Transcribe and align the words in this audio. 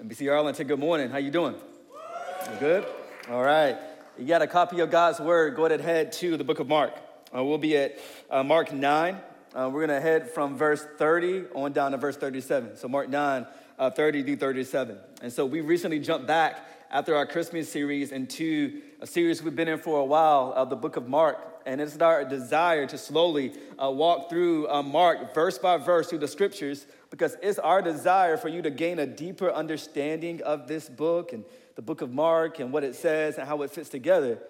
NBC 0.00 0.32
Arlington, 0.32 0.66
good 0.66 0.78
morning. 0.78 1.10
How 1.10 1.18
you 1.18 1.30
doing? 1.30 1.54
You 1.54 2.58
good? 2.58 2.86
All 3.30 3.42
right. 3.42 3.76
You 4.18 4.24
got 4.24 4.40
a 4.40 4.46
copy 4.46 4.80
of 4.80 4.90
God's 4.90 5.20
Word, 5.20 5.56
go 5.56 5.66
ahead 5.66 5.78
and 5.78 5.86
head 5.86 6.12
to 6.12 6.38
the 6.38 6.44
book 6.44 6.58
of 6.58 6.66
Mark. 6.66 6.94
Uh, 7.36 7.44
we'll 7.44 7.58
be 7.58 7.76
at 7.76 7.98
uh, 8.30 8.42
Mark 8.42 8.72
9. 8.72 9.14
Uh, 9.54 9.70
we're 9.70 9.86
going 9.86 9.90
to 9.90 10.00
head 10.00 10.30
from 10.30 10.56
verse 10.56 10.86
30 10.96 11.48
on 11.54 11.74
down 11.74 11.90
to 11.90 11.98
verse 11.98 12.16
37. 12.16 12.78
So 12.78 12.88
Mark 12.88 13.10
9, 13.10 13.46
uh, 13.78 13.90
30 13.90 14.22
through 14.22 14.36
37. 14.36 14.96
And 15.20 15.30
so 15.30 15.44
we 15.44 15.60
recently 15.60 15.98
jumped 15.98 16.26
back 16.26 16.66
after 16.90 17.14
our 17.14 17.26
Christmas 17.26 17.70
series 17.70 18.10
into 18.10 18.80
a 19.02 19.06
series 19.06 19.42
we've 19.42 19.54
been 19.54 19.68
in 19.68 19.78
for 19.78 19.98
a 19.98 20.04
while 20.06 20.54
of 20.56 20.70
the 20.70 20.76
book 20.76 20.96
of 20.96 21.10
Mark. 21.10 21.59
And 21.70 21.80
it's 21.80 21.96
our 21.98 22.24
desire 22.24 22.84
to 22.88 22.98
slowly 22.98 23.52
uh, 23.80 23.92
walk 23.92 24.28
through 24.28 24.68
uh, 24.68 24.82
Mark 24.82 25.32
verse 25.32 25.56
by 25.56 25.76
verse 25.76 26.08
through 26.08 26.18
the 26.18 26.26
scriptures 26.26 26.84
because 27.10 27.36
it's 27.40 27.60
our 27.60 27.80
desire 27.80 28.36
for 28.36 28.48
you 28.48 28.60
to 28.62 28.70
gain 28.70 28.98
a 28.98 29.06
deeper 29.06 29.52
understanding 29.52 30.42
of 30.42 30.66
this 30.66 30.88
book 30.88 31.32
and 31.32 31.44
the 31.76 31.82
book 31.82 32.00
of 32.00 32.12
Mark 32.12 32.58
and 32.58 32.72
what 32.72 32.82
it 32.82 32.96
says 32.96 33.38
and 33.38 33.46
how 33.46 33.62
it 33.62 33.70
fits 33.70 33.88
together. 33.88 34.40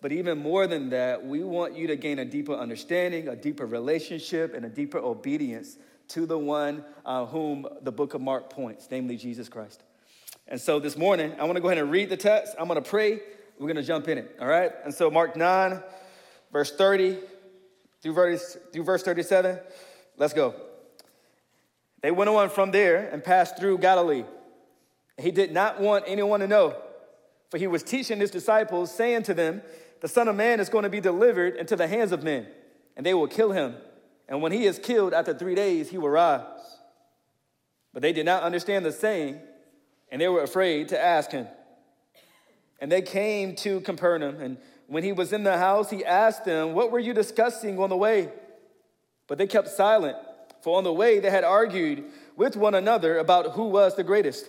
But 0.00 0.12
even 0.12 0.38
more 0.38 0.66
than 0.66 0.88
that, 0.88 1.22
we 1.22 1.44
want 1.44 1.76
you 1.76 1.86
to 1.88 1.96
gain 1.96 2.18
a 2.18 2.24
deeper 2.24 2.54
understanding, 2.54 3.28
a 3.28 3.36
deeper 3.36 3.66
relationship, 3.66 4.54
and 4.54 4.64
a 4.64 4.70
deeper 4.70 4.96
obedience 4.96 5.76
to 6.08 6.24
the 6.24 6.38
one 6.38 6.82
uh, 7.04 7.26
whom 7.26 7.66
the 7.82 7.92
book 7.92 8.14
of 8.14 8.22
Mark 8.22 8.48
points, 8.48 8.88
namely 8.90 9.18
Jesus 9.18 9.50
Christ. 9.50 9.82
And 10.48 10.58
so 10.58 10.80
this 10.80 10.96
morning, 10.96 11.34
I 11.38 11.44
want 11.44 11.56
to 11.56 11.60
go 11.60 11.68
ahead 11.68 11.76
and 11.76 11.90
read 11.90 12.08
the 12.08 12.16
text. 12.16 12.54
I'm 12.58 12.68
going 12.68 12.82
to 12.82 12.88
pray. 12.88 13.20
We're 13.58 13.66
going 13.66 13.76
to 13.76 13.82
jump 13.82 14.08
in 14.08 14.16
it, 14.16 14.34
all 14.40 14.48
right? 14.48 14.72
And 14.82 14.94
so, 14.94 15.10
Mark 15.10 15.36
9, 15.36 15.82
verse 16.52 16.72
30 16.72 17.18
through 18.02 18.12
verse, 18.12 18.56
through 18.72 18.84
verse 18.84 19.02
37. 19.02 19.58
Let's 20.16 20.32
go. 20.32 20.54
They 22.02 22.10
went 22.10 22.30
on 22.30 22.48
from 22.50 22.70
there 22.70 23.08
and 23.08 23.22
passed 23.22 23.58
through 23.58 23.78
Galilee. 23.78 24.24
He 25.18 25.30
did 25.30 25.52
not 25.52 25.80
want 25.80 26.04
anyone 26.06 26.40
to 26.40 26.48
know, 26.48 26.76
for 27.50 27.58
he 27.58 27.66
was 27.66 27.82
teaching 27.82 28.18
his 28.18 28.30
disciples, 28.30 28.92
saying 28.92 29.24
to 29.24 29.34
them, 29.34 29.60
The 30.00 30.08
Son 30.08 30.28
of 30.28 30.36
Man 30.36 30.60
is 30.60 30.70
going 30.70 30.84
to 30.84 30.90
be 30.90 31.00
delivered 31.00 31.56
into 31.56 31.76
the 31.76 31.86
hands 31.86 32.12
of 32.12 32.22
men, 32.22 32.46
and 32.96 33.04
they 33.04 33.12
will 33.12 33.28
kill 33.28 33.52
him. 33.52 33.74
And 34.28 34.40
when 34.40 34.52
he 34.52 34.64
is 34.64 34.78
killed, 34.78 35.12
after 35.12 35.34
three 35.34 35.54
days, 35.54 35.90
he 35.90 35.98
will 35.98 36.08
rise. 36.08 36.46
But 37.92 38.02
they 38.02 38.12
did 38.12 38.24
not 38.24 38.44
understand 38.44 38.84
the 38.84 38.92
saying, 38.92 39.40
and 40.10 40.20
they 40.20 40.28
were 40.28 40.42
afraid 40.42 40.88
to 40.88 41.00
ask 41.00 41.30
him. 41.32 41.48
And 42.80 42.90
they 42.90 43.02
came 43.02 43.56
to 43.56 43.80
Capernaum, 43.80 44.40
and 44.40 44.56
when 44.90 45.04
he 45.04 45.12
was 45.12 45.32
in 45.32 45.44
the 45.44 45.56
house, 45.56 45.88
he 45.88 46.04
asked 46.04 46.44
them, 46.44 46.74
What 46.74 46.90
were 46.90 46.98
you 46.98 47.14
discussing 47.14 47.78
on 47.78 47.90
the 47.90 47.96
way? 47.96 48.28
But 49.28 49.38
they 49.38 49.46
kept 49.46 49.68
silent. 49.68 50.16
For 50.62 50.76
on 50.76 50.82
the 50.82 50.92
way 50.92 51.20
they 51.20 51.30
had 51.30 51.44
argued 51.44 52.06
with 52.36 52.56
one 52.56 52.74
another 52.74 53.16
about 53.18 53.52
who 53.52 53.68
was 53.68 53.94
the 53.94 54.02
greatest. 54.02 54.46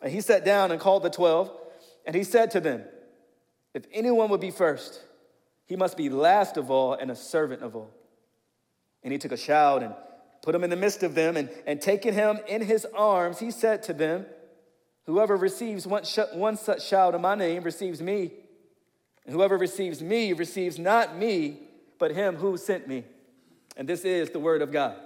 And 0.00 0.10
he 0.10 0.22
sat 0.22 0.46
down 0.46 0.72
and 0.72 0.80
called 0.80 1.02
the 1.02 1.10
twelve, 1.10 1.52
and 2.06 2.16
he 2.16 2.24
said 2.24 2.50
to 2.52 2.60
them, 2.60 2.84
If 3.74 3.84
anyone 3.92 4.30
would 4.30 4.40
be 4.40 4.50
first, 4.50 5.02
he 5.66 5.76
must 5.76 5.94
be 5.94 6.08
last 6.08 6.56
of 6.56 6.70
all 6.70 6.94
and 6.94 7.10
a 7.10 7.14
servant 7.14 7.60
of 7.60 7.76
all. 7.76 7.90
And 9.02 9.12
he 9.12 9.18
took 9.18 9.32
a 9.32 9.36
child 9.36 9.82
and 9.82 9.94
put 10.42 10.54
him 10.54 10.64
in 10.64 10.70
the 10.70 10.76
midst 10.76 11.02
of 11.02 11.14
them, 11.14 11.36
and, 11.36 11.50
and 11.66 11.82
taking 11.82 12.14
him 12.14 12.40
in 12.48 12.62
his 12.62 12.86
arms, 12.96 13.38
he 13.38 13.50
said 13.50 13.82
to 13.82 13.92
them, 13.92 14.24
Whoever 15.04 15.36
receives 15.36 15.86
one, 15.86 16.04
sh- 16.04 16.32
one 16.32 16.56
such 16.56 16.88
child 16.88 17.14
in 17.14 17.20
my 17.20 17.34
name 17.34 17.62
receives 17.62 18.00
me. 18.00 18.32
And 19.30 19.36
whoever 19.36 19.56
receives 19.56 20.02
me 20.02 20.32
receives 20.32 20.76
not 20.76 21.16
me, 21.16 21.60
but 22.00 22.10
him 22.10 22.34
who 22.34 22.56
sent 22.56 22.88
me. 22.88 23.04
And 23.76 23.88
this 23.88 24.04
is 24.04 24.30
the 24.30 24.40
word 24.40 24.60
of 24.60 24.72
God. 24.72 24.96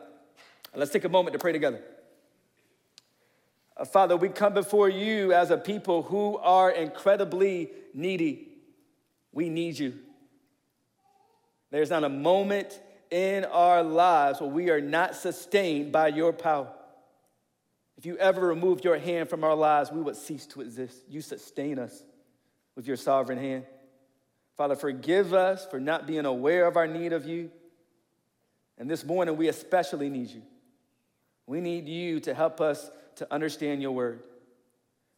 Let's 0.75 0.91
take 0.91 1.05
a 1.05 1.11
moment 1.11 1.35
to 1.35 1.39
pray 1.39 1.53
together. 1.53 1.83
Uh, 3.77 3.85
Father, 3.85 4.17
we 4.17 4.31
come 4.31 4.55
before 4.55 4.89
you 4.89 5.35
as 5.35 5.51
a 5.51 5.59
people 5.59 6.05
who 6.05 6.39
are 6.39 6.71
incredibly 6.71 7.69
needy. 7.93 8.49
We 9.31 9.51
need 9.51 9.79
you. 9.79 9.99
There's 11.71 11.91
not 11.91 12.03
a 12.03 12.09
moment 12.09 12.81
in 13.11 13.45
our 13.45 13.83
lives 13.83 14.41
where 14.41 14.49
we 14.49 14.71
are 14.71 14.81
not 14.81 15.17
sustained 15.17 15.93
by 15.93 16.09
your 16.09 16.33
power. 16.33 16.73
If 17.99 18.07
you 18.07 18.17
ever 18.17 18.41
removed 18.41 18.87
your 18.87 18.97
hand 18.97 19.29
from 19.29 19.45
our 19.45 19.55
lives, 19.55 19.93
we 19.93 20.01
would 20.01 20.17
cease 20.17 20.47
to 20.47 20.63
exist. 20.63 20.97
You 21.11 21.21
sustain 21.21 21.79
us 21.79 22.03
with 22.75 22.87
your 22.87 22.97
sovereign 22.97 23.39
hand. 23.39 23.67
Father, 24.57 24.77
forgive 24.77 25.35
us 25.35 25.67
for 25.67 25.81
not 25.81 26.07
being 26.07 26.27
aware 26.27 26.67
of 26.67 26.77
our 26.77 26.87
need 26.87 27.13
of 27.13 27.27
you. 27.27 27.51
And 28.79 28.91
this 28.91 29.05
morning, 29.05 29.37
we 29.37 29.49
especially 29.49 30.09
need 30.09 30.31
you. 30.31 30.43
We 31.47 31.61
need 31.61 31.89
you 31.89 32.21
to 32.21 32.35
help 32.35 32.61
us 32.61 32.91
to 33.17 33.33
understand 33.33 33.83
your 33.83 33.93
word. 33.93 34.23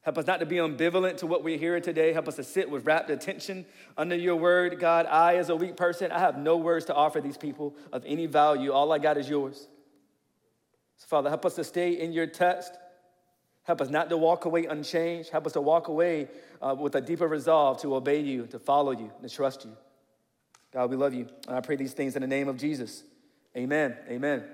Help 0.02 0.18
us 0.18 0.26
not 0.26 0.40
to 0.40 0.46
be 0.46 0.56
ambivalent 0.56 1.16
to 1.18 1.26
what 1.26 1.42
we're 1.42 1.58
hearing 1.58 1.82
today. 1.82 2.12
Help 2.12 2.28
us 2.28 2.36
to 2.36 2.44
sit 2.44 2.70
with 2.70 2.86
rapt 2.86 3.10
attention 3.10 3.66
under 3.96 4.14
your 4.14 4.36
word. 4.36 4.78
God, 4.78 5.06
I, 5.06 5.36
as 5.36 5.48
a 5.48 5.56
weak 5.56 5.76
person, 5.76 6.12
I 6.12 6.20
have 6.20 6.38
no 6.38 6.56
words 6.56 6.84
to 6.86 6.94
offer 6.94 7.20
these 7.20 7.36
people 7.36 7.74
of 7.92 8.04
any 8.06 8.26
value. 8.26 8.72
All 8.72 8.92
I 8.92 8.98
got 8.98 9.18
is 9.18 9.28
yours. 9.28 9.66
So, 10.98 11.06
Father, 11.08 11.28
help 11.28 11.44
us 11.44 11.56
to 11.56 11.64
stay 11.64 12.00
in 12.00 12.12
your 12.12 12.26
text. 12.26 12.72
Help 13.66 13.80
us 13.80 13.90
not 13.90 14.08
to 14.10 14.16
walk 14.16 14.44
away 14.44 14.66
unchanged. 14.66 15.30
Help 15.30 15.46
us 15.46 15.52
to 15.52 15.60
walk 15.60 15.88
away 15.88 16.28
uh, 16.62 16.74
with 16.78 16.94
a 16.94 17.00
deeper 17.00 17.26
resolve 17.26 17.80
to 17.82 17.96
obey 17.96 18.20
you, 18.20 18.46
to 18.46 18.60
follow 18.60 18.92
you, 18.92 19.10
to 19.20 19.28
trust 19.28 19.64
you. 19.64 19.76
God, 20.72 20.88
we 20.88 20.96
love 20.96 21.14
you. 21.14 21.26
And 21.48 21.56
I 21.56 21.60
pray 21.60 21.74
these 21.74 21.92
things 21.92 22.14
in 22.14 22.22
the 22.22 22.28
name 22.28 22.48
of 22.48 22.58
Jesus. 22.58 23.02
Amen. 23.56 23.96
Amen. 24.08 24.44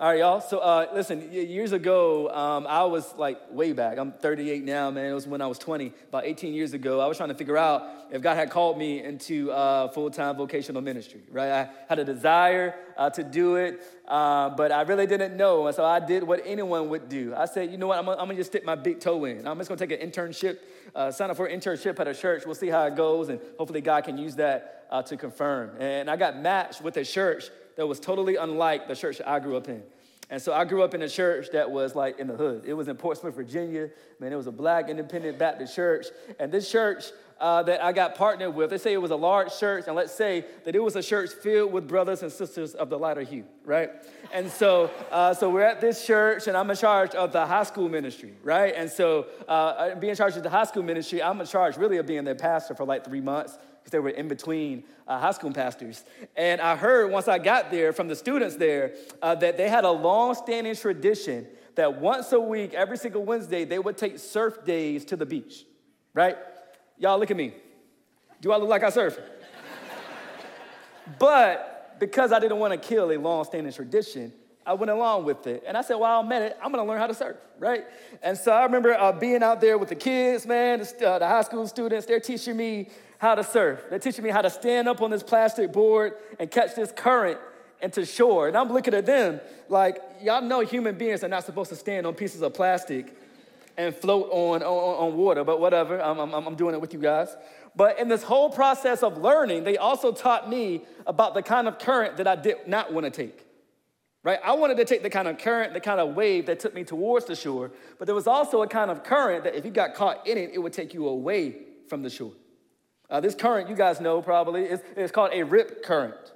All 0.00 0.10
right, 0.10 0.20
y'all. 0.20 0.40
So, 0.40 0.58
uh, 0.58 0.86
listen, 0.94 1.32
years 1.32 1.72
ago, 1.72 2.30
um, 2.32 2.68
I 2.68 2.84
was 2.84 3.12
like 3.16 3.40
way 3.50 3.72
back. 3.72 3.98
I'm 3.98 4.12
38 4.12 4.62
now, 4.62 4.92
man. 4.92 5.10
It 5.10 5.12
was 5.12 5.26
when 5.26 5.40
I 5.40 5.48
was 5.48 5.58
20, 5.58 5.92
about 6.08 6.24
18 6.24 6.54
years 6.54 6.72
ago. 6.72 7.00
I 7.00 7.06
was 7.06 7.16
trying 7.16 7.30
to 7.30 7.34
figure 7.34 7.56
out 7.56 7.82
if 8.12 8.22
God 8.22 8.36
had 8.36 8.48
called 8.48 8.78
me 8.78 9.02
into 9.02 9.50
uh, 9.50 9.88
full 9.88 10.08
time 10.08 10.36
vocational 10.36 10.82
ministry, 10.82 11.22
right? 11.32 11.50
I 11.50 11.70
had 11.88 11.98
a 11.98 12.04
desire 12.04 12.76
uh, 12.96 13.10
to 13.10 13.24
do 13.24 13.56
it, 13.56 13.82
uh, 14.06 14.50
but 14.50 14.70
I 14.70 14.82
really 14.82 15.08
didn't 15.08 15.36
know. 15.36 15.66
And 15.66 15.74
so 15.74 15.84
I 15.84 15.98
did 15.98 16.22
what 16.22 16.42
anyone 16.46 16.90
would 16.90 17.08
do. 17.08 17.34
I 17.36 17.46
said, 17.46 17.72
you 17.72 17.76
know 17.76 17.88
what? 17.88 17.98
I'm 17.98 18.08
I'm 18.08 18.18
gonna 18.18 18.36
just 18.36 18.52
stick 18.52 18.64
my 18.64 18.76
big 18.76 19.00
toe 19.00 19.24
in. 19.24 19.48
I'm 19.48 19.58
just 19.58 19.68
gonna 19.68 19.84
take 19.84 20.00
an 20.00 20.08
internship, 20.08 20.58
uh, 20.94 21.10
sign 21.10 21.28
up 21.28 21.36
for 21.36 21.46
an 21.46 21.58
internship 21.58 21.98
at 21.98 22.06
a 22.06 22.14
church. 22.14 22.46
We'll 22.46 22.54
see 22.54 22.68
how 22.68 22.84
it 22.84 22.94
goes, 22.94 23.30
and 23.30 23.40
hopefully 23.58 23.80
God 23.80 24.04
can 24.04 24.16
use 24.16 24.36
that 24.36 24.86
uh, 24.92 25.02
to 25.02 25.16
confirm. 25.16 25.72
And 25.80 26.08
I 26.08 26.14
got 26.14 26.38
matched 26.38 26.82
with 26.82 26.96
a 26.98 27.04
church 27.04 27.50
that 27.78 27.86
was 27.86 28.00
totally 28.00 28.34
unlike 28.34 28.88
the 28.88 28.96
church 28.96 29.20
I 29.24 29.38
grew 29.38 29.56
up 29.56 29.68
in. 29.68 29.84
And 30.30 30.42
so 30.42 30.52
I 30.52 30.64
grew 30.64 30.82
up 30.82 30.94
in 30.94 31.02
a 31.02 31.08
church 31.08 31.46
that 31.52 31.70
was 31.70 31.94
like 31.94 32.18
in 32.18 32.26
the 32.26 32.34
hood. 32.34 32.64
It 32.66 32.74
was 32.74 32.88
in 32.88 32.96
Portsmouth, 32.96 33.36
Virginia. 33.36 33.88
Man, 34.18 34.32
it 34.32 34.36
was 34.36 34.48
a 34.48 34.52
black 34.52 34.88
independent 34.88 35.38
Baptist 35.38 35.76
church. 35.76 36.06
And 36.40 36.50
this 36.50 36.68
church 36.68 37.04
uh, 37.40 37.62
that 37.62 37.82
I 37.82 37.92
got 37.92 38.16
partnered 38.16 38.52
with, 38.52 38.70
they 38.70 38.78
say 38.78 38.92
it 38.92 39.00
was 39.00 39.12
a 39.12 39.16
large 39.16 39.56
church, 39.56 39.84
and 39.86 39.94
let's 39.94 40.12
say 40.12 40.44
that 40.64 40.74
it 40.74 40.82
was 40.82 40.96
a 40.96 41.02
church 41.04 41.30
filled 41.30 41.72
with 41.72 41.86
brothers 41.86 42.24
and 42.24 42.32
sisters 42.32 42.74
of 42.74 42.90
the 42.90 42.98
lighter 42.98 43.22
hue, 43.22 43.44
right? 43.64 43.90
And 44.32 44.50
so, 44.50 44.90
uh, 45.12 45.34
so 45.34 45.48
we're 45.48 45.62
at 45.62 45.80
this 45.80 46.04
church, 46.04 46.48
and 46.48 46.56
I'm 46.56 46.68
in 46.68 46.76
charge 46.76 47.14
of 47.14 47.32
the 47.32 47.46
high 47.46 47.62
school 47.62 47.88
ministry, 47.88 48.34
right? 48.42 48.74
And 48.76 48.90
so, 48.90 49.26
uh, 49.46 49.94
being 49.94 50.10
in 50.10 50.16
charge 50.16 50.36
of 50.36 50.42
the 50.42 50.50
high 50.50 50.64
school 50.64 50.82
ministry, 50.82 51.22
I'm 51.22 51.40
in 51.40 51.46
charge 51.46 51.76
really 51.76 51.98
of 51.98 52.06
being 52.06 52.24
their 52.24 52.34
pastor 52.34 52.74
for 52.74 52.84
like 52.84 53.04
three 53.04 53.20
months 53.20 53.56
because 53.78 53.92
they 53.92 53.98
were 53.98 54.10
in 54.10 54.28
between 54.28 54.84
uh, 55.06 55.18
high 55.18 55.32
school 55.32 55.52
pastors. 55.52 56.04
And 56.36 56.60
I 56.60 56.76
heard 56.76 57.10
once 57.10 57.28
I 57.28 57.38
got 57.38 57.70
there 57.70 57.92
from 57.92 58.08
the 58.08 58.16
students 58.16 58.56
there 58.56 58.94
uh, 59.22 59.34
that 59.36 59.56
they 59.56 59.68
had 59.68 59.84
a 59.84 59.90
long 59.90 60.34
standing 60.34 60.74
tradition 60.74 61.46
that 61.74 62.00
once 62.00 62.32
a 62.32 62.40
week, 62.40 62.74
every 62.74 62.96
single 62.98 63.24
Wednesday, 63.24 63.64
they 63.64 63.78
would 63.78 63.96
take 63.96 64.18
surf 64.18 64.64
days 64.64 65.04
to 65.06 65.16
the 65.16 65.24
beach, 65.24 65.64
right? 66.12 66.36
Y'all 66.98 67.18
look 67.18 67.30
at 67.30 67.36
me. 67.36 67.54
Do 68.40 68.52
I 68.52 68.56
look 68.56 68.68
like 68.68 68.82
I 68.82 68.90
surf? 68.90 69.18
but 71.18 71.96
because 72.00 72.32
I 72.32 72.40
didn't 72.40 72.58
want 72.58 72.72
to 72.72 72.88
kill 72.88 73.10
a 73.12 73.16
long 73.16 73.44
standing 73.44 73.72
tradition, 73.72 74.32
I 74.68 74.74
went 74.74 74.90
along 74.90 75.24
with 75.24 75.46
it. 75.46 75.64
And 75.66 75.78
I 75.78 75.80
said, 75.80 75.94
well, 75.94 76.20
I'm 76.20 76.30
at 76.30 76.42
it. 76.42 76.58
I'm 76.62 76.70
going 76.70 76.84
to 76.84 76.88
learn 76.88 77.00
how 77.00 77.06
to 77.06 77.14
surf, 77.14 77.38
right? 77.58 77.86
And 78.22 78.36
so 78.36 78.52
I 78.52 78.64
remember 78.64 78.92
uh, 78.92 79.12
being 79.12 79.42
out 79.42 79.62
there 79.62 79.78
with 79.78 79.88
the 79.88 79.94
kids, 79.94 80.44
man, 80.44 80.80
the, 80.80 81.08
uh, 81.08 81.18
the 81.18 81.26
high 81.26 81.40
school 81.40 81.66
students. 81.66 82.04
They're 82.04 82.20
teaching 82.20 82.54
me 82.54 82.90
how 83.16 83.34
to 83.34 83.42
surf. 83.42 83.86
They're 83.88 83.98
teaching 83.98 84.24
me 84.24 84.28
how 84.28 84.42
to 84.42 84.50
stand 84.50 84.86
up 84.86 85.00
on 85.00 85.10
this 85.10 85.22
plastic 85.22 85.72
board 85.72 86.12
and 86.38 86.50
catch 86.50 86.74
this 86.74 86.92
current 86.92 87.38
into 87.80 88.04
shore. 88.04 88.46
And 88.46 88.58
I'm 88.58 88.70
looking 88.70 88.92
at 88.92 89.06
them 89.06 89.40
like, 89.70 90.02
y'all 90.20 90.42
know 90.42 90.60
human 90.60 90.98
beings 90.98 91.24
are 91.24 91.28
not 91.28 91.44
supposed 91.44 91.70
to 91.70 91.76
stand 91.76 92.06
on 92.06 92.12
pieces 92.12 92.42
of 92.42 92.52
plastic 92.52 93.16
and 93.78 93.96
float 93.96 94.28
on, 94.30 94.62
on, 94.62 95.12
on 95.12 95.16
water, 95.16 95.44
but 95.44 95.60
whatever, 95.60 95.98
I'm, 95.98 96.18
I'm, 96.18 96.34
I'm 96.34 96.56
doing 96.56 96.74
it 96.74 96.80
with 96.80 96.92
you 96.92 97.00
guys. 97.00 97.34
But 97.74 97.98
in 97.98 98.08
this 98.08 98.22
whole 98.22 98.50
process 98.50 99.02
of 99.02 99.16
learning, 99.16 99.64
they 99.64 99.78
also 99.78 100.12
taught 100.12 100.50
me 100.50 100.82
about 101.06 101.32
the 101.32 101.42
kind 101.42 101.66
of 101.66 101.78
current 101.78 102.18
that 102.18 102.26
I 102.26 102.36
did 102.36 102.66
not 102.66 102.92
want 102.92 103.04
to 103.04 103.10
take. 103.10 103.47
Right? 104.24 104.40
I 104.44 104.52
wanted 104.54 104.76
to 104.78 104.84
take 104.84 105.02
the 105.02 105.10
kind 105.10 105.28
of 105.28 105.38
current, 105.38 105.74
the 105.74 105.80
kind 105.80 106.00
of 106.00 106.14
wave 106.14 106.46
that 106.46 106.58
took 106.58 106.74
me 106.74 106.84
towards 106.84 107.26
the 107.26 107.36
shore, 107.36 107.70
but 107.98 108.06
there 108.06 108.14
was 108.14 108.26
also 108.26 108.62
a 108.62 108.68
kind 108.68 108.90
of 108.90 109.04
current 109.04 109.44
that 109.44 109.54
if 109.54 109.64
you 109.64 109.70
got 109.70 109.94
caught 109.94 110.26
in 110.26 110.36
it, 110.36 110.50
it 110.52 110.58
would 110.58 110.72
take 110.72 110.92
you 110.92 111.06
away 111.08 111.56
from 111.88 112.02
the 112.02 112.10
shore. 112.10 112.32
Uh, 113.08 113.20
this 113.20 113.34
current, 113.34 113.70
you 113.70 113.76
guys 113.76 114.00
know 114.00 114.20
probably, 114.20 114.64
is, 114.64 115.10
called 115.12 115.30
a 115.32 115.42
rip 115.42 115.82
current. 115.82 116.32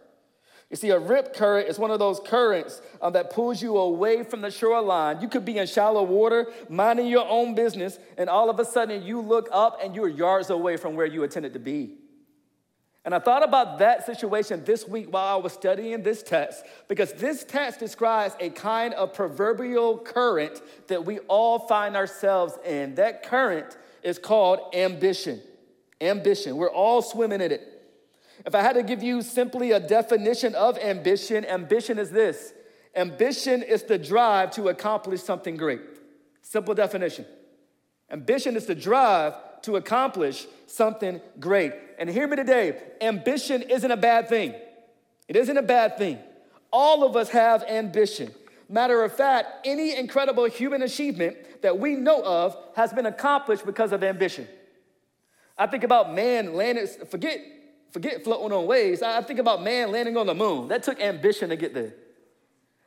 You 0.70 0.76
see, 0.76 0.88
a 0.88 0.98
rip 0.98 1.34
current 1.34 1.68
is 1.68 1.78
one 1.78 1.90
of 1.90 1.98
those 1.98 2.18
currents 2.18 2.80
um, 3.02 3.12
that 3.12 3.30
pulls 3.30 3.60
you 3.60 3.76
away 3.76 4.22
from 4.22 4.40
the 4.40 4.50
shoreline. 4.50 5.20
You 5.20 5.28
could 5.28 5.44
be 5.44 5.58
in 5.58 5.66
shallow 5.66 6.02
water, 6.02 6.46
minding 6.70 7.08
your 7.08 7.28
own 7.28 7.54
business, 7.54 7.98
and 8.16 8.30
all 8.30 8.48
of 8.48 8.58
a 8.58 8.64
sudden 8.64 9.02
you 9.02 9.20
look 9.20 9.50
up 9.52 9.80
and 9.82 9.94
you're 9.94 10.08
yards 10.08 10.48
away 10.48 10.78
from 10.78 10.94
where 10.96 11.04
you 11.04 11.24
intended 11.24 11.52
to 11.52 11.58
be. 11.58 11.98
And 13.04 13.14
I 13.14 13.18
thought 13.18 13.42
about 13.42 13.80
that 13.80 14.06
situation 14.06 14.64
this 14.64 14.86
week 14.86 15.12
while 15.12 15.36
I 15.38 15.42
was 15.42 15.52
studying 15.52 16.02
this 16.02 16.22
text, 16.22 16.64
because 16.86 17.12
this 17.14 17.42
text 17.42 17.80
describes 17.80 18.36
a 18.38 18.50
kind 18.50 18.94
of 18.94 19.12
proverbial 19.12 19.98
current 19.98 20.62
that 20.86 21.04
we 21.04 21.18
all 21.20 21.58
find 21.66 21.96
ourselves 21.96 22.54
in. 22.64 22.94
That 22.94 23.24
current 23.24 23.76
is 24.04 24.18
called 24.18 24.60
ambition. 24.72 25.40
Ambition. 26.00 26.56
We're 26.56 26.70
all 26.70 27.02
swimming 27.02 27.40
in 27.40 27.50
it. 27.50 27.68
If 28.46 28.54
I 28.54 28.62
had 28.62 28.74
to 28.74 28.82
give 28.82 29.02
you 29.02 29.22
simply 29.22 29.72
a 29.72 29.80
definition 29.80 30.54
of 30.54 30.78
ambition, 30.78 31.44
ambition 31.44 31.98
is 31.98 32.10
this 32.10 32.54
ambition 32.94 33.62
is 33.62 33.84
the 33.84 33.96
drive 33.96 34.50
to 34.50 34.68
accomplish 34.68 35.22
something 35.22 35.56
great. 35.56 35.80
Simple 36.42 36.74
definition. 36.74 37.24
Ambition 38.10 38.54
is 38.54 38.66
the 38.66 38.74
drive 38.74 39.34
to 39.62 39.76
accomplish 39.76 40.46
something 40.66 41.20
great. 41.38 41.72
And 41.98 42.08
hear 42.08 42.26
me 42.26 42.36
today 42.36 42.80
ambition 43.00 43.62
isn't 43.62 43.90
a 43.90 43.96
bad 43.96 44.28
thing. 44.28 44.54
It 45.28 45.36
isn't 45.36 45.56
a 45.56 45.62
bad 45.62 45.98
thing. 45.98 46.18
All 46.72 47.04
of 47.04 47.16
us 47.16 47.28
have 47.30 47.62
ambition. 47.64 48.32
Matter 48.68 49.04
of 49.04 49.14
fact, 49.14 49.66
any 49.66 49.96
incredible 49.96 50.44
human 50.46 50.82
achievement 50.82 51.36
that 51.62 51.78
we 51.78 51.94
know 51.94 52.22
of 52.22 52.56
has 52.74 52.92
been 52.92 53.06
accomplished 53.06 53.66
because 53.66 53.92
of 53.92 54.02
ambition. 54.02 54.48
I 55.58 55.66
think 55.66 55.84
about 55.84 56.14
man 56.14 56.54
landing, 56.54 56.86
forget 57.10 57.40
forget 57.92 58.24
floating 58.24 58.52
on 58.52 58.66
waves. 58.66 59.02
I 59.02 59.20
think 59.22 59.38
about 59.38 59.62
man 59.62 59.92
landing 59.92 60.16
on 60.16 60.26
the 60.26 60.34
moon. 60.34 60.68
That 60.68 60.82
took 60.82 61.00
ambition 61.00 61.50
to 61.50 61.56
get 61.56 61.74
there. 61.74 61.92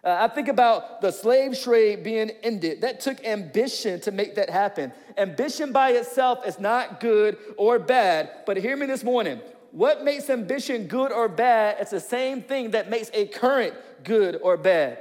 Uh, 0.06 0.18
I 0.19 0.28
think 0.28 0.50
about 0.50 1.02
the 1.02 1.12
slave 1.12 1.60
trade 1.60 2.04
being 2.04 2.30
ended. 2.44 2.81
That 2.81 3.00
took 3.00 3.25
ambition 3.25 4.00
to 4.02 4.12
make 4.12 4.36
that 4.36 4.52
happen. 4.52 4.94
Ambition 5.18 5.72
by 5.72 5.92
itself 5.92 6.46
is 6.46 6.60
not 6.60 7.00
good 7.00 7.38
or 7.57 7.80
bad, 7.80 8.30
but 8.46 8.57
hear 8.57 8.78
me 8.78 8.86
this 8.86 9.04
morning. 9.04 9.42
What 9.72 10.04
makes 10.04 10.30
ambition 10.30 10.86
good 10.86 11.12
or 11.12 11.28
bad? 11.28 11.78
It's 11.80 11.92
the 11.92 12.00
same 12.00 12.44
thing 12.44 12.72
that 12.72 12.90
makes 12.90 13.10
a 13.13 13.25
current 13.25 13.74
good 14.04 14.40
or 14.44 14.57
bad. 14.57 15.00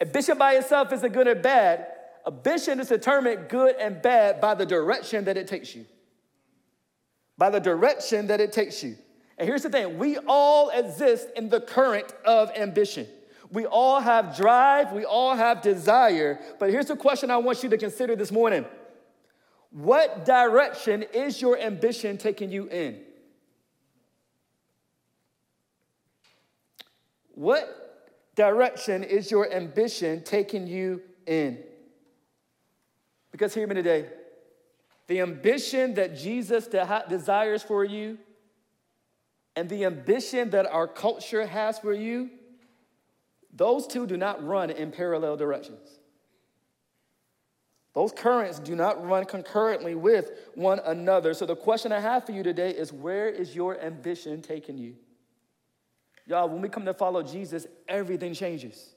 Ambition 0.00 0.38
by 0.38 0.54
itself 0.54 0.90
isn't 0.94 1.12
good 1.12 1.28
or 1.28 1.34
bad. 1.34 1.86
Ambition 2.26 2.80
is 2.80 2.88
determined 2.88 3.48
good 3.50 3.76
and 3.76 4.00
bad 4.00 4.40
by 4.40 4.54
the 4.54 4.64
direction 4.64 5.26
that 5.26 5.36
it 5.36 5.48
takes 5.48 5.74
you. 5.74 5.84
By 7.36 7.50
the 7.50 7.60
direction 7.60 8.26
that 8.28 8.40
it 8.40 8.52
takes 8.52 8.82
you. 8.82 8.96
And 9.36 9.46
here's 9.46 9.62
the 9.62 9.70
thing 9.70 9.98
we 9.98 10.16
all 10.26 10.70
exist 10.70 11.28
in 11.36 11.50
the 11.50 11.60
current 11.60 12.10
of 12.24 12.50
ambition. 12.56 13.06
We 13.52 13.66
all 13.66 14.00
have 14.00 14.36
drive, 14.36 14.92
we 14.92 15.04
all 15.04 15.34
have 15.34 15.60
desire. 15.60 16.40
But 16.58 16.70
here's 16.70 16.86
the 16.86 16.96
question 16.96 17.30
I 17.30 17.36
want 17.38 17.62
you 17.62 17.68
to 17.70 17.78
consider 17.78 18.14
this 18.14 18.30
morning 18.30 18.64
What 19.70 20.24
direction 20.24 21.02
is 21.14 21.40
your 21.40 21.58
ambition 21.58 22.16
taking 22.16 22.50
you 22.50 22.68
in? 22.68 23.00
What 27.34 28.34
direction 28.34 29.02
is 29.02 29.30
your 29.30 29.52
ambition 29.52 30.22
taking 30.22 30.66
you 30.66 31.02
in? 31.26 31.58
Because 33.32 33.54
hear 33.54 33.66
me 33.66 33.74
today. 33.74 34.06
The 35.06 35.20
ambition 35.20 35.94
that 35.94 36.16
Jesus 36.16 36.66
desires 36.66 37.62
for 37.62 37.84
you 37.84 38.18
and 39.56 39.68
the 39.68 39.84
ambition 39.84 40.50
that 40.50 40.66
our 40.66 40.86
culture 40.86 41.46
has 41.46 41.78
for 41.78 41.92
you, 41.92 42.30
those 43.52 43.86
two 43.86 44.06
do 44.06 44.16
not 44.16 44.44
run 44.44 44.70
in 44.70 44.90
parallel 44.90 45.36
directions. 45.36 46.00
Those 47.92 48.12
currents 48.12 48.60
do 48.60 48.76
not 48.76 49.04
run 49.04 49.24
concurrently 49.24 49.96
with 49.96 50.30
one 50.54 50.78
another. 50.84 51.34
So, 51.34 51.44
the 51.44 51.56
question 51.56 51.90
I 51.90 51.98
have 51.98 52.24
for 52.24 52.32
you 52.32 52.42
today 52.42 52.70
is 52.70 52.92
where 52.92 53.28
is 53.28 53.54
your 53.54 53.80
ambition 53.80 54.42
taking 54.42 54.78
you? 54.78 54.94
Y'all, 56.26 56.48
when 56.48 56.62
we 56.62 56.68
come 56.68 56.84
to 56.84 56.94
follow 56.94 57.22
Jesus, 57.22 57.66
everything 57.88 58.32
changes. 58.32 58.94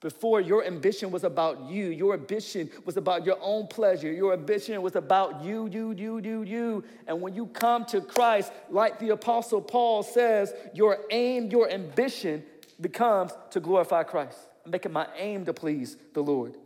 Before, 0.00 0.40
your 0.40 0.64
ambition 0.64 1.10
was 1.10 1.24
about 1.24 1.70
you. 1.70 1.86
Your 1.86 2.12
ambition 2.12 2.70
was 2.84 2.98
about 2.98 3.24
your 3.24 3.38
own 3.40 3.66
pleasure. 3.66 4.12
Your 4.12 4.34
ambition 4.34 4.82
was 4.82 4.96
about 4.96 5.42
you, 5.42 5.66
you, 5.66 5.92
you, 5.92 6.18
you, 6.18 6.42
you. 6.42 6.84
And 7.06 7.22
when 7.22 7.34
you 7.34 7.46
come 7.46 7.86
to 7.86 8.02
Christ, 8.02 8.52
like 8.68 8.98
the 8.98 9.10
Apostle 9.10 9.62
Paul 9.62 10.02
says, 10.02 10.52
your 10.74 10.98
aim, 11.10 11.50
your 11.50 11.70
ambition 11.70 12.44
becomes 12.84 13.32
to 13.48 13.60
glorify 13.60 14.02
Christ. 14.02 14.36
I'm 14.66 14.70
making 14.70 14.92
my 14.92 15.08
aim 15.16 15.46
to 15.46 15.54
please 15.54 15.96
the 16.12 16.20
Lord. 16.20 16.58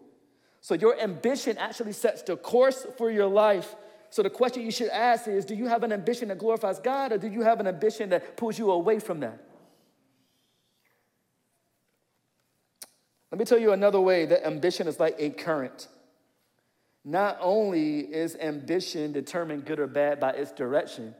So 0.60 0.74
your 0.74 1.00
ambition 1.00 1.56
actually 1.58 1.92
sets 1.92 2.22
the 2.22 2.36
course 2.36 2.84
for 2.96 3.08
your 3.08 3.28
life. 3.28 3.76
So 4.10 4.24
the 4.24 4.30
question 4.30 4.64
you 4.64 4.72
should 4.72 4.88
ask 4.88 5.28
is 5.28 5.44
do 5.44 5.54
you 5.54 5.66
have 5.66 5.84
an 5.84 5.92
ambition 5.92 6.26
that 6.28 6.38
glorifies 6.38 6.80
God, 6.80 7.12
or 7.12 7.18
do 7.18 7.28
you 7.28 7.42
have 7.42 7.60
an 7.60 7.68
ambition 7.68 8.10
that 8.10 8.36
pulls 8.36 8.58
you 8.58 8.72
away 8.72 8.98
from 8.98 9.20
that? 9.20 9.38
Let 13.30 13.38
me 13.38 13.44
tell 13.44 13.58
you 13.58 13.70
another 13.70 14.00
way 14.00 14.26
that 14.26 14.44
ambition 14.44 14.88
is 14.88 14.98
like 14.98 15.14
a 15.20 15.30
current. 15.30 15.86
Not 17.04 17.38
only 17.40 18.00
is 18.00 18.34
ambition 18.34 19.12
determined 19.12 19.66
good 19.66 19.78
or 19.78 19.86
bad 19.86 20.18
by 20.18 20.32
its 20.32 20.50
direction, 20.50 21.14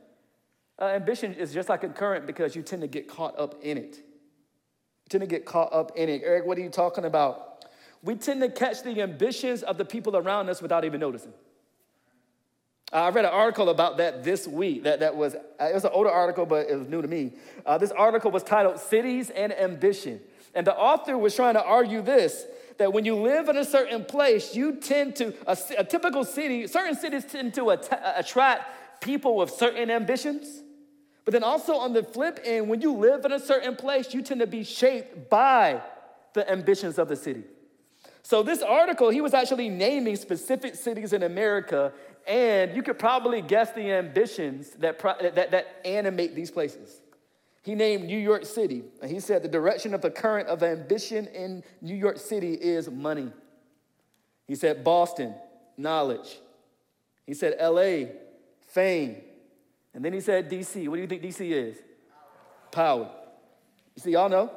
uh, 0.80 0.86
ambition 0.86 1.34
is 1.34 1.54
just 1.54 1.68
like 1.68 1.84
a 1.84 1.88
current 1.88 2.26
because 2.26 2.56
you 2.56 2.62
tend 2.62 2.82
to 2.82 2.88
get 2.88 3.06
caught 3.06 3.38
up 3.38 3.62
in 3.62 3.78
it. 3.78 4.00
Tend 5.08 5.22
to 5.22 5.26
get 5.26 5.44
caught 5.44 5.72
up 5.72 5.93
in 5.96 6.08
it. 6.08 6.22
Eric, 6.25 6.46
what 6.46 6.58
are 6.58 6.60
you 6.60 6.69
talking 6.69 7.05
about? 7.05 7.64
We 8.02 8.14
tend 8.14 8.40
to 8.43 8.49
catch 8.49 8.82
the 8.82 9.00
ambitions 9.00 9.62
of 9.62 9.78
the 9.78 9.84
people 9.84 10.16
around 10.16 10.49
us 10.49 10.62
without 10.62 10.84
even 10.84 11.00
noticing. 11.00 11.32
I 12.93 13.10
read 13.10 13.25
an 13.25 13.32
article 13.32 13.69
about 13.69 13.99
that 13.99 14.25
this 14.25 14.46
week. 14.46 14.84
That, 14.84 15.00
that 15.00 15.14
was, 15.14 15.34
it 15.34 15.75
was 15.75 15.84
an 15.84 15.90
older 15.93 16.10
article, 16.10 16.46
but 16.46 16.70
it 16.70 16.76
was 16.76 16.88
new 16.88 17.02
to 17.02 17.08
me. 17.08 17.32
Uh, 17.66 17.76
this 17.76 17.90
article 17.90 18.31
was 18.31 18.43
titled 18.43 18.78
Cities 18.78 19.31
and 19.31 19.52
Ambition. 19.52 20.20
And 20.55 20.66
the 20.66 20.75
author 20.75 21.19
was 21.19 21.34
trying 21.34 21.55
to 21.55 21.64
argue 21.64 22.02
this 22.02 22.46
that 22.78 22.93
when 22.93 23.05
you 23.05 23.16
live 23.16 23.49
in 23.49 23.56
a 23.56 23.64
certain 23.64 24.05
place, 24.05 24.55
you 24.55 24.76
tend 24.76 25.16
to, 25.16 25.34
a, 25.46 25.58
a 25.78 25.84
typical 25.84 26.25
city, 26.25 26.66
certain 26.69 26.94
cities 26.94 27.25
tend 27.25 27.52
to 27.55 27.70
att- 27.70 28.02
attract 28.16 29.02
people 29.02 29.37
with 29.37 29.50
certain 29.50 29.90
ambitions. 29.90 30.62
But 31.28 31.32
then 31.32 31.44
also 31.44 31.75
on 31.75 31.92
the 31.92 32.02
flip 32.02 32.40
end, 32.42 32.70
when 32.70 32.80
you 32.80 32.90
live 32.90 33.22
in 33.26 33.32
a 33.32 33.38
certain 33.38 33.76
place, 33.76 34.14
you 34.14 34.22
tend 34.22 34.40
to 34.40 34.46
be 34.46 34.64
shaped 34.64 35.28
by 35.28 35.82
the 36.32 36.50
ambitions 36.50 36.98
of 36.98 37.10
the 37.10 37.16
city. 37.16 37.44
So, 38.22 38.42
this 38.42 38.62
article, 38.62 39.10
he 39.10 39.20
was 39.20 39.34
actually 39.34 39.69
naming 39.69 40.16
specific 40.16 40.75
cities 40.75 41.12
in 41.12 41.25
America, 41.25 41.92
and 42.26 42.74
you 42.74 42.82
could 42.82 42.98
probably 42.98 43.43
guess 43.43 43.72
the 43.72 43.93
ambitions 43.93 44.70
that, 44.79 44.98
that, 45.34 45.50
that 45.50 45.82
animate 45.84 46.34
these 46.34 46.50
places. 46.50 47.03
He 47.60 47.74
named 47.74 48.05
New 48.05 48.17
York 48.17 48.46
City, 48.46 48.84
and 49.03 49.10
he 49.10 49.20
said 49.20 49.43
the 49.43 49.48
direction 49.48 49.93
of 49.93 50.00
the 50.00 50.10
current 50.10 50.48
of 50.48 50.62
ambition 50.62 51.26
in 51.26 51.62
New 51.82 51.94
York 51.94 52.17
City 52.17 52.55
is 52.55 52.88
money. 52.91 53.31
He 54.46 54.55
said 54.55 54.82
Boston, 54.82 55.34
knowledge. 55.76 56.38
He 57.26 57.34
said 57.34 57.55
LA, 57.60 58.14
fame. 58.69 59.17
And 59.94 60.04
then 60.04 60.12
he 60.12 60.20
said 60.20 60.50
DC. 60.50 60.88
What 60.88 60.96
do 60.96 61.02
you 61.02 61.08
think 61.08 61.22
DC 61.22 61.50
is? 61.50 61.78
Power. 62.70 63.10
You 63.96 64.02
see, 64.02 64.10
y'all 64.12 64.28
know? 64.28 64.50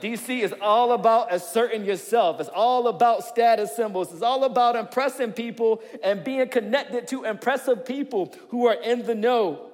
DC 0.00 0.42
is 0.42 0.52
all 0.60 0.92
about 0.92 1.32
asserting 1.32 1.84
yourself. 1.84 2.38
It's 2.38 2.50
all 2.50 2.88
about 2.88 3.24
status 3.24 3.74
symbols. 3.74 4.12
It's 4.12 4.22
all 4.22 4.44
about 4.44 4.76
impressing 4.76 5.32
people 5.32 5.80
and 6.04 6.22
being 6.22 6.48
connected 6.48 7.08
to 7.08 7.24
impressive 7.24 7.86
people 7.86 8.34
who 8.50 8.66
are 8.66 8.74
in 8.74 9.04
the 9.04 9.14
know. 9.14 9.70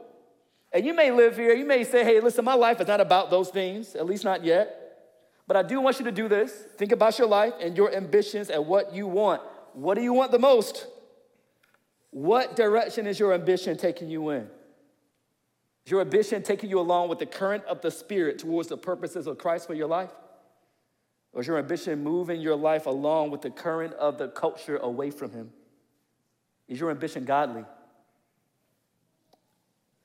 And 0.72 0.86
you 0.86 0.94
may 0.94 1.10
live 1.10 1.36
here, 1.36 1.52
you 1.54 1.66
may 1.66 1.84
say, 1.84 2.04
hey, 2.04 2.20
listen, 2.20 2.44
my 2.44 2.54
life 2.54 2.80
is 2.80 2.86
not 2.86 3.00
about 3.00 3.30
those 3.30 3.50
things, 3.50 3.94
at 3.94 4.06
least 4.06 4.24
not 4.24 4.44
yet. 4.44 4.78
But 5.46 5.56
I 5.56 5.62
do 5.62 5.80
want 5.80 5.98
you 5.98 6.04
to 6.04 6.12
do 6.12 6.28
this. 6.28 6.52
Think 6.78 6.92
about 6.92 7.18
your 7.18 7.28
life 7.28 7.54
and 7.60 7.76
your 7.76 7.94
ambitions 7.94 8.48
and 8.48 8.66
what 8.66 8.94
you 8.94 9.06
want. 9.06 9.42
What 9.74 9.96
do 9.96 10.02
you 10.02 10.12
want 10.12 10.30
the 10.30 10.38
most? 10.38 10.86
What 12.12 12.56
direction 12.56 13.06
is 13.06 13.18
your 13.18 13.32
ambition 13.32 13.76
taking 13.76 14.08
you 14.10 14.28
in? 14.30 14.42
Is 15.84 15.90
your 15.90 16.02
ambition 16.02 16.42
taking 16.42 16.68
you 16.68 16.78
along 16.78 17.08
with 17.08 17.18
the 17.18 17.26
current 17.26 17.64
of 17.64 17.80
the 17.80 17.90
Spirit 17.90 18.38
towards 18.38 18.68
the 18.68 18.76
purposes 18.76 19.26
of 19.26 19.38
Christ 19.38 19.66
for 19.66 19.74
your 19.74 19.88
life? 19.88 20.10
Or 21.32 21.40
is 21.40 21.46
your 21.46 21.58
ambition 21.58 22.04
moving 22.04 22.40
your 22.40 22.54
life 22.54 22.84
along 22.84 23.30
with 23.30 23.40
the 23.40 23.50
current 23.50 23.94
of 23.94 24.18
the 24.18 24.28
culture 24.28 24.76
away 24.76 25.10
from 25.10 25.32
Him? 25.32 25.50
Is 26.68 26.78
your 26.78 26.90
ambition 26.90 27.24
godly? 27.24 27.64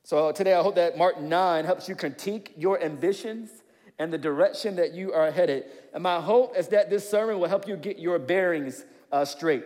So 0.03 0.31
today 0.31 0.53
I 0.53 0.63
hope 0.63 0.75
that 0.75 0.97
Mark 0.97 1.19
9 1.19 1.65
helps 1.65 1.89
you 1.89 1.95
critique 1.95 2.53
your 2.55 2.81
ambitions 2.81 3.49
and 3.99 4.13
the 4.13 4.17
direction 4.17 4.77
that 4.77 4.93
you 4.93 5.11
are 5.11 5.29
headed. 5.29 5.65
And 5.93 6.01
my 6.01 6.21
hope 6.21 6.55
is 6.55 6.69
that 6.69 6.89
this 6.89 7.07
sermon 7.07 7.39
will 7.39 7.49
help 7.49 7.67
you 7.67 7.75
get 7.75 7.99
your 7.99 8.17
bearings 8.17 8.85
uh, 9.11 9.25
straight. 9.25 9.65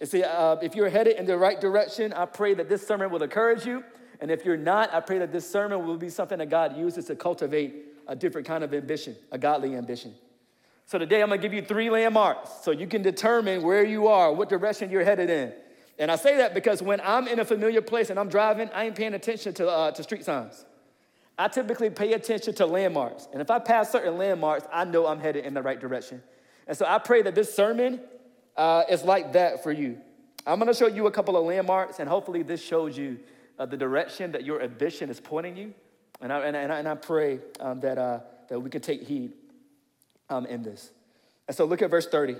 You 0.00 0.06
see, 0.06 0.22
uh, 0.24 0.56
if 0.56 0.74
you're 0.74 0.88
headed 0.88 1.16
in 1.16 1.26
the 1.26 1.38
right 1.38 1.60
direction, 1.60 2.12
I 2.12 2.26
pray 2.26 2.54
that 2.54 2.68
this 2.68 2.86
sermon 2.86 3.10
will 3.10 3.22
encourage 3.22 3.64
you. 3.64 3.84
And 4.20 4.30
if 4.30 4.44
you're 4.44 4.56
not, 4.56 4.92
I 4.92 5.00
pray 5.00 5.18
that 5.18 5.32
this 5.32 5.48
sermon 5.48 5.86
will 5.86 5.96
be 5.96 6.08
something 6.08 6.38
that 6.38 6.50
God 6.50 6.76
uses 6.76 7.06
to 7.06 7.16
cultivate 7.16 7.74
a 8.06 8.16
different 8.16 8.46
kind 8.46 8.64
of 8.64 8.74
ambition, 8.74 9.16
a 9.30 9.38
godly 9.38 9.76
ambition. 9.76 10.14
So 10.86 10.98
today 10.98 11.22
I'm 11.22 11.28
gonna 11.28 11.40
give 11.40 11.54
you 11.54 11.62
three 11.62 11.88
landmarks 11.90 12.50
so 12.62 12.70
you 12.70 12.86
can 12.86 13.02
determine 13.02 13.62
where 13.62 13.84
you 13.84 14.08
are, 14.08 14.32
what 14.32 14.48
direction 14.48 14.90
you're 14.90 15.04
headed 15.04 15.30
in. 15.30 15.52
And 15.98 16.10
I 16.10 16.16
say 16.16 16.36
that 16.38 16.54
because 16.54 16.82
when 16.82 17.00
I'm 17.02 17.28
in 17.28 17.38
a 17.38 17.44
familiar 17.44 17.80
place 17.80 18.10
and 18.10 18.18
I'm 18.18 18.28
driving, 18.28 18.68
I 18.74 18.84
ain't 18.84 18.96
paying 18.96 19.14
attention 19.14 19.54
to, 19.54 19.68
uh, 19.68 19.90
to 19.92 20.02
street 20.02 20.24
signs. 20.24 20.64
I 21.38 21.48
typically 21.48 21.90
pay 21.90 22.12
attention 22.12 22.54
to 22.56 22.66
landmarks. 22.66 23.28
And 23.32 23.40
if 23.40 23.50
I 23.50 23.58
pass 23.58 23.90
certain 23.90 24.18
landmarks, 24.18 24.66
I 24.72 24.84
know 24.84 25.06
I'm 25.06 25.20
headed 25.20 25.44
in 25.44 25.54
the 25.54 25.62
right 25.62 25.80
direction. 25.80 26.22
And 26.66 26.76
so 26.76 26.84
I 26.86 26.98
pray 26.98 27.22
that 27.22 27.34
this 27.34 27.54
sermon 27.54 28.00
uh, 28.56 28.84
is 28.88 29.04
like 29.04 29.32
that 29.32 29.62
for 29.62 29.72
you. 29.72 29.98
I'm 30.46 30.58
gonna 30.58 30.74
show 30.74 30.86
you 30.88 31.06
a 31.06 31.10
couple 31.10 31.36
of 31.36 31.44
landmarks, 31.44 31.98
and 31.98 32.08
hopefully, 32.08 32.42
this 32.42 32.62
shows 32.62 32.96
you 32.96 33.18
uh, 33.58 33.66
the 33.66 33.76
direction 33.76 34.32
that 34.32 34.44
your 34.44 34.62
ambition 34.62 35.10
is 35.10 35.20
pointing 35.20 35.56
you. 35.56 35.74
And 36.20 36.32
I, 36.32 36.40
and 36.40 36.56
I, 36.56 36.78
and 36.78 36.88
I 36.88 36.94
pray 36.94 37.40
um, 37.60 37.80
that, 37.80 37.98
uh, 37.98 38.20
that 38.48 38.60
we 38.60 38.70
can 38.70 38.80
take 38.80 39.02
heed 39.02 39.32
um, 40.30 40.46
in 40.46 40.62
this. 40.62 40.90
And 41.48 41.56
so, 41.56 41.64
look 41.64 41.82
at 41.82 41.90
verse 41.90 42.06
30. 42.06 42.36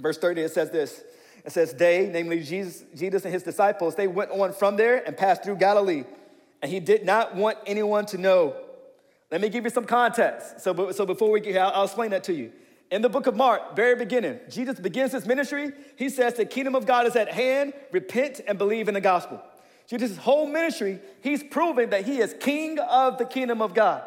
Verse 0.00 0.18
30, 0.18 0.42
it 0.42 0.52
says 0.52 0.70
this 0.70 1.02
It 1.44 1.52
says, 1.52 1.74
They, 1.74 2.08
namely 2.10 2.42
Jesus, 2.42 2.84
Jesus 2.94 3.24
and 3.24 3.32
his 3.32 3.42
disciples, 3.42 3.94
they 3.94 4.08
went 4.08 4.30
on 4.30 4.52
from 4.52 4.76
there 4.76 5.06
and 5.06 5.16
passed 5.16 5.44
through 5.44 5.56
Galilee. 5.56 6.04
And 6.62 6.70
he 6.70 6.80
did 6.80 7.04
not 7.04 7.34
want 7.34 7.58
anyone 7.66 8.06
to 8.06 8.18
know. 8.18 8.56
Let 9.30 9.40
me 9.40 9.48
give 9.48 9.64
you 9.64 9.70
some 9.70 9.84
context. 9.84 10.60
So, 10.60 10.92
so 10.92 11.04
before 11.06 11.30
we 11.30 11.40
get 11.40 11.52
here, 11.52 11.62
I'll, 11.62 11.72
I'll 11.72 11.84
explain 11.84 12.10
that 12.10 12.24
to 12.24 12.34
you. 12.34 12.52
In 12.92 13.00
the 13.00 13.08
book 13.08 13.26
of 13.26 13.34
Mark, 13.34 13.74
very 13.74 13.96
beginning, 13.96 14.38
Jesus 14.50 14.78
begins 14.78 15.12
his 15.12 15.24
ministry. 15.24 15.72
He 15.96 16.10
says, 16.10 16.34
The 16.34 16.44
kingdom 16.44 16.74
of 16.74 16.84
God 16.84 17.06
is 17.06 17.16
at 17.16 17.32
hand. 17.32 17.72
Repent 17.90 18.42
and 18.46 18.58
believe 18.58 18.86
in 18.86 18.92
the 18.92 19.00
gospel. 19.00 19.42
Jesus' 19.86 20.18
whole 20.18 20.46
ministry, 20.46 21.00
he's 21.22 21.42
proving 21.42 21.88
that 21.88 22.04
he 22.04 22.18
is 22.18 22.34
king 22.38 22.78
of 22.78 23.16
the 23.16 23.24
kingdom 23.24 23.62
of 23.62 23.72
God. 23.72 24.02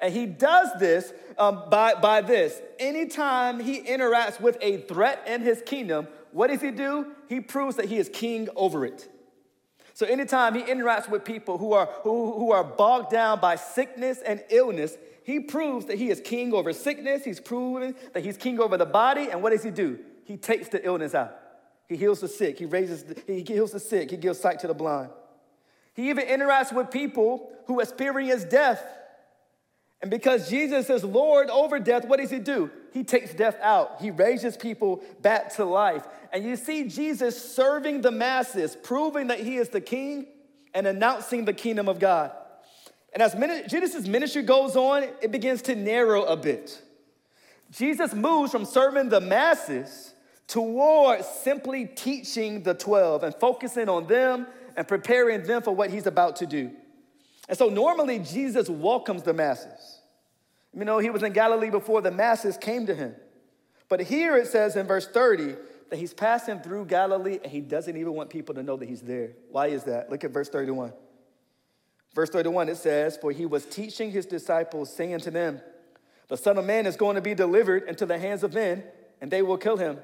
And 0.00 0.14
he 0.14 0.24
does 0.24 0.68
this 0.78 1.12
um, 1.36 1.64
by, 1.68 1.94
by 1.94 2.20
this. 2.20 2.62
Anytime 2.78 3.58
he 3.58 3.82
interacts 3.82 4.40
with 4.40 4.56
a 4.60 4.82
threat 4.82 5.20
in 5.26 5.40
his 5.40 5.60
kingdom, 5.66 6.06
what 6.30 6.46
does 6.46 6.60
he 6.60 6.70
do? 6.70 7.08
He 7.28 7.40
proves 7.40 7.74
that 7.74 7.86
he 7.86 7.96
is 7.96 8.08
king 8.08 8.48
over 8.54 8.86
it. 8.86 9.08
So 9.98 10.06
anytime 10.06 10.54
he 10.54 10.62
interacts 10.62 11.08
with 11.08 11.24
people 11.24 11.58
who 11.58 11.72
are, 11.72 11.86
who, 12.04 12.32
who 12.34 12.52
are 12.52 12.62
bogged 12.62 13.10
down 13.10 13.40
by 13.40 13.56
sickness 13.56 14.20
and 14.24 14.44
illness, 14.48 14.96
he 15.24 15.40
proves 15.40 15.86
that 15.86 15.98
he 15.98 16.08
is 16.08 16.20
king 16.20 16.54
over 16.54 16.72
sickness. 16.72 17.24
He's 17.24 17.40
proven 17.40 17.96
that 18.12 18.24
he's 18.24 18.36
king 18.36 18.60
over 18.60 18.76
the 18.76 18.86
body. 18.86 19.28
And 19.28 19.42
what 19.42 19.50
does 19.50 19.64
he 19.64 19.72
do? 19.72 19.98
He 20.22 20.36
takes 20.36 20.68
the 20.68 20.86
illness 20.86 21.16
out. 21.16 21.36
He 21.88 21.96
heals 21.96 22.20
the 22.20 22.28
sick. 22.28 22.60
He 22.60 22.64
raises, 22.64 23.02
the, 23.02 23.20
he 23.26 23.42
heals 23.42 23.72
the 23.72 23.80
sick. 23.80 24.12
He 24.12 24.16
gives 24.16 24.38
sight 24.38 24.60
to 24.60 24.68
the 24.68 24.72
blind. 24.72 25.10
He 25.94 26.10
even 26.10 26.28
interacts 26.28 26.72
with 26.72 26.92
people 26.92 27.50
who 27.66 27.80
experience 27.80 28.44
death. 28.44 28.80
And 30.00 30.10
because 30.10 30.48
Jesus 30.48 30.88
is 30.90 31.02
Lord 31.02 31.50
over 31.50 31.80
death, 31.80 32.06
what 32.06 32.20
does 32.20 32.30
he 32.30 32.38
do? 32.38 32.70
He 32.92 33.02
takes 33.02 33.34
death 33.34 33.56
out. 33.60 34.00
He 34.00 34.10
raises 34.10 34.56
people 34.56 35.02
back 35.22 35.54
to 35.56 35.64
life. 35.64 36.06
And 36.32 36.44
you 36.44 36.56
see 36.56 36.88
Jesus 36.88 37.54
serving 37.54 38.02
the 38.02 38.12
masses, 38.12 38.76
proving 38.76 39.26
that 39.28 39.40
he 39.40 39.56
is 39.56 39.70
the 39.70 39.80
king 39.80 40.26
and 40.72 40.86
announcing 40.86 41.44
the 41.44 41.52
kingdom 41.52 41.88
of 41.88 41.98
God. 41.98 42.30
And 43.12 43.22
as 43.22 43.34
Jesus' 43.68 44.06
ministry 44.06 44.42
goes 44.42 44.76
on, 44.76 45.02
it 45.20 45.32
begins 45.32 45.62
to 45.62 45.74
narrow 45.74 46.24
a 46.24 46.36
bit. 46.36 46.80
Jesus 47.70 48.14
moves 48.14 48.52
from 48.52 48.64
serving 48.64 49.08
the 49.08 49.20
masses 49.20 50.14
toward 50.46 51.24
simply 51.24 51.86
teaching 51.86 52.62
the 52.62 52.74
12 52.74 53.24
and 53.24 53.34
focusing 53.34 53.88
on 53.88 54.06
them 54.06 54.46
and 54.76 54.86
preparing 54.86 55.42
them 55.42 55.62
for 55.62 55.72
what 55.72 55.90
he's 55.90 56.06
about 56.06 56.36
to 56.36 56.46
do. 56.46 56.70
And 57.48 57.56
so 57.56 57.68
normally 57.68 58.18
Jesus 58.18 58.68
welcomes 58.68 59.22
the 59.22 59.32
masses. 59.32 60.00
You 60.76 60.84
know, 60.84 60.98
he 60.98 61.10
was 61.10 61.22
in 61.22 61.32
Galilee 61.32 61.70
before 61.70 62.02
the 62.02 62.10
masses 62.10 62.56
came 62.56 62.86
to 62.86 62.94
him. 62.94 63.14
But 63.88 64.00
here 64.00 64.36
it 64.36 64.46
says 64.48 64.76
in 64.76 64.86
verse 64.86 65.08
30 65.08 65.56
that 65.90 65.98
he's 65.98 66.12
passing 66.12 66.60
through 66.60 66.84
Galilee 66.84 67.38
and 67.42 67.50
he 67.50 67.60
doesn't 67.60 67.96
even 67.96 68.12
want 68.12 68.28
people 68.28 68.54
to 68.54 68.62
know 68.62 68.76
that 68.76 68.88
he's 68.88 69.00
there. 69.00 69.32
Why 69.50 69.68
is 69.68 69.84
that? 69.84 70.10
Look 70.10 70.24
at 70.24 70.30
verse 70.30 70.50
31. 70.50 70.92
Verse 72.14 72.30
31, 72.30 72.68
it 72.68 72.76
says, 72.76 73.16
For 73.16 73.32
he 73.32 73.46
was 73.46 73.64
teaching 73.64 74.10
his 74.10 74.26
disciples, 74.26 74.92
saying 74.92 75.20
to 75.20 75.30
them, 75.30 75.60
The 76.28 76.36
Son 76.36 76.58
of 76.58 76.64
Man 76.64 76.86
is 76.86 76.96
going 76.96 77.16
to 77.16 77.22
be 77.22 77.34
delivered 77.34 77.84
into 77.84 78.06
the 78.06 78.18
hands 78.18 78.42
of 78.42 78.54
men, 78.54 78.82
and 79.20 79.30
they 79.30 79.42
will 79.42 79.58
kill 79.58 79.76
him. 79.76 79.98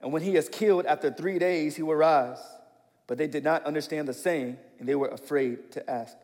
And 0.00 0.12
when 0.12 0.22
he 0.22 0.36
is 0.36 0.48
killed, 0.48 0.86
after 0.86 1.10
three 1.10 1.38
days, 1.38 1.76
he 1.76 1.82
will 1.82 1.94
rise. 1.96 2.40
But 3.06 3.18
they 3.18 3.26
did 3.26 3.44
not 3.44 3.64
understand 3.64 4.08
the 4.08 4.14
saying, 4.14 4.56
and 4.78 4.88
they 4.88 4.94
were 4.94 5.08
afraid 5.08 5.72
to 5.72 5.90
ask. 5.90 6.16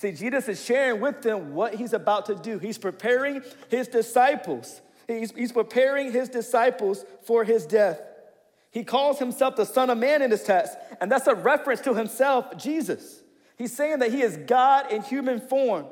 See, 0.00 0.12
Jesus 0.12 0.48
is 0.48 0.64
sharing 0.64 0.98
with 1.02 1.20
them 1.20 1.52
what 1.52 1.74
he's 1.74 1.92
about 1.92 2.24
to 2.26 2.34
do. 2.34 2.58
He's 2.58 2.78
preparing 2.78 3.42
his 3.68 3.86
disciples. 3.86 4.80
He's, 5.06 5.30
he's 5.32 5.52
preparing 5.52 6.10
his 6.10 6.30
disciples 6.30 7.04
for 7.24 7.44
his 7.44 7.66
death. 7.66 8.00
He 8.70 8.82
calls 8.82 9.18
himself 9.18 9.56
the 9.56 9.66
Son 9.66 9.90
of 9.90 9.98
Man 9.98 10.22
in 10.22 10.30
this 10.30 10.42
text, 10.42 10.78
and 11.02 11.12
that's 11.12 11.26
a 11.26 11.34
reference 11.34 11.82
to 11.82 11.92
himself, 11.92 12.56
Jesus. 12.56 13.20
He's 13.58 13.76
saying 13.76 13.98
that 13.98 14.10
he 14.10 14.22
is 14.22 14.38
God 14.38 14.90
in 14.90 15.02
human 15.02 15.38
form, 15.38 15.84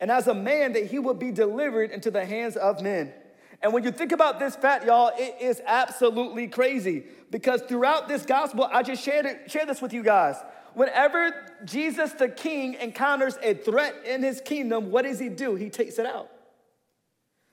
and 0.00 0.10
as 0.10 0.26
a 0.26 0.32
man, 0.32 0.72
that 0.72 0.86
he 0.86 0.98
will 0.98 1.12
be 1.12 1.30
delivered 1.30 1.90
into 1.90 2.10
the 2.10 2.24
hands 2.24 2.56
of 2.56 2.80
men. 2.80 3.12
And 3.60 3.74
when 3.74 3.84
you 3.84 3.90
think 3.90 4.12
about 4.12 4.40
this 4.40 4.56
fact, 4.56 4.86
y'all, 4.86 5.12
it 5.18 5.36
is 5.38 5.60
absolutely 5.66 6.48
crazy 6.48 7.04
because 7.30 7.60
throughout 7.60 8.08
this 8.08 8.24
gospel, 8.24 8.66
I 8.72 8.82
just 8.82 9.04
shared, 9.04 9.26
it, 9.26 9.50
shared 9.50 9.68
this 9.68 9.82
with 9.82 9.92
you 9.92 10.02
guys. 10.02 10.36
Whenever 10.74 11.34
Jesus 11.64 12.12
the 12.12 12.28
King 12.28 12.74
encounters 12.74 13.36
a 13.42 13.54
threat 13.54 13.94
in 14.04 14.22
his 14.22 14.40
kingdom, 14.40 14.90
what 14.90 15.02
does 15.02 15.18
he 15.18 15.28
do? 15.28 15.54
He 15.54 15.70
takes 15.70 15.98
it 15.98 16.06
out. 16.06 16.30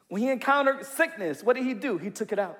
When 0.07 0.21
he 0.21 0.29
encountered 0.29 0.85
sickness, 0.85 1.43
what 1.43 1.55
did 1.55 1.65
he 1.65 1.73
do? 1.73 1.97
He 1.97 2.09
took 2.09 2.31
it 2.31 2.39
out. 2.39 2.57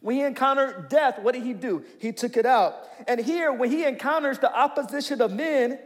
When 0.00 0.16
he 0.16 0.22
encountered 0.22 0.88
death, 0.88 1.18
what 1.18 1.34
did 1.34 1.42
he 1.42 1.52
do? 1.52 1.82
He 1.98 2.12
took 2.12 2.36
it 2.36 2.46
out. 2.46 2.74
And 3.08 3.20
here, 3.20 3.52
when 3.52 3.70
he 3.70 3.84
encounters 3.84 4.38
the 4.38 4.54
opposition 4.54 5.20
of 5.20 5.32
men, 5.32 5.78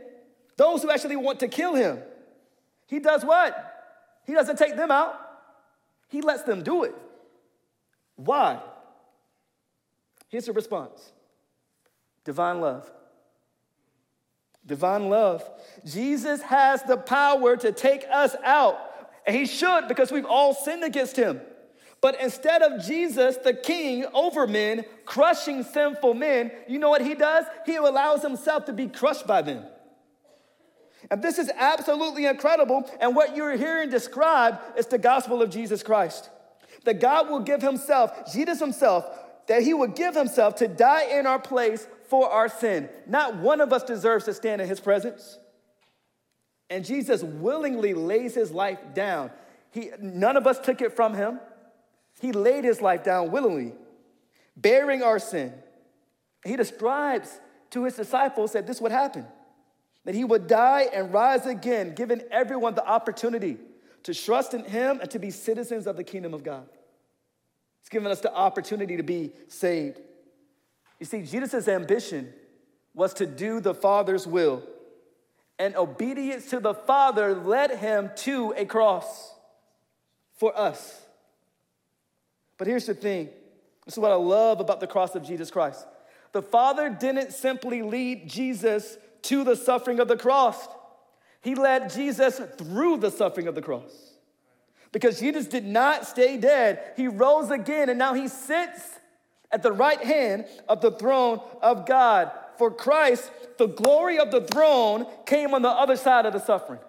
those 0.57 0.83
who 0.83 0.91
actually 0.91 1.17
want 1.17 1.41
to 1.41 1.49
kill 1.49 1.75
him. 1.75 2.01
He 2.87 2.99
does 2.99 3.25
what? 3.25 3.71
He 4.27 4.35
doesn't 4.35 4.59
take 4.59 4.77
them 4.77 4.91
out, 4.91 5.19
he 6.09 6.21
lets 6.21 6.43
them 6.43 6.63
do 6.63 6.85
it. 6.85 6.95
Why? 8.17 8.61
Here's 10.29 10.47
the 10.47 10.53
response 10.53 11.13
divine 12.25 12.61
love. 12.61 12.91
Divine 14.67 15.09
love. 15.09 15.49
Jesus 15.85 16.43
has 16.43 16.83
the 16.83 16.97
power 16.97 17.57
to 17.57 17.73
take 17.73 18.05
us 18.11 18.37
out, 18.45 18.79
and 19.27 19.35
he 19.35 19.47
should 19.47 19.89
because 19.89 20.13
we've 20.13 20.27
all 20.27 20.55
sinned 20.55 20.85
against 20.85 21.17
him. 21.17 21.41
But 22.01 22.21
instead 22.21 22.63
of 22.63 22.85
Jesus, 22.85 23.37
the 23.37 23.53
king 23.53 24.07
over 24.15 24.47
men, 24.47 24.85
crushing 25.05 25.63
sinful 25.63 26.15
men, 26.15 26.51
you 26.67 26.79
know 26.79 26.89
what 26.89 27.03
he 27.03 27.15
does? 27.15 27.45
He 27.67 27.77
allows 27.77 28.23
himself 28.23 28.65
to 28.67 28.73
be 28.73 28.87
crushed 28.87 29.27
by 29.27 29.43
them. 29.43 29.65
And 31.11 31.23
this 31.23 31.39
is 31.39 31.51
absolutely 31.57 32.27
incredible. 32.27 32.89
And 33.01 33.15
what 33.17 33.37
you're 33.37 33.57
hearing 33.57 33.91
described 33.91 34.59
is 34.77 34.87
the 34.87 34.99
gospel 34.99 35.41
of 35.41 35.51
Jesus 35.51 35.83
Christ. 35.83 36.29
That 36.85 37.01
God 37.01 37.31
will 37.31 37.41
give 37.41 37.63
Himself, 37.63 38.33
Jesus 38.33 38.59
Himself, 38.61 39.07
that 39.47 39.63
He 39.63 39.73
would 39.73 39.95
give 39.95 40.15
Himself 40.15 40.57
to 40.57 40.69
die 40.69 41.05
in 41.05 41.27
our 41.27 41.39
place 41.39 41.87
for 42.11 42.29
our 42.29 42.49
sin. 42.49 42.91
Not 43.07 43.37
one 43.37 43.61
of 43.61 43.73
us 43.73 43.83
deserves 43.83 44.27
to 44.27 44.35
stand 44.35 44.61
in 44.61 44.69
His 44.69 44.81
presence. 44.81 45.39
And 46.69 46.85
Jesus 46.85 47.23
willingly 47.23 47.95
lays 47.95 48.35
His 48.35 48.51
life 48.51 48.79
down. 48.93 49.31
He, 49.71 49.91
none 50.01 50.37
of 50.37 50.47
us 50.47 50.59
took 50.59 50.83
it 50.83 50.95
from 50.95 51.15
Him. 51.15 51.41
He 52.21 52.33
laid 52.33 52.65
His 52.65 52.83
life 52.83 53.03
down 53.03 53.31
willingly, 53.31 53.73
bearing 54.57 55.03
our 55.03 55.19
sin. 55.19 55.55
He 56.45 56.57
describes 56.57 57.41
to 57.71 57.85
His 57.85 57.95
disciples 57.95 58.53
that 58.53 58.67
this 58.67 58.81
would 58.81 58.93
happen 58.93 59.27
that 60.05 60.15
he 60.15 60.25
would 60.25 60.47
die 60.47 60.89
and 60.93 61.13
rise 61.13 61.47
again, 61.47 61.95
giving 61.95 62.23
everyone 62.31 62.75
the 62.75 62.87
opportunity 62.87 63.59
to 64.03 64.15
trust 64.15 64.55
in 64.55 64.65
him 64.65 64.99
and 65.01 65.11
to 65.11 65.19
be 65.19 65.31
citizens 65.31 65.87
of 65.87 65.97
the 65.97 66.05
kingdom 66.05 66.33
of 66.33 66.43
God. 66.43 66.67
He's 67.81 67.89
given 67.91 68.11
us 68.11 68.21
the 68.21 68.35
opportunity 68.35 68.97
to 68.97 69.03
be 69.03 69.33
saved. 69.49 70.01
You 71.01 71.07
see, 71.07 71.23
Jesus' 71.23 71.67
ambition 71.67 72.33
was 72.95 73.15
to 73.15 73.27
do 73.27 73.61
the 73.61 73.75
Father's 73.75 74.27
will, 74.27 74.63
and 75.59 75.75
obedience 75.75 76.51
to 76.51 76.61
the 76.61 76.75
Father 76.75 77.35
led 77.35 77.79
him 77.79 78.11
to 78.17 78.55
a 78.57 78.67
cross 78.67 79.35
for 80.35 80.57
us. 80.57 81.03
But 82.59 82.67
here's 82.67 82.87
the 82.87 82.95
thing 82.95 83.31
this 83.87 83.95
is 83.95 83.99
what 83.99 84.13
I 84.13 84.17
love 84.17 84.61
about 84.61 84.81
the 84.81 84.87
cross 84.87 85.15
of 85.15 85.27
Jesus 85.27 85.51
Christ. 85.51 85.87
The 86.33 86.43
Father 86.43 86.91
didn't 86.91 87.33
simply 87.33 87.83
lead 87.83 88.29
Jesus 88.29 88.99
to 89.23 89.43
the 89.43 89.57
suffering 89.57 89.99
of 89.99 90.09
the 90.09 90.17
cross. 90.17 90.69
He 91.41 91.55
led 91.55 91.91
Jesus 91.91 92.41
through 92.59 92.99
the 92.99 93.11
suffering 93.11 93.49
of 93.49 93.55
the 93.55 93.63
cross. 93.63 94.15
Because 94.93 95.19
Jesus 95.19 95.47
did 95.47 95.65
not 95.65 96.07
stay 96.07 96.37
dead, 96.37 96.93
he 96.97 97.09
rose 97.09 97.51
again, 97.51 97.89
and 97.89 97.99
now 97.99 98.13
he 98.13 98.29
sits 98.29 99.00
at 99.53 99.63
the 99.63 99.73
right 99.73 100.03
hand 100.03 100.47
of 100.69 100.81
the 100.81 100.91
throne 100.93 101.41
of 101.63 101.87
God. 101.87 102.31
For 102.57 102.71
Christ, 102.71 103.31
the 103.59 103.67
glory 103.67 104.19
of 104.19 104.31
the 104.31 104.43
throne 104.43 105.07
came 105.27 105.55
on 105.55 105.63
the 105.63 105.69
other 105.69 105.97
side 105.97 106.27
of 106.27 106.33
the 106.33 106.41
suffering. 106.41 106.81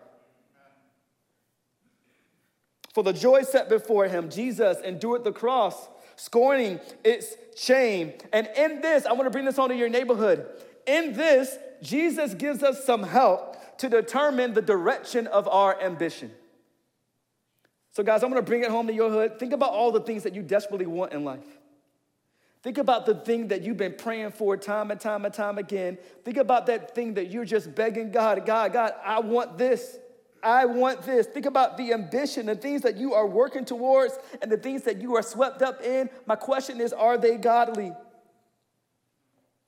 For 2.94 3.04
the 3.04 3.14
joy 3.14 3.44
set 3.44 3.70
before 3.70 4.08
him, 4.08 4.30
Jesus 4.30 4.78
endured 4.84 5.24
the 5.24 5.32
cross, 5.32 5.88
scorning 6.18 6.80
its 7.04 7.36
shame. 7.56 8.14
And 8.34 8.50
in 8.58 8.82
this, 8.82 9.06
I 9.06 9.14
want 9.14 9.26
to 9.26 9.30
bring 9.30 9.46
this 9.46 9.58
onto 9.58 9.76
your 9.76 9.90
neighborhood. 9.90 10.46
In 10.86 11.14
this, 11.14 11.58
Jesus 11.82 12.34
gives 12.34 12.64
us 12.64 12.84
some 12.84 13.04
help 13.04 13.78
to 13.78 13.90
determine 13.90 14.54
the 14.54 14.62
direction 14.62 15.28
of 15.28 15.48
our 15.48 15.82
ambition. 15.82 16.32
So, 17.94 18.04
guys, 18.04 18.24
I'm 18.24 18.30
gonna 18.30 18.42
bring 18.42 18.64
it 18.64 18.70
home 18.70 18.88
to 18.88 18.94
your 18.94 19.10
hood. 19.10 19.40
Think 19.40 19.54
about 19.54 19.72
all 19.72 19.92
the 19.92 20.02
things 20.02 20.24
that 20.24 20.34
you 20.34 20.42
desperately 20.42 20.86
want 20.86 21.14
in 21.14 21.24
life. 21.24 21.46
Think 22.64 22.78
about 22.78 23.08
the 23.08 23.16
thing 23.16 23.48
that 23.48 23.64
you've 23.64 23.78
been 23.78 23.96
praying 23.96 24.32
for 24.32 24.56
time 24.56 24.92
and 24.92 25.00
time 25.00 25.26
and 25.26 25.34
time 25.34 25.58
again. 25.58 25.98
Think 26.24 26.38
about 26.38 26.68
that 26.68 26.94
thing 26.94 27.16
that 27.16 27.32
you're 27.32 27.46
just 27.46 27.74
begging 27.74 28.12
God, 28.12 28.46
God, 28.46 28.72
God, 28.72 28.94
I 29.04 29.20
want 29.20 29.58
this. 29.58 29.98
I 30.44 30.66
want 30.66 31.02
this. 31.04 31.28
Think 31.28 31.46
about 31.46 31.78
the 31.78 31.94
ambition, 31.94 32.48
the 32.48 32.56
things 32.56 32.82
that 32.82 32.98
you 32.98 33.14
are 33.14 33.28
working 33.28 33.66
towards, 33.66 34.18
and 34.42 34.52
the 34.52 34.58
things 34.58 34.84
that 34.84 35.02
you 35.02 35.16
are 35.16 35.22
swept 35.24 35.62
up 35.62 35.82
in. 35.82 36.10
My 36.26 36.36
question 36.36 36.82
is, 36.82 36.94
are 36.94 37.18
they 37.18 37.38
godly? 37.38 37.92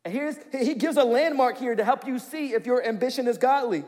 And 0.05 0.13
here's, 0.13 0.35
he 0.51 0.73
gives 0.75 0.97
a 0.97 1.03
landmark 1.03 1.57
here 1.57 1.75
to 1.75 1.83
help 1.83 2.05
you 2.05 2.19
see 2.19 2.53
if 2.53 2.65
your 2.65 2.85
ambition 2.85 3.27
is 3.27 3.37
godly. 3.37 3.83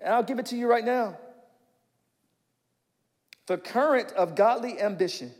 And 0.00 0.14
I'll 0.14 0.22
give 0.22 0.38
it 0.38 0.46
to 0.46 0.56
you 0.56 0.68
right 0.68 0.84
now. 0.84 1.18
The 3.46 3.58
current 3.58 4.12
of 4.12 4.36
godly 4.36 4.80
ambition 4.80 5.32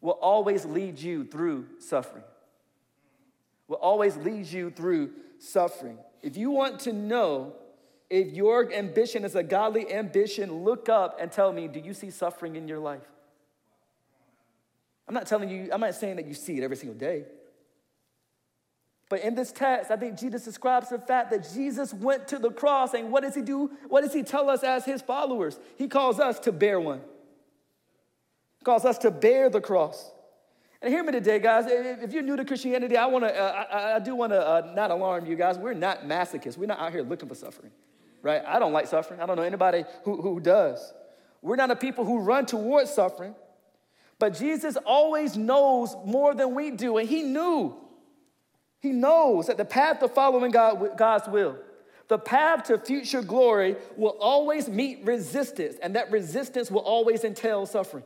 will 0.00 0.12
always 0.12 0.64
lead 0.64 0.98
you 0.98 1.24
through 1.24 1.66
suffering. 1.78 2.24
Will 3.66 3.76
always 3.76 4.16
lead 4.16 4.46
you 4.46 4.70
through 4.70 5.10
suffering. 5.38 5.98
If 6.22 6.36
you 6.36 6.50
want 6.50 6.80
to 6.80 6.92
know 6.92 7.54
if 8.10 8.32
your 8.32 8.72
ambition 8.72 9.24
is 9.24 9.34
a 9.34 9.42
godly 9.42 9.92
ambition, 9.92 10.64
look 10.64 10.88
up 10.88 11.18
and 11.20 11.30
tell 11.30 11.52
me, 11.52 11.68
do 11.68 11.80
you 11.80 11.92
see 11.92 12.10
suffering 12.10 12.56
in 12.56 12.66
your 12.66 12.78
life? 12.78 13.02
I'm 15.06 15.14
not 15.14 15.26
telling 15.26 15.50
you, 15.50 15.70
I'm 15.72 15.80
not 15.80 15.94
saying 15.94 16.16
that 16.16 16.26
you 16.26 16.34
see 16.34 16.58
it 16.58 16.64
every 16.64 16.76
single 16.76 16.98
day. 16.98 17.24
But 19.10 19.20
in 19.20 19.34
this 19.34 19.52
text, 19.52 19.90
I 19.90 19.96
think 19.96 20.18
Jesus 20.18 20.44
describes 20.44 20.90
the 20.90 20.98
fact 20.98 21.30
that 21.30 21.50
Jesus 21.54 21.94
went 21.94 22.28
to 22.28 22.38
the 22.38 22.50
cross, 22.50 22.92
and 22.92 23.10
what 23.10 23.22
does 23.22 23.34
he 23.34 23.40
do? 23.40 23.70
What 23.88 24.02
does 24.02 24.12
he 24.12 24.22
tell 24.22 24.50
us 24.50 24.62
as 24.62 24.84
his 24.84 25.00
followers? 25.00 25.58
He 25.78 25.88
calls 25.88 26.20
us 26.20 26.38
to 26.40 26.52
bear 26.52 26.78
one. 26.78 27.00
Calls 28.68 28.84
us 28.84 28.98
to 28.98 29.10
bear 29.10 29.48
the 29.48 29.60
cross. 29.60 30.12
And 30.82 30.92
hear 30.92 31.02
me 31.02 31.12
today, 31.12 31.38
guys. 31.38 31.64
If 31.68 32.12
you're 32.12 32.22
new 32.22 32.36
to 32.36 32.44
Christianity, 32.44 32.96
I 32.96 33.06
want 33.06 33.24
to, 33.24 33.34
uh, 33.34 33.64
I, 33.70 33.96
I, 33.96 33.98
do 33.98 34.14
want 34.14 34.32
to 34.32 34.40
uh, 34.40 34.72
not 34.74 34.90
alarm 34.90 35.26
you 35.26 35.36
guys. 35.36 35.58
We're 35.58 35.74
not 35.74 36.04
masochists. 36.04 36.56
We're 36.56 36.66
not 36.66 36.78
out 36.78 36.92
here 36.92 37.02
looking 37.02 37.28
for 37.28 37.34
suffering 37.34 37.72
right? 38.22 38.42
I 38.46 38.58
don't 38.58 38.72
like 38.72 38.86
suffering. 38.86 39.20
I 39.20 39.26
don't 39.26 39.36
know 39.36 39.42
anybody 39.42 39.84
who, 40.04 40.20
who 40.20 40.40
does. 40.40 40.92
We're 41.42 41.56
not 41.56 41.70
a 41.70 41.76
people 41.76 42.04
who 42.04 42.18
run 42.18 42.46
towards 42.46 42.92
suffering, 42.92 43.34
but 44.18 44.38
Jesus 44.38 44.76
always 44.84 45.36
knows 45.36 45.94
more 46.04 46.34
than 46.34 46.54
we 46.54 46.70
do, 46.70 46.98
and 46.98 47.08
He 47.08 47.22
knew. 47.22 47.76
He 48.80 48.90
knows 48.90 49.46
that 49.46 49.56
the 49.56 49.64
path 49.64 50.00
to 50.00 50.08
following 50.08 50.50
God, 50.50 50.96
God's 50.96 51.28
will, 51.28 51.58
the 52.08 52.18
path 52.18 52.64
to 52.64 52.78
future 52.78 53.22
glory 53.22 53.76
will 53.96 54.16
always 54.20 54.68
meet 54.68 55.04
resistance, 55.04 55.76
and 55.82 55.94
that 55.94 56.10
resistance 56.10 56.70
will 56.70 56.80
always 56.80 57.24
entail 57.24 57.66
suffering. 57.66 58.04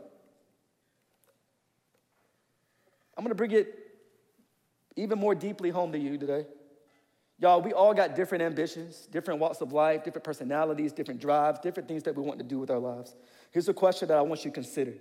I'm 3.16 3.24
gonna 3.24 3.34
bring 3.34 3.52
it 3.52 3.78
even 4.96 5.18
more 5.18 5.34
deeply 5.34 5.70
home 5.70 5.92
to 5.92 5.98
you 5.98 6.18
today. 6.18 6.46
Y'all, 7.38 7.60
we 7.60 7.72
all 7.72 7.92
got 7.92 8.14
different 8.14 8.42
ambitions, 8.42 9.08
different 9.10 9.40
walks 9.40 9.60
of 9.60 9.72
life, 9.72 10.04
different 10.04 10.24
personalities, 10.24 10.92
different 10.92 11.20
drives, 11.20 11.58
different 11.58 11.88
things 11.88 12.04
that 12.04 12.14
we 12.14 12.22
want 12.22 12.38
to 12.38 12.44
do 12.44 12.58
with 12.58 12.70
our 12.70 12.78
lives. 12.78 13.16
Here's 13.50 13.68
a 13.68 13.74
question 13.74 14.08
that 14.08 14.16
I 14.16 14.20
want 14.20 14.44
you 14.44 14.50
to 14.50 14.54
consider 14.54 14.94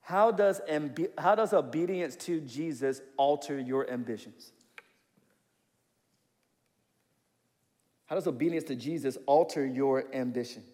How 0.00 0.30
does, 0.30 0.60
ambi- 0.70 1.10
how 1.18 1.34
does 1.34 1.52
obedience 1.52 2.14
to 2.16 2.40
Jesus 2.40 3.00
alter 3.16 3.58
your 3.58 3.90
ambitions? 3.90 4.52
How 8.06 8.14
does 8.14 8.28
obedience 8.28 8.64
to 8.64 8.76
Jesus 8.76 9.18
alter 9.26 9.66
your 9.66 10.04
ambitions? 10.14 10.68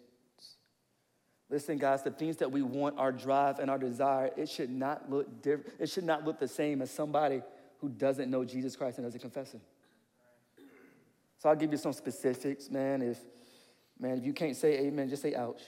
Listen, 1.52 1.76
guys, 1.76 2.02
the 2.02 2.10
things 2.10 2.38
that 2.38 2.50
we 2.50 2.62
want, 2.62 2.98
our 2.98 3.12
drive 3.12 3.58
and 3.58 3.70
our 3.70 3.76
desire, 3.76 4.30
it 4.38 4.48
should 4.48 4.70
not 4.70 5.10
look 5.10 5.42
different. 5.42 5.74
It 5.78 5.90
should 5.90 6.04
not 6.04 6.24
look 6.24 6.40
the 6.40 6.48
same 6.48 6.80
as 6.80 6.90
somebody 6.90 7.42
who 7.78 7.90
doesn't 7.90 8.30
know 8.30 8.42
Jesus 8.42 8.74
Christ 8.74 8.96
and 8.96 9.06
doesn't 9.06 9.20
confess 9.20 9.52
him. 9.52 9.60
So 11.36 11.50
I'll 11.50 11.56
give 11.56 11.70
you 11.70 11.76
some 11.76 11.92
specifics, 11.92 12.70
man. 12.70 13.02
If 13.02 13.18
man, 14.00 14.16
if 14.16 14.24
you 14.24 14.32
can't 14.32 14.56
say 14.56 14.78
amen, 14.78 15.10
just 15.10 15.20
say 15.20 15.34
ouch. 15.34 15.60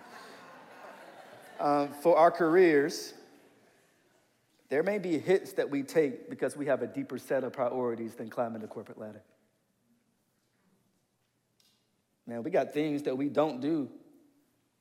um, 1.60 1.90
for 2.02 2.18
our 2.18 2.32
careers, 2.32 3.14
there 4.68 4.82
may 4.82 4.98
be 4.98 5.16
hits 5.16 5.52
that 5.52 5.70
we 5.70 5.84
take 5.84 6.28
because 6.28 6.56
we 6.56 6.66
have 6.66 6.82
a 6.82 6.88
deeper 6.88 7.18
set 7.18 7.44
of 7.44 7.52
priorities 7.52 8.16
than 8.16 8.28
climbing 8.28 8.62
the 8.62 8.66
corporate 8.66 8.98
ladder. 8.98 9.22
Man, 12.26 12.42
we 12.42 12.50
got 12.50 12.72
things 12.72 13.02
that 13.02 13.16
we 13.16 13.28
don't 13.28 13.60
do 13.60 13.88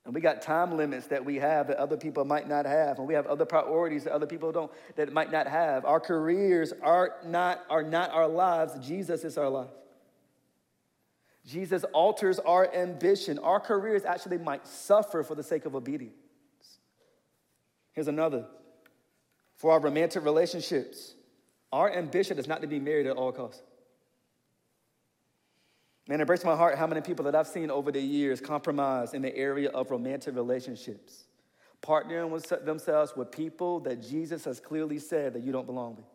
and 0.06 0.16
we 0.16 0.22
got 0.22 0.42
time 0.42 0.78
limits 0.78 1.08
that 1.08 1.24
we 1.24 1.36
have 1.38 1.68
that 1.68 1.78
other 1.78 1.98
people 1.98 2.26
might 2.26 2.50
not 2.50 2.66
have. 2.66 2.98
And 2.98 3.08
we 3.08 3.14
have 3.14 3.28
other 3.28 3.46
priorities 3.46 4.06
that 4.06 4.14
other 4.14 4.26
people 4.26 4.52
don't, 4.52 4.72
that 4.96 5.14
might 5.14 5.32
not 5.32 5.48
have. 5.48 5.86
Our 5.86 6.00
careers 6.00 6.74
are 6.82 7.18
not, 7.26 7.64
are 7.70 7.84
not 7.84 8.12
our 8.12 8.28
lives. 8.28 8.74
Jesus 8.86 9.24
is 9.24 9.38
our 9.38 9.50
life. 9.50 9.70
Jesus 11.46 11.84
alters 11.94 12.40
our 12.40 12.74
ambition. 12.74 13.38
Our 13.40 13.60
careers 13.60 14.04
actually 14.04 14.40
might 14.40 14.68
suffer 14.68 15.22
for 15.24 15.36
the 15.36 15.44
sake 15.44 15.66
of 15.66 15.76
obedience. 15.76 16.16
Here's 17.94 18.08
another. 18.08 18.46
For 19.56 19.72
our 19.72 19.80
romantic 19.80 20.24
relationships, 20.24 21.14
our 21.72 21.92
ambition 21.92 22.40
is 22.40 22.48
not 22.48 22.62
to 22.62 22.68
be 22.68 22.80
married 22.80 23.06
at 23.06 23.18
all 23.18 23.32
costs. 23.32 23.62
Man, 26.12 26.20
it 26.20 26.28
breaks 26.28 26.44
my 26.44 26.58
heart 26.58 26.78
how 26.78 26.88
many 26.88 27.00
people 27.00 27.24
that 27.24 27.36
I've 27.36 27.48
seen 27.48 27.72
over 27.72 27.90
the 27.90 28.02
years 28.02 28.42
compromise 28.42 29.14
in 29.14 29.22
the 29.22 29.34
area 29.34 29.70
of 29.70 29.92
romantic 29.92 30.36
relationships, 30.36 31.24
partnering 31.82 32.32
with 32.32 32.50
themselves 32.66 33.16
with 33.16 33.32
people 33.32 33.80
that 33.80 34.02
Jesus 34.02 34.44
has 34.44 34.60
clearly 34.60 35.00
said 35.00 35.32
that 35.32 35.42
you 35.42 35.54
don't 35.54 35.66
belong 35.66 35.96
with. 35.96 36.06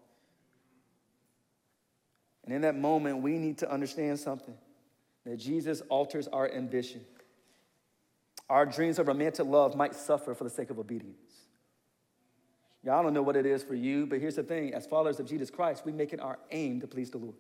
And 2.44 2.52
in 2.52 2.61
that 2.61 2.76
moment, 2.76 3.22
we 3.22 3.38
need 3.38 3.56
to 3.56 3.72
understand 3.72 4.20
something 4.20 4.52
that 5.24 5.38
Jesus 5.38 5.80
alters 5.88 6.28
our 6.28 6.52
ambition. 6.52 7.00
Our 8.50 8.66
dreams 8.66 8.98
of 8.98 9.09
romantic 9.09 9.46
love 9.46 9.74
might 9.76 9.94
suffer 9.94 10.35
for 10.35 10.44
the 10.44 10.50
sake 10.50 10.68
of 10.68 10.78
obedience. 10.78 11.46
Y'all 12.85 13.02
don't 13.02 13.14
know 13.14 13.22
what 13.22 13.37
it 13.37 13.46
is 13.46 13.62
for 13.62 13.74
you, 13.74 14.04
but 14.04 14.20
here's 14.20 14.37
the 14.37 14.42
thing 14.42 14.74
as 14.74 14.87
followers 14.87 15.20
of 15.20 15.26
Jesus 15.26 15.48
Christ, 15.48 15.87
we 15.87 15.92
make 15.92 16.12
it 16.12 16.20
our 16.20 16.38
aim 16.50 16.82
to 16.82 16.87
please 16.87 17.09
the 17.09 17.16
Lord. 17.16 17.37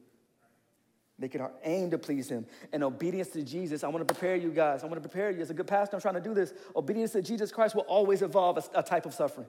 Make 1.18 1.34
it 1.34 1.40
our 1.40 1.52
aim 1.64 1.90
to 1.90 1.98
please 1.98 2.28
Him. 2.28 2.46
And 2.72 2.84
obedience 2.84 3.28
to 3.30 3.42
Jesus, 3.42 3.82
I 3.82 3.88
want 3.88 4.06
to 4.06 4.14
prepare 4.14 4.36
you 4.36 4.50
guys. 4.50 4.82
I 4.82 4.86
want 4.86 5.02
to 5.02 5.08
prepare 5.08 5.30
you. 5.30 5.40
As 5.40 5.50
a 5.50 5.54
good 5.54 5.66
pastor, 5.66 5.96
I'm 5.96 6.02
trying 6.02 6.14
to 6.14 6.20
do 6.20 6.34
this. 6.34 6.52
Obedience 6.74 7.12
to 7.12 7.22
Jesus 7.22 7.50
Christ 7.50 7.74
will 7.74 7.82
always 7.82 8.20
involve 8.20 8.58
a, 8.58 8.80
a 8.80 8.82
type 8.82 9.06
of 9.06 9.14
suffering. 9.14 9.46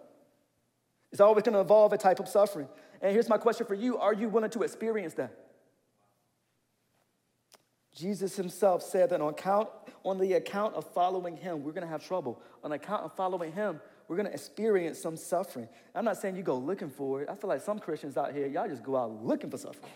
It's 1.12 1.21
always 1.21 1.43
going 1.43 1.53
to 1.53 1.60
involve 1.60 1.93
a 1.93 1.97
type 1.97 2.19
of 2.19 2.27
suffering. 2.27 2.67
And 3.01 3.12
here's 3.12 3.30
my 3.30 3.38
question 3.38 3.65
for 3.65 3.75
you 3.75 3.97
Are 3.97 4.13
you 4.13 4.30
willing 4.30 4.49
to 4.51 4.63
experience 4.63 5.13
that? 5.15 5.32
Jesus 7.93 8.36
himself 8.36 8.84
said 8.84 9.10
that 9.10 9.21
on, 9.21 9.30
account, 9.30 9.69
on 10.03 10.19
the 10.19 10.34
account 10.34 10.75
of 10.75 10.86
following 10.93 11.36
him, 11.36 11.63
we're 11.63 11.71
going 11.71 11.86
to 11.86 11.89
have 11.89 12.06
trouble. 12.06 12.39
On 12.63 12.71
account 12.71 13.03
of 13.03 13.15
following 13.15 13.51
him, 13.51 13.82
we're 14.08 14.15
going 14.15 14.27
to 14.27 14.34
experience 14.34 14.99
some 14.99 15.17
suffering. 15.17 15.67
I'm 15.95 16.06
not 16.06 16.17
saying 16.17 16.36
you 16.36 16.43
go 16.43 16.58
looking 16.58 16.91
for 16.91 17.23
it. 17.23 17.30
I 17.30 17.36
feel 17.36 17.49
like 17.49 17.62
some 17.62 17.80
Christians 17.80 18.15
out 18.15 18.34
here, 18.34 18.45
y'all 18.45 18.67
just 18.67 18.84
go 18.84 18.95
out 18.95 19.23
looking 19.23 19.49
for 19.49 19.58
suffering. 19.58 19.91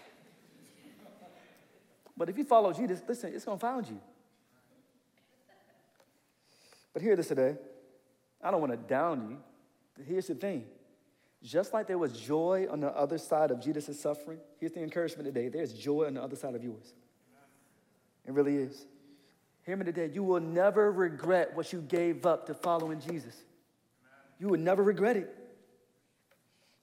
But 2.21 2.29
if 2.29 2.37
you 2.37 2.43
follow 2.43 2.71
Jesus, 2.71 3.01
listen, 3.07 3.33
it's 3.33 3.45
going 3.45 3.57
to 3.57 3.59
find 3.59 3.87
you. 3.87 3.99
But 6.93 7.01
hear 7.01 7.15
this 7.15 7.29
today. 7.29 7.55
I 8.43 8.51
don't 8.51 8.61
want 8.61 8.73
to 8.73 8.77
down 8.77 9.27
you. 9.27 10.05
Here's 10.05 10.27
the 10.27 10.35
thing. 10.35 10.65
Just 11.41 11.73
like 11.73 11.87
there 11.87 11.97
was 11.97 12.11
joy 12.11 12.67
on 12.69 12.79
the 12.79 12.95
other 12.95 13.17
side 13.17 13.49
of 13.49 13.59
Jesus' 13.59 13.99
suffering, 13.99 14.37
here's 14.59 14.71
the 14.71 14.83
encouragement 14.83 15.33
today. 15.33 15.49
There's 15.49 15.73
joy 15.73 16.05
on 16.05 16.13
the 16.13 16.21
other 16.21 16.35
side 16.35 16.53
of 16.53 16.63
yours. 16.63 16.93
It 18.27 18.33
really 18.33 18.57
is. 18.57 18.85
Hear 19.65 19.75
me 19.75 19.85
today. 19.85 20.11
You 20.13 20.21
will 20.21 20.41
never 20.41 20.91
regret 20.91 21.57
what 21.57 21.73
you 21.73 21.81
gave 21.81 22.27
up 22.27 22.45
to 22.45 22.53
following 22.53 23.01
Jesus. 23.01 23.35
You 24.37 24.49
will 24.49 24.59
never 24.59 24.83
regret 24.83 25.17
it. 25.17 25.40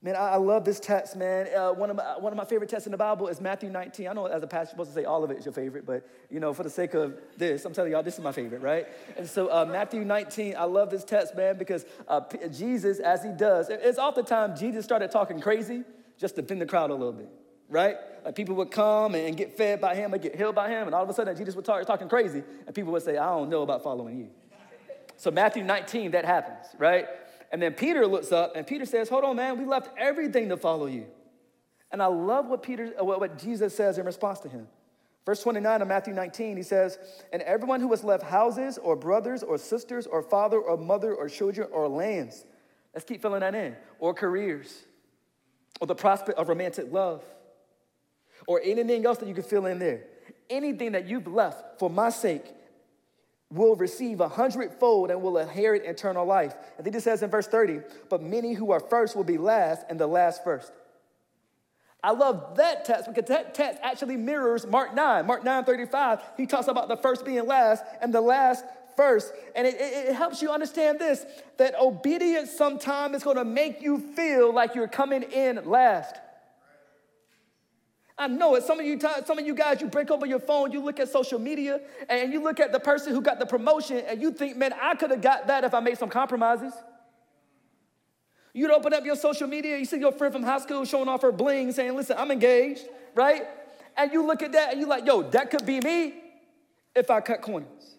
Man, 0.00 0.14
I, 0.14 0.30
I 0.30 0.36
love 0.36 0.64
this 0.64 0.78
text, 0.78 1.16
man. 1.16 1.48
Uh, 1.52 1.72
one, 1.72 1.90
of 1.90 1.96
my, 1.96 2.16
one 2.18 2.32
of 2.32 2.36
my 2.36 2.44
favorite 2.44 2.70
texts 2.70 2.86
in 2.86 2.92
the 2.92 2.96
Bible 2.98 3.26
is 3.26 3.40
Matthew 3.40 3.68
19. 3.68 4.06
I 4.06 4.12
know 4.12 4.26
as 4.26 4.44
a 4.44 4.46
pastor, 4.46 4.76
you're 4.76 4.84
supposed 4.84 4.90
to 4.90 4.94
say 4.94 5.04
all 5.04 5.24
of 5.24 5.32
it 5.32 5.38
is 5.38 5.44
your 5.44 5.52
favorite, 5.52 5.84
but, 5.84 6.08
you 6.30 6.38
know, 6.38 6.54
for 6.54 6.62
the 6.62 6.70
sake 6.70 6.94
of 6.94 7.18
this, 7.36 7.64
I'm 7.64 7.72
telling 7.72 7.90
y'all, 7.90 8.04
this 8.04 8.14
is 8.14 8.22
my 8.22 8.30
favorite, 8.30 8.62
right? 8.62 8.86
And 9.16 9.28
so 9.28 9.48
uh, 9.52 9.64
Matthew 9.64 10.04
19, 10.04 10.54
I 10.56 10.64
love 10.64 10.90
this 10.90 11.02
text, 11.02 11.34
man, 11.34 11.58
because 11.58 11.84
uh, 12.06 12.20
Jesus, 12.52 13.00
as 13.00 13.24
he 13.24 13.30
does, 13.32 13.70
it's 13.70 13.98
oftentimes 13.98 14.60
Jesus 14.60 14.84
started 14.84 15.10
talking 15.10 15.40
crazy 15.40 15.82
just 16.16 16.36
to 16.36 16.42
thin 16.42 16.60
the 16.60 16.66
crowd 16.66 16.90
a 16.90 16.94
little 16.94 17.12
bit. 17.12 17.28
right? 17.68 17.96
Like 18.24 18.36
people 18.36 18.54
would 18.56 18.70
come 18.70 19.16
and 19.16 19.36
get 19.36 19.56
fed 19.56 19.80
by 19.80 19.94
him 19.96 20.12
and 20.12 20.22
get 20.22 20.36
healed 20.36 20.54
by 20.54 20.68
him, 20.68 20.86
and 20.86 20.94
all 20.94 21.02
of 21.02 21.08
a 21.08 21.14
sudden 21.14 21.36
Jesus 21.36 21.56
would 21.56 21.64
start 21.64 21.84
talking 21.88 22.08
crazy, 22.08 22.42
and 22.66 22.74
people 22.74 22.92
would 22.92 23.02
say, 23.02 23.16
I 23.18 23.26
don't 23.30 23.48
know 23.50 23.62
about 23.62 23.82
following 23.82 24.18
you. 24.18 24.28
So 25.16 25.32
Matthew 25.32 25.64
19, 25.64 26.12
that 26.12 26.24
happens, 26.24 26.66
right? 26.78 27.06
And 27.50 27.62
then 27.62 27.72
Peter 27.74 28.06
looks 28.06 28.32
up 28.32 28.56
and 28.56 28.66
Peter 28.66 28.84
says, 28.84 29.08
Hold 29.08 29.24
on, 29.24 29.36
man, 29.36 29.58
we 29.58 29.64
left 29.64 29.90
everything 29.96 30.48
to 30.50 30.56
follow 30.56 30.86
you. 30.86 31.06
And 31.90 32.02
I 32.02 32.06
love 32.06 32.46
what 32.46 32.62
Peter, 32.62 32.92
uh, 33.00 33.04
what 33.04 33.38
Jesus 33.38 33.74
says 33.74 33.98
in 33.98 34.04
response 34.04 34.40
to 34.40 34.48
him. 34.48 34.68
Verse 35.24 35.42
29 35.42 35.82
of 35.82 35.88
Matthew 35.88 36.14
19, 36.14 36.56
he 36.56 36.62
says, 36.62 36.98
And 37.32 37.42
everyone 37.42 37.80
who 37.80 37.90
has 37.90 38.04
left 38.04 38.22
houses 38.22 38.78
or 38.78 38.96
brothers 38.96 39.42
or 39.42 39.58
sisters 39.58 40.06
or 40.06 40.22
father 40.22 40.58
or 40.58 40.76
mother 40.76 41.14
or 41.14 41.28
children 41.28 41.68
or 41.72 41.88
lands, 41.88 42.44
let's 42.94 43.04
keep 43.04 43.20
filling 43.20 43.40
that 43.40 43.54
in, 43.54 43.76
or 43.98 44.14
careers, 44.14 44.84
or 45.80 45.86
the 45.86 45.94
prospect 45.94 46.38
of 46.38 46.48
romantic 46.48 46.90
love, 46.92 47.22
or 48.46 48.60
anything 48.64 49.04
else 49.04 49.18
that 49.18 49.28
you 49.28 49.34
can 49.34 49.42
fill 49.42 49.66
in 49.66 49.78
there. 49.78 50.04
Anything 50.48 50.92
that 50.92 51.06
you've 51.06 51.26
left 51.26 51.78
for 51.78 51.90
my 51.90 52.08
sake 52.08 52.44
will 53.50 53.76
receive 53.76 54.20
a 54.20 54.28
hundredfold 54.28 55.10
and 55.10 55.22
will 55.22 55.38
inherit 55.38 55.84
eternal 55.84 56.26
life. 56.26 56.54
And 56.76 56.86
then 56.86 56.94
it 56.94 57.02
says 57.02 57.22
in 57.22 57.30
verse 57.30 57.46
30, 57.46 57.80
but 58.10 58.22
many 58.22 58.52
who 58.52 58.72
are 58.72 58.80
first 58.80 59.16
will 59.16 59.24
be 59.24 59.38
last, 59.38 59.86
and 59.88 59.98
the 59.98 60.06
last 60.06 60.44
first. 60.44 60.70
I 62.02 62.12
love 62.12 62.56
that 62.56 62.84
text 62.84 63.12
because 63.12 63.28
that 63.28 63.54
text 63.54 63.80
actually 63.82 64.16
mirrors 64.16 64.66
Mark 64.66 64.94
9. 64.94 65.26
Mark 65.26 65.44
9 65.44 65.64
35, 65.64 66.20
he 66.36 66.46
talks 66.46 66.68
about 66.68 66.88
the 66.88 66.96
first 66.96 67.24
being 67.24 67.46
last 67.46 67.82
and 68.00 68.14
the 68.14 68.20
last 68.20 68.64
first. 68.96 69.32
And 69.56 69.66
it, 69.66 69.74
it, 69.74 70.08
it 70.08 70.14
helps 70.14 70.40
you 70.40 70.50
understand 70.50 70.98
this 70.98 71.24
that 71.56 71.74
obedience 71.80 72.50
sometimes 72.50 73.16
is 73.16 73.22
going 73.24 73.36
to 73.36 73.44
make 73.44 73.82
you 73.82 73.98
feel 73.98 74.52
like 74.52 74.74
you're 74.74 74.86
coming 74.86 75.22
in 75.22 75.64
last. 75.64 76.16
I 78.18 78.26
know 78.26 78.56
it. 78.56 78.64
Some 78.64 78.80
of 78.80 78.86
you, 78.86 78.98
some 79.24 79.38
of 79.38 79.46
you 79.46 79.54
guys, 79.54 79.80
you 79.80 79.86
break 79.86 80.10
open 80.10 80.28
your 80.28 80.40
phone, 80.40 80.72
you 80.72 80.80
look 80.80 80.98
at 80.98 81.08
social 81.08 81.38
media, 81.38 81.80
and 82.08 82.32
you 82.32 82.42
look 82.42 82.58
at 82.58 82.72
the 82.72 82.80
person 82.80 83.14
who 83.14 83.20
got 83.20 83.38
the 83.38 83.46
promotion, 83.46 83.98
and 83.98 84.20
you 84.20 84.32
think, 84.32 84.56
man, 84.56 84.74
I 84.80 84.96
could 84.96 85.12
have 85.12 85.22
got 85.22 85.46
that 85.46 85.62
if 85.62 85.72
I 85.72 85.78
made 85.78 85.98
some 85.98 86.08
compromises. 86.08 86.72
You'd 88.52 88.72
open 88.72 88.92
up 88.92 89.04
your 89.04 89.14
social 89.14 89.46
media, 89.46 89.78
you 89.78 89.84
see 89.84 89.98
your 89.98 90.10
friend 90.10 90.34
from 90.34 90.42
high 90.42 90.58
school 90.58 90.84
showing 90.84 91.08
off 91.08 91.22
her 91.22 91.30
bling, 91.30 91.70
saying, 91.70 91.94
listen, 91.94 92.16
I'm 92.18 92.32
engaged, 92.32 92.88
right? 93.14 93.46
And 93.96 94.12
you 94.12 94.26
look 94.26 94.42
at 94.42 94.52
that 94.52 94.72
and 94.72 94.80
you're 94.80 94.88
like, 94.88 95.06
yo, 95.06 95.22
that 95.22 95.50
could 95.50 95.64
be 95.64 95.80
me 95.80 96.14
if 96.96 97.10
I 97.10 97.20
cut 97.20 97.40
corners. 97.40 97.96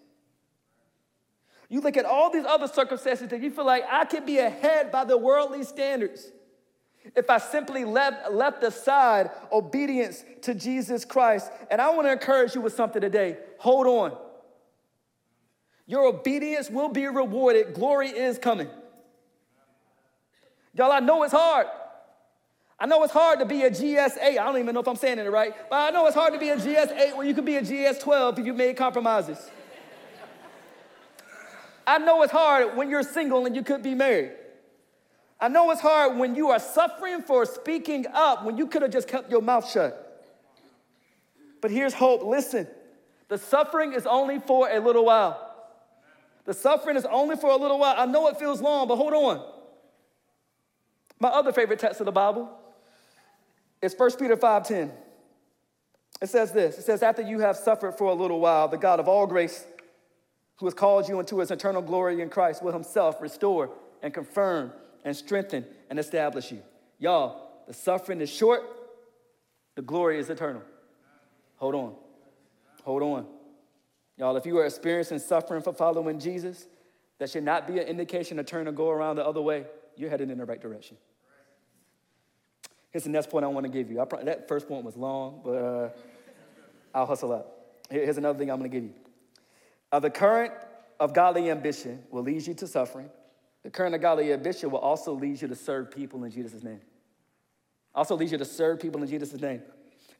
You 1.69 1.79
look 1.81 1.95
at 1.95 2.03
all 2.03 2.29
these 2.29 2.45
other 2.45 2.67
circumstances 2.67 3.29
that 3.29 3.41
you 3.41 3.51
feel 3.51 3.65
like 3.65 3.85
I 3.89 4.03
could 4.03 4.25
be 4.25 4.39
ahead 4.39 4.91
by 4.91 5.05
the 5.05 5.17
worldly 5.17 5.63
standards 5.63 6.29
if 7.15 7.29
I 7.29 7.37
simply 7.37 7.85
left, 7.85 8.31
left 8.31 8.63
aside 8.63 9.31
obedience 9.51 10.23
to 10.43 10.53
Jesus 10.53 11.05
Christ. 11.05 11.51
And 11.71 11.81
I 11.81 11.89
want 11.91 12.07
to 12.07 12.11
encourage 12.11 12.55
you 12.55 12.61
with 12.61 12.73
something 12.73 13.01
today. 13.01 13.37
Hold 13.59 13.87
on. 13.87 14.17
Your 15.85 16.05
obedience 16.05 16.69
will 16.69 16.89
be 16.89 17.07
rewarded. 17.07 17.73
Glory 17.73 18.09
is 18.09 18.37
coming. 18.37 18.69
Y'all, 20.73 20.91
I 20.91 20.99
know 20.99 21.23
it's 21.23 21.33
hard. 21.33 21.67
I 22.79 22.85
know 22.85 23.03
it's 23.03 23.11
hard 23.11 23.39
to 23.39 23.45
be 23.45 23.63
a 23.63 23.71
GS8. 23.71 24.21
I 24.21 24.33
don't 24.35 24.57
even 24.57 24.73
know 24.73 24.79
if 24.79 24.87
I'm 24.87 24.95
saying 24.95 25.19
it 25.19 25.29
right, 25.29 25.53
but 25.69 25.75
I 25.75 25.89
know 25.89 26.05
it's 26.05 26.15
hard 26.15 26.33
to 26.33 26.39
be 26.39 26.49
a 26.49 26.55
GS8 26.55 27.17
when 27.17 27.27
you 27.27 27.33
could 27.33 27.43
be 27.43 27.57
a 27.57 27.61
GS12 27.61 28.39
if 28.39 28.45
you 28.45 28.53
made 28.53 28.77
compromises. 28.77 29.37
I 31.85 31.97
know 31.97 32.21
it's 32.21 32.31
hard 32.31 32.77
when 32.77 32.89
you're 32.89 33.03
single 33.03 33.45
and 33.47 33.55
you 33.55 33.63
could 33.63 33.81
be 33.81 33.95
married. 33.95 34.31
I 35.41 35.47
know 35.47 35.71
it's 35.71 35.81
hard 35.81 36.17
when 36.17 36.35
you 36.35 36.49
are 36.49 36.59
suffering 36.59 37.21
for 37.21 37.45
speaking 37.45 38.05
up 38.13 38.43
when 38.43 38.57
you 38.57 38.67
could 38.67 38.81
have 38.81 38.91
just 38.91 39.07
kept 39.07 39.31
your 39.31 39.41
mouth 39.41 39.69
shut. 39.69 40.05
But 41.61 41.71
here's 41.71 41.93
hope 41.93 42.23
listen, 42.23 42.67
the 43.29 43.37
suffering 43.37 43.93
is 43.93 44.05
only 44.05 44.39
for 44.39 44.69
a 44.69 44.79
little 44.79 45.05
while. 45.05 45.45
The 46.45 46.53
suffering 46.53 46.97
is 46.97 47.05
only 47.05 47.35
for 47.35 47.49
a 47.49 47.55
little 47.55 47.79
while. 47.79 47.95
I 47.97 48.05
know 48.05 48.27
it 48.27 48.37
feels 48.37 48.59
long, 48.59 48.87
but 48.87 48.95
hold 48.95 49.13
on. 49.13 49.45
My 51.19 51.29
other 51.29 51.51
favorite 51.51 51.79
text 51.79 51.99
of 51.99 52.05
the 52.05 52.11
Bible 52.11 52.49
is 53.81 53.93
1 53.93 54.11
Peter 54.17 54.35
5:10. 54.35 54.91
It 56.21 56.27
says 56.27 56.51
this. 56.51 56.77
It 56.77 56.83
says, 56.83 57.01
after 57.01 57.21
you 57.21 57.39
have 57.39 57.55
suffered 57.55 57.93
for 57.93 58.05
a 58.07 58.13
little 58.13 58.39
while, 58.41 58.67
the 58.67 58.77
God 58.77 58.99
of 58.99 59.07
all 59.07 59.25
grace, 59.25 59.65
who 60.57 60.65
has 60.65 60.73
called 60.73 61.07
you 61.07 61.19
into 61.19 61.39
his 61.39 61.49
eternal 61.49 61.81
glory 61.81 62.21
in 62.21 62.29
Christ, 62.29 62.61
will 62.61 62.73
himself 62.73 63.21
restore 63.21 63.69
and 64.01 64.13
confirm 64.13 64.73
and 65.03 65.15
strengthen 65.15 65.65
and 65.89 65.99
establish 65.99 66.51
you. 66.51 66.61
Y'all, 66.97 67.63
the 67.67 67.73
suffering 67.73 68.21
is 68.21 68.29
short, 68.29 68.61
the 69.75 69.81
glory 69.81 70.19
is 70.19 70.29
eternal. 70.29 70.61
Hold 71.57 71.75
on. 71.75 71.95
Hold 72.83 73.03
on. 73.03 73.25
Y'all, 74.17 74.35
if 74.35 74.45
you 74.45 74.57
are 74.57 74.65
experiencing 74.65 75.19
suffering 75.19 75.61
for 75.61 75.73
following 75.73 76.19
Jesus, 76.19 76.67
that 77.19 77.29
should 77.29 77.43
not 77.43 77.67
be 77.67 77.79
an 77.79 77.87
indication 77.87 78.37
to 78.37 78.43
turn 78.43 78.67
and 78.67 78.75
go 78.75 78.89
around 78.89 79.17
the 79.17 79.25
other 79.25 79.41
way. 79.41 79.65
You're 79.95 80.09
headed 80.09 80.29
in 80.29 80.37
the 80.37 80.45
right 80.45 80.61
direction. 80.61 80.97
Here's 82.91 83.03
the 83.03 83.09
next 83.09 83.29
point 83.29 83.45
I 83.45 83.47
want 83.49 83.65
to 83.65 83.71
give 83.71 83.91
you. 83.91 84.05
That 84.23 84.47
first 84.47 84.67
point 84.67 84.83
was 84.83 84.97
long, 84.97 85.41
but 85.43 85.51
uh, 85.51 85.89
I'll 86.93 87.05
hustle 87.05 87.31
up. 87.31 87.77
Here's 87.89 88.17
another 88.17 88.39
thing 88.39 88.49
I'm 88.49 88.59
going 88.59 88.69
to 88.69 88.75
give 88.75 88.83
you. 88.83 88.93
Uh, 89.91 89.99
the 89.99 90.09
current 90.09 90.53
of 90.99 91.13
godly 91.13 91.49
ambition 91.49 92.03
will 92.09 92.23
lead 92.23 92.45
you 92.45 92.53
to 92.55 92.67
suffering, 92.67 93.09
the 93.63 93.69
current 93.69 93.93
of 93.93 94.01
godly 94.01 94.35
bishop 94.37 94.71
will 94.71 94.79
also 94.79 95.13
lead 95.13 95.41
you 95.41 95.47
to 95.47 95.55
serve 95.55 95.91
people 95.91 96.23
in 96.23 96.31
Jesus' 96.31 96.63
name. 96.63 96.81
Also 97.93 98.15
leads 98.15 98.31
you 98.31 98.37
to 98.37 98.45
serve 98.45 98.79
people 98.79 99.01
in 99.01 99.09
Jesus' 99.09 99.33
name. 99.39 99.61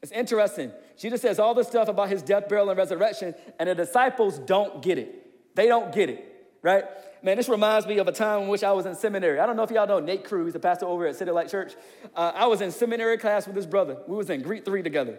It's 0.02 0.12
interesting. 0.12 0.72
Jesus 0.98 1.20
says 1.20 1.38
all 1.38 1.54
this 1.54 1.66
stuff 1.66 1.88
about 1.88 2.08
his 2.08 2.22
death, 2.22 2.48
burial, 2.48 2.70
and 2.70 2.78
resurrection, 2.78 3.34
and 3.58 3.68
the 3.68 3.74
disciples 3.74 4.38
don't 4.38 4.82
get 4.82 4.98
it. 4.98 5.54
They 5.54 5.66
don't 5.66 5.92
get 5.92 6.08
it, 6.08 6.52
right? 6.62 6.84
Man, 7.22 7.36
this 7.36 7.50
reminds 7.50 7.86
me 7.86 7.98
of 7.98 8.08
a 8.08 8.12
time 8.12 8.42
in 8.42 8.48
which 8.48 8.64
I 8.64 8.72
was 8.72 8.86
in 8.86 8.94
seminary. 8.94 9.40
I 9.40 9.46
don't 9.46 9.56
know 9.56 9.62
if 9.62 9.70
y'all 9.70 9.86
know 9.86 10.00
Nate 10.00 10.24
Cruz, 10.24 10.46
he's 10.46 10.54
a 10.54 10.58
pastor 10.58 10.86
over 10.86 11.06
at 11.06 11.16
City 11.16 11.30
Light 11.30 11.50
Church. 11.50 11.74
Uh, 12.16 12.32
I 12.34 12.46
was 12.46 12.62
in 12.62 12.70
seminary 12.70 13.18
class 13.18 13.46
with 13.46 13.56
his 13.56 13.66
brother. 13.66 13.98
We 14.06 14.16
was 14.16 14.30
in 14.30 14.40
Greek 14.40 14.64
3 14.64 14.82
together. 14.82 15.18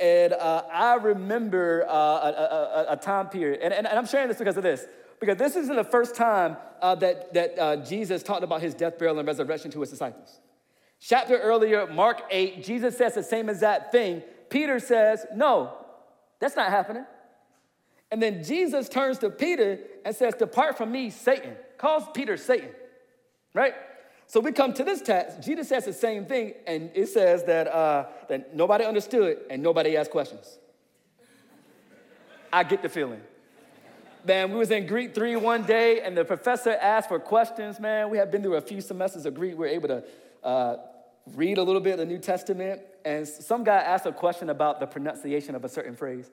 And 0.00 0.32
uh, 0.32 0.64
I 0.72 0.94
remember 0.94 1.86
uh, 1.88 1.92
a, 1.92 1.94
a, 1.94 2.86
a, 2.90 2.96
time 2.96 3.28
period, 3.28 3.60
and, 3.62 3.72
and, 3.72 3.86
and 3.86 3.96
I'm 3.98 4.06
sharing 4.06 4.28
this 4.28 4.38
because 4.38 4.56
of 4.56 4.62
this 4.62 4.84
because 5.20 5.36
this 5.36 5.56
isn't 5.56 5.76
the 5.76 5.84
first 5.84 6.14
time 6.14 6.56
uh, 6.80 6.94
that, 6.96 7.32
that 7.34 7.58
uh, 7.58 7.76
Jesus 7.76 8.22
talked 8.22 8.44
about 8.44 8.60
his 8.60 8.74
death, 8.74 8.98
burial, 8.98 9.18
and 9.18 9.26
resurrection 9.26 9.70
to 9.72 9.80
his 9.80 9.90
disciples. 9.90 10.40
Chapter 11.00 11.38
earlier, 11.38 11.86
Mark 11.86 12.22
8, 12.30 12.62
Jesus 12.62 12.96
says 12.96 13.14
the 13.14 13.22
same 13.22 13.48
exact 13.48 13.92
thing. 13.92 14.22
Peter 14.48 14.78
says, 14.78 15.26
No, 15.34 15.72
that's 16.40 16.56
not 16.56 16.70
happening. 16.70 17.04
And 18.10 18.22
then 18.22 18.44
Jesus 18.44 18.88
turns 18.88 19.18
to 19.18 19.30
Peter 19.30 19.80
and 20.04 20.14
says, 20.14 20.34
Depart 20.34 20.76
from 20.76 20.92
me, 20.92 21.10
Satan. 21.10 21.54
Calls 21.78 22.04
Peter 22.14 22.36
Satan, 22.36 22.70
right? 23.52 23.74
So 24.26 24.40
we 24.40 24.52
come 24.52 24.72
to 24.74 24.84
this 24.84 25.02
text. 25.02 25.42
Jesus 25.42 25.68
says 25.68 25.84
the 25.84 25.92
same 25.92 26.24
thing, 26.24 26.54
and 26.66 26.90
it 26.94 27.08
says 27.08 27.44
that, 27.44 27.68
uh, 27.68 28.06
that 28.28 28.54
nobody 28.56 28.84
understood 28.84 29.38
and 29.50 29.62
nobody 29.62 29.96
asked 29.96 30.10
questions. 30.10 30.58
I 32.52 32.64
get 32.64 32.82
the 32.82 32.88
feeling 32.88 33.20
man, 34.26 34.50
we 34.50 34.58
was 34.58 34.70
in 34.70 34.86
Greek 34.86 35.14
3 35.14 35.36
one 35.36 35.62
day, 35.62 36.00
and 36.00 36.16
the 36.16 36.24
professor 36.24 36.70
asked 36.70 37.08
for 37.08 37.18
questions, 37.18 37.78
man. 37.78 38.10
We 38.10 38.18
had 38.18 38.30
been 38.30 38.42
through 38.42 38.56
a 38.56 38.60
few 38.60 38.80
semesters 38.80 39.24
of 39.24 39.34
Greek. 39.34 39.52
We 39.52 39.58
were 39.58 39.66
able 39.66 39.88
to 39.88 40.04
uh, 40.42 40.76
read 41.34 41.58
a 41.58 41.62
little 41.62 41.80
bit 41.80 41.92
of 41.92 41.98
the 41.98 42.06
New 42.06 42.18
Testament, 42.18 42.82
and 43.04 43.26
some 43.26 43.64
guy 43.64 43.76
asked 43.76 44.06
a 44.06 44.12
question 44.12 44.50
about 44.50 44.80
the 44.80 44.86
pronunciation 44.86 45.54
of 45.54 45.64
a 45.64 45.68
certain 45.68 45.94
phrase. 45.94 46.30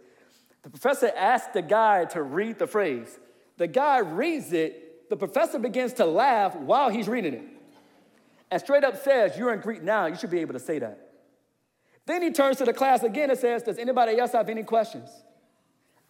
The 0.63 0.69
professor 0.69 1.11
asked 1.15 1.53
the 1.53 1.61
guy 1.61 2.05
to 2.05 2.23
read 2.23 2.57
the 2.57 2.67
phrase. 2.67 3.19
The 3.57 3.67
guy 3.67 3.99
reads 3.99 4.53
it. 4.53 5.09
The 5.09 5.17
professor 5.17 5.59
begins 5.59 5.93
to 5.93 6.05
laugh 6.05 6.55
while 6.55 6.89
he's 6.89 7.07
reading 7.07 7.33
it. 7.33 7.43
And 8.49 8.61
straight 8.61 8.83
up 8.83 9.03
says, 9.03 9.37
You're 9.37 9.53
in 9.53 9.59
Greek 9.59 9.83
now, 9.83 10.07
you 10.07 10.15
should 10.15 10.31
be 10.31 10.39
able 10.39 10.53
to 10.53 10.59
say 10.59 10.79
that. 10.79 11.11
Then 12.05 12.21
he 12.21 12.31
turns 12.31 12.57
to 12.57 12.65
the 12.65 12.73
class 12.73 13.03
again 13.03 13.29
and 13.29 13.37
says, 13.37 13.63
Does 13.63 13.77
anybody 13.77 14.17
else 14.17 14.31
have 14.31 14.49
any 14.49 14.63
questions? 14.63 15.09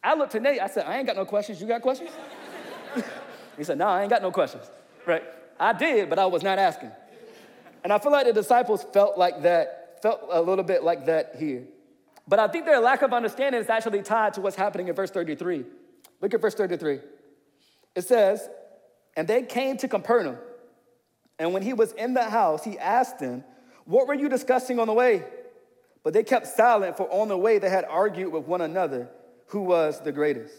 I 0.03 0.15
looked 0.15 0.33
to 0.33 0.39
Nate, 0.39 0.59
I 0.59 0.67
said, 0.67 0.85
I 0.85 0.97
ain't 0.97 1.07
got 1.07 1.15
no 1.15 1.25
questions. 1.25 1.61
You 1.61 1.67
got 1.67 1.81
questions? 1.81 2.09
he 3.57 3.63
said, 3.63 3.77
No, 3.77 3.87
I 3.87 4.01
ain't 4.01 4.09
got 4.09 4.21
no 4.21 4.31
questions. 4.31 4.65
Right? 5.05 5.23
I 5.59 5.71
did, 5.73 6.09
but 6.09 6.19
I 6.19 6.25
was 6.25 6.43
not 6.43 6.59
asking. 6.59 6.91
And 7.83 7.93
I 7.93 7.99
feel 7.99 8.11
like 8.11 8.25
the 8.25 8.33
disciples 8.33 8.85
felt 8.93 9.17
like 9.17 9.43
that, 9.43 9.99
felt 10.01 10.21
a 10.29 10.41
little 10.41 10.63
bit 10.63 10.83
like 10.83 11.05
that 11.05 11.35
here. 11.37 11.63
But 12.27 12.39
I 12.39 12.47
think 12.47 12.65
their 12.65 12.79
lack 12.79 13.01
of 13.01 13.13
understanding 13.13 13.61
is 13.61 13.69
actually 13.69 14.01
tied 14.01 14.33
to 14.33 14.41
what's 14.41 14.55
happening 14.55 14.87
in 14.87 14.95
verse 14.95 15.11
33. 15.11 15.65
Look 16.21 16.33
at 16.33 16.41
verse 16.41 16.55
33. 16.55 16.99
It 17.95 18.01
says, 18.01 18.49
And 19.15 19.27
they 19.27 19.43
came 19.43 19.77
to 19.77 19.87
Capernaum. 19.87 20.37
And 21.39 21.53
when 21.53 21.63
he 21.63 21.73
was 21.73 21.91
in 21.93 22.13
the 22.13 22.23
house, 22.23 22.63
he 22.63 22.77
asked 22.77 23.19
them, 23.19 23.43
What 23.85 24.07
were 24.07 24.13
you 24.13 24.29
discussing 24.29 24.79
on 24.79 24.87
the 24.87 24.93
way? 24.93 25.23
But 26.03 26.13
they 26.13 26.23
kept 26.23 26.47
silent, 26.47 26.97
for 26.97 27.09
on 27.11 27.29
the 27.29 27.37
way 27.37 27.59
they 27.59 27.69
had 27.69 27.85
argued 27.85 28.31
with 28.31 28.45
one 28.45 28.61
another 28.61 29.09
who 29.53 29.61
was 29.61 30.01
the 30.01 30.11
greatest. 30.11 30.53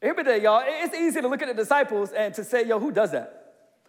Every 0.00 0.22
day, 0.22 0.40
y'all, 0.40 0.62
it's 0.64 0.94
easy 0.94 1.20
to 1.20 1.28
look 1.28 1.42
at 1.42 1.48
the 1.48 1.54
disciples 1.54 2.12
and 2.12 2.32
to 2.34 2.44
say, 2.44 2.64
yo, 2.64 2.78
who 2.78 2.92
does 2.92 3.10
that? 3.10 3.34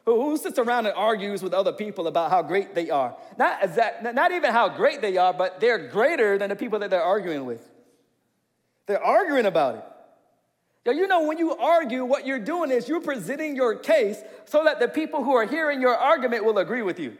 Who, 0.05 0.35
sits 0.37 0.57
around 0.57 0.87
and 0.87 0.95
argues 0.95 1.43
with 1.43 1.53
other 1.53 1.71
people 1.71 2.07
about 2.07 2.31
how 2.31 2.41
great 2.41 2.73
they 2.73 2.89
are? 2.89 3.15
Not, 3.37 3.63
exact, 3.63 4.03
not 4.15 4.31
even 4.31 4.51
how 4.51 4.67
great 4.67 5.01
they 5.01 5.17
are, 5.17 5.31
but 5.31 5.59
they're 5.59 5.89
greater 5.89 6.39
than 6.39 6.49
the 6.49 6.55
people 6.55 6.79
that 6.79 6.89
they're 6.89 7.03
arguing 7.03 7.45
with. 7.45 7.61
They're 8.87 9.03
arguing 9.03 9.45
about 9.45 9.75
it. 9.75 9.83
Now, 10.87 10.93
you 10.93 11.07
know, 11.07 11.27
when 11.27 11.37
you 11.37 11.55
argue, 11.55 12.03
what 12.05 12.25
you're 12.25 12.39
doing 12.39 12.71
is 12.71 12.89
you're 12.89 13.01
presenting 13.01 13.55
your 13.55 13.75
case 13.75 14.19
so 14.45 14.63
that 14.63 14.79
the 14.79 14.87
people 14.87 15.23
who 15.23 15.35
are 15.35 15.45
hearing 15.45 15.79
your 15.79 15.95
argument 15.95 16.43
will 16.43 16.57
agree 16.57 16.81
with 16.81 16.99
you. 16.99 17.15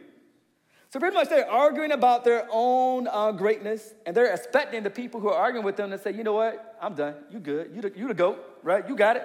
So, 0.90 0.98
pretty 0.98 1.14
much, 1.14 1.28
they're 1.28 1.48
arguing 1.48 1.92
about 1.92 2.24
their 2.24 2.48
own 2.50 3.06
uh, 3.06 3.30
greatness, 3.30 3.94
and 4.04 4.16
they're 4.16 4.32
expecting 4.34 4.82
the 4.82 4.90
people 4.90 5.20
who 5.20 5.28
are 5.28 5.36
arguing 5.36 5.64
with 5.64 5.76
them 5.76 5.90
to 5.90 5.98
say, 5.98 6.12
you 6.12 6.24
know 6.24 6.32
what, 6.32 6.76
I'm 6.82 6.94
done. 6.94 7.14
You 7.30 7.38
good. 7.38 7.70
You 7.72 7.82
the, 7.82 7.92
you 7.96 8.08
the 8.08 8.14
goat, 8.14 8.58
right? 8.64 8.86
You 8.88 8.96
got 8.96 9.16
it. 9.16 9.24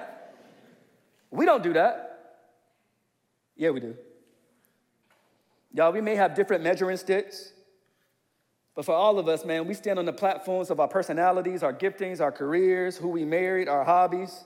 We 1.32 1.44
don't 1.46 1.64
do 1.64 1.74
that. 1.74 2.44
Yeah, 3.56 3.72
we 3.72 3.80
do. 3.80 3.96
Y'all, 5.74 5.92
we 5.92 6.02
may 6.02 6.16
have 6.16 6.36
different 6.36 6.64
measuring 6.64 6.98
sticks, 6.98 7.52
but 8.76 8.86
for 8.86 8.94
all 8.94 9.18
of 9.18 9.28
us, 9.28 9.44
man, 9.44 9.66
we 9.66 9.74
stand 9.74 9.98
on 9.98 10.06
the 10.06 10.14
platforms 10.14 10.70
of 10.70 10.80
our 10.80 10.88
personalities, 10.88 11.64
our 11.64 11.74
giftings, 11.74 12.22
our 12.22 12.32
careers, 12.32 12.96
who 12.96 13.08
we 13.08 13.26
married, 13.26 13.68
our 13.68 13.84
hobbies, 13.84 14.44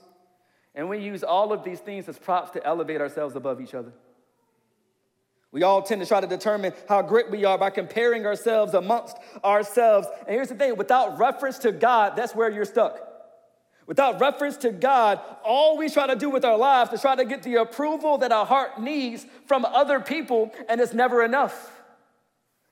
and 0.74 0.88
we 0.88 0.98
use 0.98 1.22
all 1.22 1.52
of 1.52 1.64
these 1.64 1.80
things 1.80 2.08
as 2.08 2.18
props 2.18 2.50
to 2.52 2.64
elevate 2.64 3.00
ourselves 3.02 3.36
above 3.36 3.60
each 3.60 3.74
other. 3.74 3.92
We 5.52 5.64
all 5.64 5.82
tend 5.82 6.00
to 6.00 6.06
try 6.06 6.20
to 6.20 6.26
determine 6.26 6.72
how 6.88 7.02
great 7.02 7.30
we 7.30 7.44
are 7.44 7.58
by 7.58 7.70
comparing 7.70 8.24
ourselves 8.24 8.74
amongst 8.74 9.16
ourselves. 9.44 10.06
And 10.20 10.30
here's 10.30 10.48
the 10.48 10.54
thing 10.54 10.76
without 10.76 11.18
reference 11.18 11.58
to 11.60 11.72
God, 11.72 12.14
that's 12.16 12.34
where 12.34 12.50
you're 12.50 12.64
stuck. 12.64 13.06
Without 13.86 14.20
reference 14.20 14.56
to 14.58 14.70
God, 14.70 15.18
all 15.44 15.76
we 15.76 15.88
try 15.88 16.06
to 16.06 16.14
do 16.14 16.30
with 16.30 16.44
our 16.44 16.56
lives 16.56 16.92
is 16.92 17.00
try 17.00 17.16
to 17.16 17.24
get 17.24 17.42
the 17.42 17.56
approval 17.56 18.18
that 18.18 18.30
our 18.30 18.46
heart 18.46 18.80
needs 18.80 19.26
from 19.46 19.64
other 19.64 19.98
people, 19.98 20.52
and 20.68 20.80
it's 20.80 20.92
never 20.92 21.24
enough. 21.24 21.72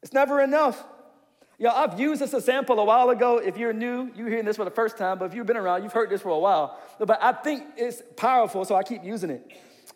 It's 0.00 0.12
never 0.12 0.40
enough. 0.40 0.84
Yeah, 1.58 1.72
I've 1.72 1.98
used 1.98 2.20
this 2.20 2.34
example 2.34 2.78
a 2.78 2.84
while 2.84 3.10
ago. 3.10 3.38
If 3.38 3.56
you're 3.56 3.72
new, 3.72 4.12
you're 4.14 4.28
hearing 4.28 4.44
this 4.44 4.54
for 4.54 4.64
the 4.64 4.70
first 4.70 4.96
time, 4.96 5.18
but 5.18 5.24
if 5.24 5.34
you've 5.34 5.46
been 5.46 5.56
around, 5.56 5.82
you've 5.82 5.92
heard 5.92 6.08
this 6.08 6.22
for 6.22 6.28
a 6.28 6.38
while. 6.38 6.78
But 7.00 7.18
I 7.20 7.32
think 7.32 7.64
it's 7.76 8.00
powerful, 8.16 8.64
so 8.64 8.76
I 8.76 8.84
keep 8.84 9.02
using 9.02 9.30
it. 9.30 9.52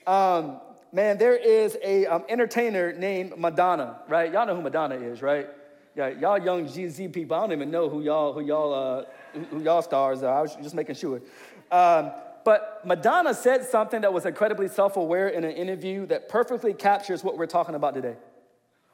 Um, 0.08 0.60
man, 0.92 1.18
there 1.18 1.36
is 1.36 1.76
a 1.82 2.06
um, 2.06 2.24
entertainer 2.28 2.92
named 2.92 3.36
Madonna, 3.38 4.00
right? 4.08 4.30
Y'all 4.32 4.46
know 4.46 4.54
who 4.54 4.62
Madonna 4.62 4.96
is, 4.96 5.22
right? 5.22 5.48
Yeah, 5.96 6.08
y'all 6.08 6.38
young 6.38 6.66
GZ 6.66 7.12
people, 7.12 7.36
I 7.36 7.40
don't 7.40 7.52
even 7.52 7.70
know 7.70 7.88
who 7.88 8.02
y'all 8.02 8.32
who 8.32 8.40
y'all 8.40 8.72
uh, 8.72 9.38
who 9.50 9.62
y'all 9.62 9.82
stars 9.82 10.22
are. 10.22 10.38
I 10.38 10.42
was 10.42 10.54
just 10.56 10.74
making 10.74 10.94
sure. 10.94 11.20
Um, 11.70 12.12
but 12.44 12.80
Madonna 12.84 13.34
said 13.34 13.64
something 13.64 14.00
that 14.00 14.12
was 14.12 14.26
incredibly 14.26 14.68
self-aware 14.68 15.28
in 15.28 15.44
an 15.44 15.52
interview 15.52 16.06
that 16.06 16.28
perfectly 16.28 16.74
captures 16.74 17.22
what 17.22 17.38
we're 17.38 17.46
talking 17.46 17.74
about 17.74 17.94
today. 17.94 18.16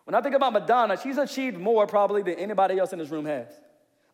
When 0.05 0.15
I 0.15 0.21
think 0.21 0.35
about 0.35 0.53
Madonna, 0.53 0.99
she's 1.01 1.19
achieved 1.19 1.59
more 1.59 1.87
probably 1.87 2.23
than 2.23 2.35
anybody 2.35 2.79
else 2.79 2.93
in 2.93 2.99
this 2.99 3.11
room 3.11 3.27
has. 3.27 3.49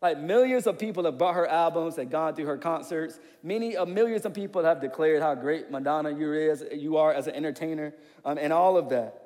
Like 0.02 0.18
millions 0.18 0.66
of 0.66 0.78
people 0.78 1.04
have 1.04 1.16
bought 1.16 1.34
her 1.34 1.46
albums 1.46 1.96
and 1.96 2.10
gone 2.10 2.34
through 2.34 2.46
her 2.46 2.58
concerts. 2.58 3.18
Many 3.42 3.76
of 3.76 3.88
millions 3.88 4.26
of 4.26 4.34
people 4.34 4.62
have 4.62 4.80
declared 4.80 5.22
how 5.22 5.34
great 5.34 5.70
Madonna 5.70 6.10
you 6.10 6.32
is, 6.34 6.62
you 6.72 6.98
are 6.98 7.12
as 7.12 7.26
an 7.26 7.34
entertainer, 7.34 7.94
um, 8.24 8.36
and 8.36 8.52
all 8.52 8.76
of 8.76 8.90
that. 8.90 9.20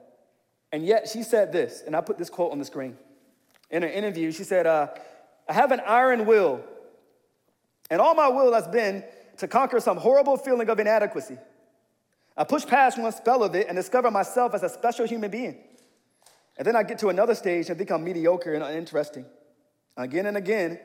And 0.71 0.85
yet 0.85 1.09
she 1.09 1.23
said 1.23 1.53
this, 1.53 1.83
and 1.85 1.97
I 1.97 2.01
put 2.01 2.19
this 2.19 2.31
quote 2.31 2.53
on 2.53 2.59
the 2.59 2.65
screen. 2.65 2.97
In 3.71 3.83
an 3.83 3.91
interview, 3.91 4.31
she 4.31 4.45
said, 4.45 4.67
uh, 4.67 4.89
"I 5.49 5.53
have 5.53 5.73
an 5.73 5.81
iron 5.81 6.27
will, 6.27 6.61
and 7.91 8.01
all 8.01 8.15
my 8.15 8.29
will 8.29 8.53
has 8.53 8.69
been 8.69 9.03
to 9.39 9.49
conquer 9.49 9.81
some 9.81 9.97
horrible 9.97 10.37
feeling 10.37 10.69
of 10.69 10.79
inadequacy. 10.79 11.39
I 12.37 12.45
push 12.45 12.65
past 12.67 12.99
one 12.99 13.11
spell 13.13 13.43
of 13.43 13.55
it 13.57 13.67
and 13.67 13.77
discover 13.77 14.11
myself 14.11 14.55
as 14.55 14.63
a 14.63 14.69
special 14.69 15.07
human 15.07 15.31
being. 15.31 15.59
And 16.57 16.67
then 16.67 16.77
I 16.77 16.83
get 16.83 16.99
to 17.01 17.09
another 17.09 17.35
stage 17.35 17.69
and 17.69 17.79
become 17.79 18.05
mediocre 18.05 18.55
and 18.55 18.63
uninteresting." 18.63 19.25
Again 19.99 20.27
and 20.27 20.37
again, 20.37 20.79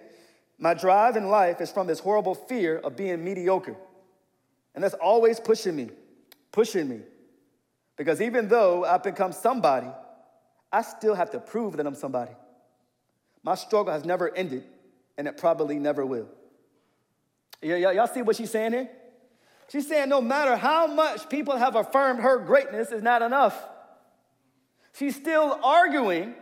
my 0.58 0.74
drive 0.74 1.16
in 1.16 1.30
life 1.30 1.62
is 1.62 1.72
from 1.72 1.86
this 1.86 2.00
horrible 2.00 2.34
fear 2.34 2.80
of 2.80 2.98
being 2.98 3.24
mediocre. 3.24 3.76
And 4.74 4.84
that's 4.84 4.96
always 4.96 5.40
pushing 5.40 5.76
me, 5.76 5.90
pushing 6.52 6.90
me. 6.90 7.02
Because 7.96 8.22
even 8.22 8.48
though 8.48 8.84
I've 8.84 9.04
become 9.04 9.32
somebody, 9.32 9.88
I 10.72 10.82
still 10.82 11.14
have 11.14 11.30
to 11.32 11.40
prove 11.40 11.78
that 11.78 11.86
I'm 11.86 11.94
somebody. 11.94 12.32
My 13.44 13.54
struggle 13.54 13.94
has 13.94 14.04
never 14.04 14.36
ended, 14.36 14.64
and 15.16 15.28
it 15.28 15.38
probably 15.38 15.78
never 15.78 16.04
will. 16.04 16.28
Yeah, 17.62 17.92
y'all 17.92 18.08
see 18.08 18.24
what 18.24 18.36
she's 18.36 18.50
saying 18.50 18.72
here? 18.74 18.90
She's 19.70 19.88
saying 19.88 20.10
no 20.10 20.22
matter 20.22 20.56
how 20.56 20.88
much 20.88 21.30
people 21.30 21.56
have 21.56 21.76
affirmed 21.76 22.22
her 22.22 22.40
greatness 22.40 22.92
is 22.92 23.04
not 23.04 23.22
enough. 23.22 23.62
She's 24.94 25.16
still 25.16 25.60
arguing 25.64 26.34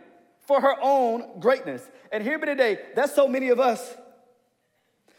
for 0.42 0.60
her 0.60 0.74
own 0.80 1.40
greatness. 1.40 1.82
And 2.10 2.22
hear 2.22 2.38
me 2.38 2.46
today, 2.46 2.78
that's 2.94 3.14
so 3.14 3.26
many 3.26 3.48
of 3.48 3.60
us. 3.60 3.96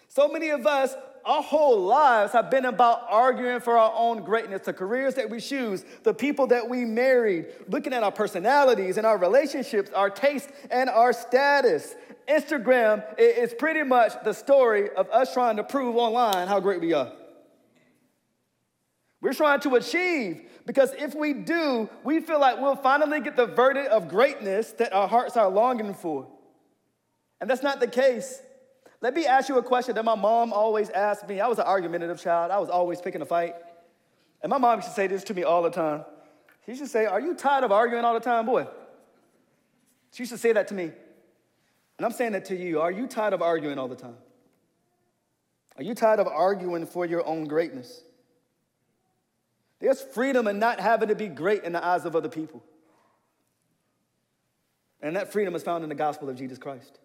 So 0.08 0.28
many 0.28 0.50
of 0.50 0.68
us, 0.68 0.94
our 1.26 1.42
whole 1.42 1.82
lives 1.82 2.34
have 2.34 2.52
been 2.52 2.66
about 2.66 3.06
arguing 3.10 3.62
for 3.62 3.78
our 3.78 3.94
own 3.96 4.24
greatness, 4.24 4.62
the 4.66 4.74
careers 4.74 5.16
that 5.16 5.30
we 5.30 5.40
choose, 5.40 5.86
the 6.04 6.14
people 6.14 6.48
that 6.48 6.68
we 6.70 6.86
married, 6.86 7.48
looking 7.68 7.94
at 7.94 8.04
our 8.04 8.12
personalities 8.12 8.98
and 8.98 9.08
our 9.08 9.18
relationships, 9.18 9.90
our 9.96 10.10
taste 10.10 10.50
and 10.70 10.90
our 10.90 11.14
status. 11.14 11.96
Instagram 12.28 13.04
is 13.18 13.54
pretty 13.54 13.84
much 13.84 14.14
the 14.24 14.34
story 14.34 14.90
of 14.92 15.10
us 15.10 15.34
trying 15.34 15.56
to 15.58 15.64
prove 15.64 15.96
online 15.96 16.48
how 16.48 16.60
great 16.60 16.82
we 16.82 16.94
are. 16.94 17.12
We're 19.24 19.34
trying 19.34 19.62
to 19.62 19.76
achieve 19.76 20.42
because 20.66 20.92
if 20.96 21.16
we 21.16 21.32
do, 21.32 21.90
we 22.04 22.20
feel 22.20 22.42
like 22.42 22.60
we'll 22.60 22.76
finally 22.76 23.22
get 23.22 23.38
the 23.38 23.46
verdict 23.46 23.88
of 23.88 24.10
greatness 24.10 24.74
that 24.74 24.92
our 24.92 25.08
hearts 25.08 25.38
are 25.38 25.50
longing 25.50 25.94
for. 25.94 26.28
And 27.40 27.50
that's 27.50 27.64
not 27.64 27.80
the 27.80 27.88
case. 27.88 28.42
Let 29.00 29.14
me 29.14 29.26
ask 29.26 29.48
you 29.48 29.58
a 29.58 29.64
question 29.64 29.96
that 29.96 30.04
my 30.04 30.16
mom 30.16 30.52
always 30.52 30.90
asked 30.90 31.26
me. 31.30 31.40
I 31.40 31.48
was 31.48 31.58
an 31.58 31.64
argumentative 31.64 32.22
child, 32.22 32.52
I 32.52 32.60
was 32.60 32.70
always 32.70 33.00
picking 33.00 33.22
a 33.22 33.26
fight. 33.26 33.56
And 34.42 34.50
my 34.50 34.58
mom 34.58 34.80
used 34.80 34.90
to 34.90 34.94
say 34.94 35.08
this 35.08 35.24
to 35.24 35.34
me 35.34 35.44
all 35.44 35.64
the 35.64 35.70
time. 35.70 36.04
She 36.66 36.72
used 36.74 36.84
to 36.84 36.90
say, 36.90 37.06
Are 37.06 37.22
you 37.22 37.34
tired 37.34 37.64
of 37.64 37.72
arguing 37.72 38.04
all 38.04 38.14
the 38.14 38.20
time, 38.20 38.46
boy? 38.46 38.68
She 40.12 40.24
used 40.24 40.34
to 40.34 40.38
say 40.38 40.52
that 40.52 40.68
to 40.68 40.74
me. 40.74 40.92
And 41.98 42.06
I'm 42.06 42.12
saying 42.12 42.34
that 42.34 42.44
to 42.46 42.58
you. 42.58 42.82
Are 42.82 42.92
you 42.92 43.08
tired 43.08 43.32
of 43.32 43.42
arguing 43.42 43.80
all 43.80 43.88
the 43.88 43.96
time? 43.96 44.18
Are 45.78 45.84
you 45.84 45.96
tired 45.96 46.20
of 46.20 46.28
arguing 46.28 46.86
for 46.86 47.06
your 47.06 47.26
own 47.26 47.46
greatness? 47.46 48.04
There's 49.84 50.02
freedom 50.02 50.48
in 50.48 50.60
not 50.60 50.80
having 50.80 51.10
to 51.10 51.16
be 51.16 51.28
great 51.28 51.66
in 51.66 51.74
the 51.74 51.86
eyes 51.86 52.06
of 52.06 52.16
other 52.16 52.30
people. 52.30 52.64
And 55.02 55.18
that 55.18 55.34
freedom 55.34 55.54
is 55.56 55.62
found 55.62 55.84
in 55.84 55.90
the 55.90 55.96
gospel 55.96 56.30
of 56.30 56.38
Jesus 56.38 56.58
Christ. 56.58 57.00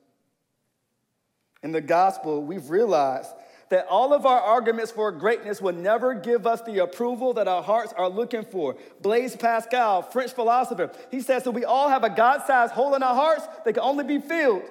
In 1.65 1.73
the 1.73 1.81
gospel, 1.81 2.41
we've 2.41 2.71
realized 2.71 3.31
that 3.71 3.89
all 3.89 4.15
of 4.15 4.27
our 4.27 4.41
arguments 4.41 4.93
for 4.93 5.11
greatness 5.11 5.61
will 5.61 5.75
never 5.75 6.15
give 6.15 6.47
us 6.47 6.63
the 6.63 6.79
approval 6.79 7.35
that 7.35 7.49
our 7.49 7.65
hearts 7.65 7.93
are 7.97 8.09
looking 8.09 8.45
for. 8.45 8.77
Blaise 9.03 9.35
Pascal, 9.35 10.01
French 10.03 10.31
philosopher, 10.31 10.93
he 11.11 11.21
says 11.21 11.43
that 11.43 11.51
we 11.51 11.65
all 11.65 11.89
have 11.89 12.05
a 12.05 12.11
God 12.11 12.47
sized 12.47 12.75
hole 12.75 12.95
in 12.95 13.03
our 13.03 13.17
hearts 13.17 13.49
that 13.65 13.73
can 13.73 13.83
only 13.83 14.05
be 14.05 14.21
filled 14.21 14.63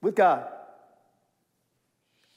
with 0.00 0.14
God. 0.14 0.48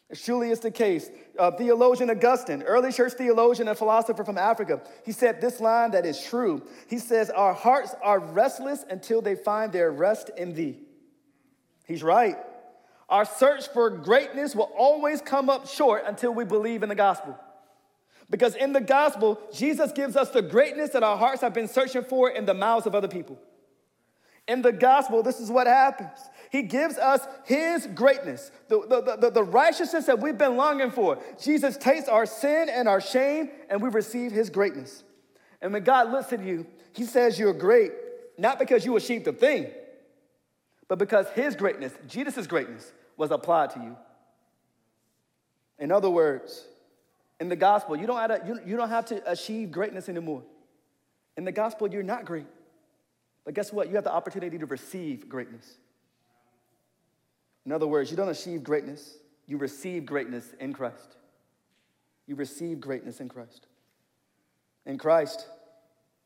It 0.09 0.17
surely 0.17 0.51
is 0.51 0.59
the 0.59 0.71
case. 0.71 1.09
Uh, 1.39 1.51
theologian 1.51 2.09
Augustine, 2.09 2.61
early 2.63 2.91
church 2.91 3.13
theologian 3.13 3.67
and 3.67 3.77
philosopher 3.77 4.23
from 4.23 4.37
Africa, 4.37 4.81
he 5.05 5.11
said 5.11 5.41
this 5.41 5.59
line 5.59 5.91
that 5.91 6.05
is 6.05 6.21
true. 6.21 6.61
He 6.87 6.99
says, 6.99 7.29
Our 7.29 7.53
hearts 7.53 7.95
are 8.03 8.19
restless 8.19 8.85
until 8.89 9.21
they 9.21 9.35
find 9.35 9.71
their 9.71 9.91
rest 9.91 10.29
in 10.37 10.53
thee. 10.53 10.79
He's 11.85 12.03
right. 12.03 12.37
Our 13.09 13.25
search 13.25 13.67
for 13.69 13.89
greatness 13.89 14.55
will 14.55 14.71
always 14.77 15.21
come 15.21 15.49
up 15.49 15.67
short 15.67 16.03
until 16.05 16.33
we 16.33 16.45
believe 16.45 16.83
in 16.83 16.89
the 16.89 16.95
gospel. 16.95 17.37
Because 18.29 18.55
in 18.55 18.73
the 18.73 18.81
gospel, 18.81 19.39
Jesus 19.53 19.91
gives 19.91 20.15
us 20.15 20.29
the 20.29 20.41
greatness 20.41 20.91
that 20.91 21.03
our 21.03 21.17
hearts 21.17 21.41
have 21.41 21.53
been 21.53 21.67
searching 21.67 22.03
for 22.03 22.29
in 22.29 22.45
the 22.45 22.53
mouths 22.53 22.87
of 22.87 22.95
other 22.95 23.07
people. 23.07 23.37
In 24.47 24.61
the 24.61 24.73
gospel, 24.73 25.23
this 25.23 25.39
is 25.39 25.49
what 25.49 25.67
happens. 25.67 26.17
He 26.49 26.63
gives 26.63 26.97
us 26.97 27.25
His 27.45 27.87
greatness, 27.87 28.51
the, 28.67 28.85
the, 28.87 29.17
the, 29.17 29.29
the, 29.31 29.43
righteousness 29.43 30.05
that 30.05 30.19
we've 30.19 30.37
been 30.37 30.57
longing 30.57 30.91
for. 30.91 31.17
Jesus 31.41 31.77
takes 31.77 32.07
our 32.07 32.25
sin 32.25 32.67
and 32.69 32.87
our 32.87 32.99
shame, 32.99 33.49
and 33.69 33.81
we 33.81 33.89
receive 33.89 34.31
His 34.31 34.49
greatness. 34.49 35.03
And 35.61 35.71
when 35.71 35.83
God 35.83 36.11
looks 36.11 36.33
at 36.33 36.43
you, 36.43 36.67
He 36.93 37.05
says 37.05 37.39
you're 37.39 37.53
great, 37.53 37.91
not 38.37 38.59
because 38.59 38.85
you 38.85 38.97
achieved 38.97 39.27
a 39.27 39.33
thing, 39.33 39.71
but 40.89 40.99
because 40.99 41.27
His 41.29 41.55
greatness, 41.55 41.93
Jesus' 42.07 42.45
greatness, 42.45 42.91
was 43.15 43.31
applied 43.31 43.69
to 43.71 43.79
you. 43.79 43.97
In 45.79 45.91
other 45.91 46.09
words, 46.09 46.67
in 47.39 47.47
the 47.49 47.55
gospel, 47.55 47.95
you 47.95 48.07
don't, 48.07 48.27
to, 48.27 48.41
you, 48.45 48.59
you 48.65 48.77
don't 48.77 48.89
have 48.89 49.05
to 49.05 49.31
achieve 49.31 49.71
greatness 49.71 50.09
anymore. 50.09 50.43
In 51.37 51.45
the 51.45 51.51
gospel, 51.51 51.89
you're 51.89 52.03
not 52.03 52.25
great. 52.25 52.45
But 53.45 53.53
guess 53.53 53.73
what? 53.73 53.89
You 53.89 53.95
have 53.95 54.03
the 54.03 54.13
opportunity 54.13 54.57
to 54.57 54.65
receive 54.65 55.27
greatness. 55.27 55.77
In 57.65 57.71
other 57.71 57.87
words, 57.87 58.11
you 58.11 58.17
don't 58.17 58.29
achieve 58.29 58.63
greatness, 58.63 59.17
you 59.47 59.57
receive 59.57 60.05
greatness 60.05 60.53
in 60.59 60.73
Christ. 60.73 61.15
You 62.25 62.35
receive 62.35 62.79
greatness 62.79 63.19
in 63.19 63.27
Christ. 63.27 63.67
In 64.85 64.97
Christ, 64.97 65.45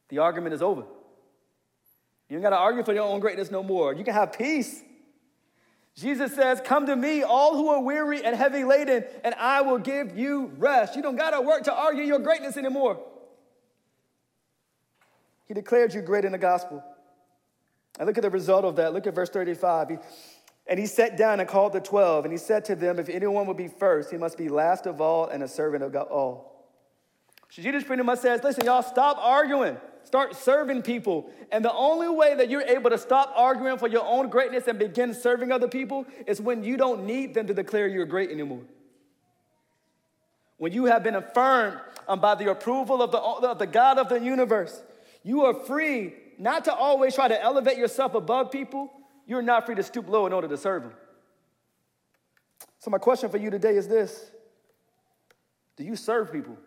the 0.10 0.20
argument 0.20 0.54
is 0.54 0.62
over. 0.62 0.84
You 2.30 2.36
don't 2.36 2.42
got 2.42 2.50
to 2.52 2.58
argue 2.58 2.84
for 2.84 2.94
your 2.94 3.04
own 3.04 3.20
greatness 3.20 3.50
no 3.50 3.64
more. 3.64 3.94
You 3.94 4.04
can 4.04 4.14
have 4.14 4.34
peace. 4.34 4.84
Jesus 5.96 6.36
says, 6.36 6.62
Come 6.64 6.86
to 6.86 6.96
me, 6.96 7.24
all 7.24 7.56
who 7.56 7.70
are 7.70 7.82
weary 7.82 8.24
and 8.24 8.36
heavy 8.36 8.64
laden, 8.64 9.06
and 9.24 9.34
I 9.36 9.62
will 9.62 9.80
give 9.80 10.16
you 10.16 10.52
rest. 10.58 10.96
You 10.96 11.02
don't 11.02 11.16
got 11.16 11.32
to 11.32 11.42
work 11.42 11.64
to 11.64 11.74
argue 11.74 12.04
your 12.04 12.20
greatness 12.20 12.58
anymore. 12.58 13.00
He 15.48 15.54
declared 15.54 15.94
you 15.94 16.02
great 16.02 16.26
in 16.26 16.32
the 16.32 16.38
gospel. 16.38 16.84
And 17.98 18.08
look 18.08 18.18
at 18.18 18.22
the 18.22 18.30
result 18.30 18.66
of 18.66 18.76
that. 18.76 18.94
Look 18.94 19.08
at 19.08 19.16
verse 19.16 19.30
35. 19.30 19.90
He, 19.90 19.98
and 20.68 20.80
he 20.80 20.86
sat 20.86 21.18
down 21.18 21.40
and 21.40 21.48
called 21.48 21.74
the 21.74 21.80
twelve, 21.80 22.26
and 22.26 22.32
he 22.32 22.38
said 22.38 22.66
to 22.66 22.76
them, 22.76 23.00
If 23.00 23.10
anyone 23.10 23.48
would 23.48 23.58
be 23.58 23.70
first, 23.70 24.12
he 24.12 24.18
must 24.18 24.38
be 24.38 24.50
last 24.50 24.86
of 24.86 25.00
all 25.00 25.28
and 25.28 25.42
a 25.42 25.48
servant 25.48 25.84
of 25.84 25.94
God 25.94 26.08
all. 26.10 26.58
So 27.50 27.62
Jesus 27.62 27.84
pretty 27.84 28.04
much 28.04 28.20
says, 28.20 28.44
Listen, 28.44 28.66
y'all, 28.66 28.84
stop 28.84 29.18
arguing. 29.20 29.78
Start 30.04 30.36
serving 30.36 30.84
people. 30.84 31.30
And 31.52 31.64
the 31.64 31.74
only 31.74 32.08
way 32.08 32.36
that 32.36 32.50
you're 32.50 32.62
able 32.62 32.90
to 32.90 32.98
stop 32.98 33.34
arguing 33.36 33.78
for 33.78 33.88
your 33.88 34.06
own 34.06 34.30
greatness 34.30 34.68
and 34.68 34.80
begin 34.80 35.14
serving 35.14 35.52
other 35.52 35.68
people 35.68 36.06
is 36.26 36.40
when 36.40 36.64
you 36.64 36.78
don't 36.78 37.06
need 37.06 37.34
them 37.34 37.48
to 37.48 37.54
declare 37.54 37.88
you're 37.88 38.06
great 38.06 38.32
anymore. 38.32 38.62
When 40.58 40.72
you 40.72 40.86
have 40.86 41.04
been 41.04 41.16
affirmed 41.16 41.80
um, 42.08 42.20
by 42.20 42.36
the 42.36 42.50
approval 42.50 43.02
of 43.02 43.12
the, 43.12 43.18
of 43.20 43.60
the 43.60 43.68
God 43.68 43.98
of 44.00 44.10
the 44.10 44.20
universe, 44.20 44.82
you 45.24 45.44
are 45.44 45.54
free 45.54 46.14
not 46.38 46.66
to 46.66 46.74
always 46.74 47.16
try 47.16 47.28
to 47.28 47.42
elevate 47.42 47.78
yourself 47.78 48.14
above 48.14 48.52
people. 48.52 48.92
You're 49.26 49.42
not 49.42 49.66
free 49.66 49.76
to 49.76 49.84
stoop 49.84 50.08
low 50.08 50.26
in 50.26 50.34
order 50.34 50.48
to 50.48 50.58
serve 50.58 50.84
them. 50.84 50.94
So, 52.80 52.92
my 52.92 52.98
question 52.98 53.30
for 53.30 53.38
you 53.38 53.50
today 53.50 53.76
is 53.76 53.88
this 53.88 54.32
Do 55.76 55.84
you 55.84 55.96
serve 55.96 56.32
people? 56.32 56.58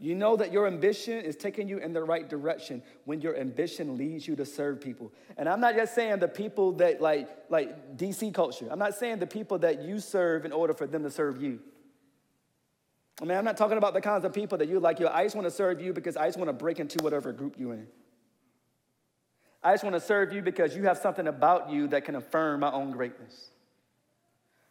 You 0.00 0.14
know 0.14 0.36
that 0.36 0.52
your 0.52 0.68
ambition 0.68 1.24
is 1.24 1.34
taking 1.34 1.68
you 1.68 1.78
in 1.78 1.92
the 1.92 2.02
right 2.04 2.28
direction 2.28 2.82
when 3.04 3.20
your 3.20 3.36
ambition 3.36 3.96
leads 3.96 4.28
you 4.28 4.36
to 4.36 4.46
serve 4.46 4.80
people. 4.80 5.12
And 5.36 5.48
I'm 5.48 5.60
not 5.60 5.74
just 5.74 5.92
saying 5.92 6.20
the 6.20 6.28
people 6.28 6.72
that 6.74 7.00
like 7.00 7.28
like 7.50 7.96
DC 7.96 8.32
culture. 8.32 8.68
I'm 8.70 8.78
not 8.78 8.94
saying 8.94 9.18
the 9.18 9.26
people 9.26 9.58
that 9.58 9.82
you 9.82 9.98
serve 9.98 10.44
in 10.44 10.52
order 10.52 10.72
for 10.72 10.86
them 10.86 11.02
to 11.02 11.10
serve 11.10 11.42
you. 11.42 11.58
I 13.20 13.24
mean, 13.24 13.36
I'm 13.36 13.44
not 13.44 13.56
talking 13.56 13.78
about 13.78 13.94
the 13.94 14.00
kinds 14.00 14.24
of 14.24 14.32
people 14.32 14.58
that 14.58 14.68
you 14.68 14.78
like, 14.78 15.00
yo, 15.00 15.08
I 15.08 15.24
just 15.24 15.34
want 15.34 15.46
to 15.46 15.50
serve 15.50 15.80
you 15.80 15.92
because 15.92 16.16
I 16.16 16.26
just 16.26 16.38
want 16.38 16.48
to 16.48 16.52
break 16.52 16.78
into 16.78 17.02
whatever 17.02 17.32
group 17.32 17.56
you're 17.58 17.74
in. 17.74 17.86
I 19.62 19.72
just 19.72 19.82
want 19.82 19.94
to 19.94 20.00
serve 20.00 20.32
you 20.32 20.40
because 20.40 20.76
you 20.76 20.84
have 20.84 20.98
something 20.98 21.26
about 21.26 21.70
you 21.70 21.88
that 21.88 22.04
can 22.04 22.14
affirm 22.14 22.60
my 22.60 22.70
own 22.70 22.92
greatness. 22.92 23.50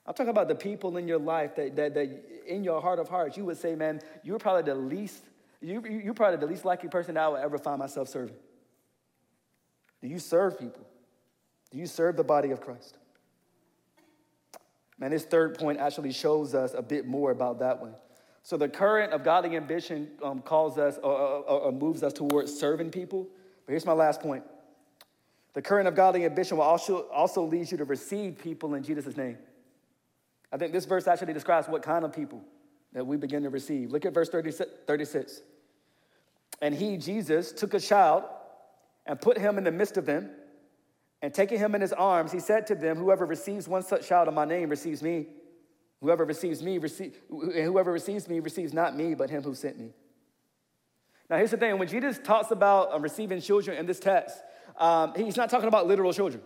I'm 0.05 0.13
talking 0.13 0.29
about 0.29 0.47
the 0.47 0.55
people 0.55 0.95
in 0.95 1.07
your 1.07 1.19
life 1.19 1.55
that, 1.57 1.75
that, 1.75 1.93
that 1.93 2.23
in 2.47 2.63
your 2.63 2.81
heart 2.81 2.99
of 2.99 3.10
hearts, 3.10 3.36
you 3.36 3.43
would 3.43 3.57
say, 3.57 3.75
man, 3.75 3.99
you're 4.23 4.39
probably 4.39 4.63
the 4.63 4.79
least, 4.79 5.25
you, 5.62 5.83
you're 5.86 6.13
probably 6.13 6.38
the 6.38 6.45
least 6.45 6.63
likely 6.63 6.88
person 6.88 7.15
that 7.15 7.23
I 7.23 7.27
would 7.27 7.41
ever 7.41 7.57
find 7.57 7.79
myself 7.79 8.07
serving. 8.07 8.36
Do 10.01 10.07
you 10.07 10.19
serve 10.19 10.57
people? 10.57 10.88
Do 11.71 11.77
you 11.77 11.88
serve 11.88 12.15
the 12.15 12.23
body 12.23 12.51
of 12.51 12.62
Christ? 12.62 12.97
Man, 14.97 15.12
this 15.12 15.25
third 15.25 15.57
point 15.57 15.79
actually 15.79 16.13
shows 16.13 16.55
us 16.55 16.73
a 16.73 16.81
bit 16.81 17.05
more 17.05 17.31
about 17.31 17.60
that 17.60 17.81
one. 17.81 17.95
So 18.47 18.55
the 18.55 18.69
current 18.69 19.12
of 19.12 19.25
godly 19.25 19.57
ambition 19.57 20.07
um, 20.23 20.41
calls 20.41 20.77
us 20.77 20.97
or, 21.03 21.12
or, 21.12 21.63
or 21.63 21.71
moves 21.73 22.01
us 22.01 22.13
towards 22.13 22.57
serving 22.57 22.91
people. 22.91 23.27
But 23.65 23.73
here's 23.73 23.86
my 23.86 23.91
last 23.91 24.21
point. 24.21 24.41
The 25.51 25.62
current 25.62 25.86
of 25.86 25.95
godly 25.95 26.23
ambition 26.23 26.55
will 26.55 26.63
also, 26.63 27.10
also 27.10 27.43
lead 27.43 27.69
you 27.69 27.77
to 27.77 27.83
receive 27.83 28.38
people 28.38 28.75
in 28.75 28.83
Jesus' 28.83 29.17
name. 29.17 29.38
I 30.49 30.55
think 30.55 30.71
this 30.71 30.86
verse 30.86 31.10
actually 31.10 31.33
describes 31.33 31.67
what 31.67 31.81
kind 31.81 32.05
of 32.05 32.13
people 32.13 32.41
that 32.93 33.05
we 33.05 33.17
begin 33.17 33.43
to 33.43 33.49
receive. 33.49 33.91
Look 33.91 34.05
at 34.05 34.13
verse 34.13 34.29
36. 34.29 35.41
And 36.62 36.73
he, 36.73 36.95
Jesus, 36.95 37.51
took 37.51 37.73
a 37.73 37.81
child 37.81 38.23
and 39.05 39.19
put 39.19 39.38
him 39.38 39.57
in 39.57 39.65
the 39.65 39.73
midst 39.73 39.97
of 39.97 40.05
them. 40.05 40.29
And 41.21 41.33
taking 41.33 41.60
him 41.60 41.75
in 41.75 41.81
his 41.81 41.91
arms, 41.91 42.31
he 42.31 42.39
said 42.39 42.65
to 42.67 42.75
them, 42.75 42.95
Whoever 42.95 43.25
receives 43.25 43.67
one 43.67 43.83
such 43.83 44.07
child 44.07 44.29
in 44.29 44.33
my 44.33 44.45
name 44.45 44.69
receives 44.69 45.03
me. 45.03 45.25
Whoever 46.01 46.25
receives 46.25 46.62
me, 46.62 46.77
receive, 46.77 47.17
whoever 47.29 47.91
receives 47.91 48.29
me 48.29 48.39
receives 48.39 48.73
not 48.73 48.95
me, 48.95 49.15
but 49.15 49.29
him 49.29 49.41
who 49.43 49.55
sent 49.55 49.79
me. 49.79 49.89
Now, 51.29 51.38
here's 51.38 51.51
the 51.51 51.57
thing 51.57 51.77
when 51.77 51.88
Jesus 51.88 52.19
talks 52.23 52.51
about 52.51 52.93
um, 52.93 53.01
receiving 53.01 53.41
children 53.41 53.77
in 53.77 53.86
this 53.86 53.99
text, 53.99 54.38
um, 54.77 55.13
he's 55.15 55.36
not 55.36 55.49
talking 55.49 55.67
about 55.67 55.88
literal 55.88 56.13
children. 56.13 56.41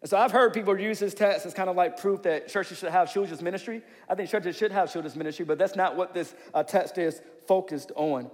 And 0.00 0.08
so 0.08 0.16
I've 0.16 0.30
heard 0.30 0.52
people 0.52 0.78
use 0.78 0.98
this 0.98 1.14
text 1.14 1.46
as 1.46 1.54
kind 1.54 1.68
of 1.68 1.76
like 1.76 2.00
proof 2.00 2.22
that 2.22 2.48
churches 2.48 2.78
should 2.78 2.90
have 2.90 3.12
children's 3.12 3.42
ministry. 3.42 3.82
I 4.08 4.14
think 4.14 4.30
churches 4.30 4.56
should 4.56 4.70
have 4.70 4.92
children's 4.92 5.16
ministry, 5.16 5.44
but 5.44 5.58
that's 5.58 5.74
not 5.74 5.96
what 5.96 6.14
this 6.14 6.34
uh, 6.54 6.62
text 6.62 6.98
is 6.98 7.20
focused 7.46 7.90
on. 7.96 8.30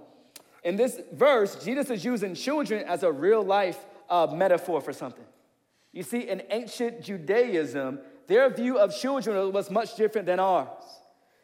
In 0.63 0.75
this 0.75 0.99
verse, 1.13 1.63
Jesus 1.63 1.89
is 1.89 2.03
using 2.03 2.35
children 2.35 2.83
as 2.87 3.03
a 3.03 3.11
real 3.11 3.43
life 3.43 3.85
uh, 4.09 4.27
metaphor 4.31 4.81
for 4.81 4.93
something. 4.93 5.25
You 5.91 6.03
see, 6.03 6.27
in 6.27 6.43
ancient 6.49 7.01
Judaism, 7.01 7.99
their 8.27 8.49
view 8.49 8.77
of 8.77 8.95
children 8.95 9.51
was 9.51 9.69
much 9.69 9.95
different 9.95 10.27
than 10.27 10.39
ours. 10.39 10.67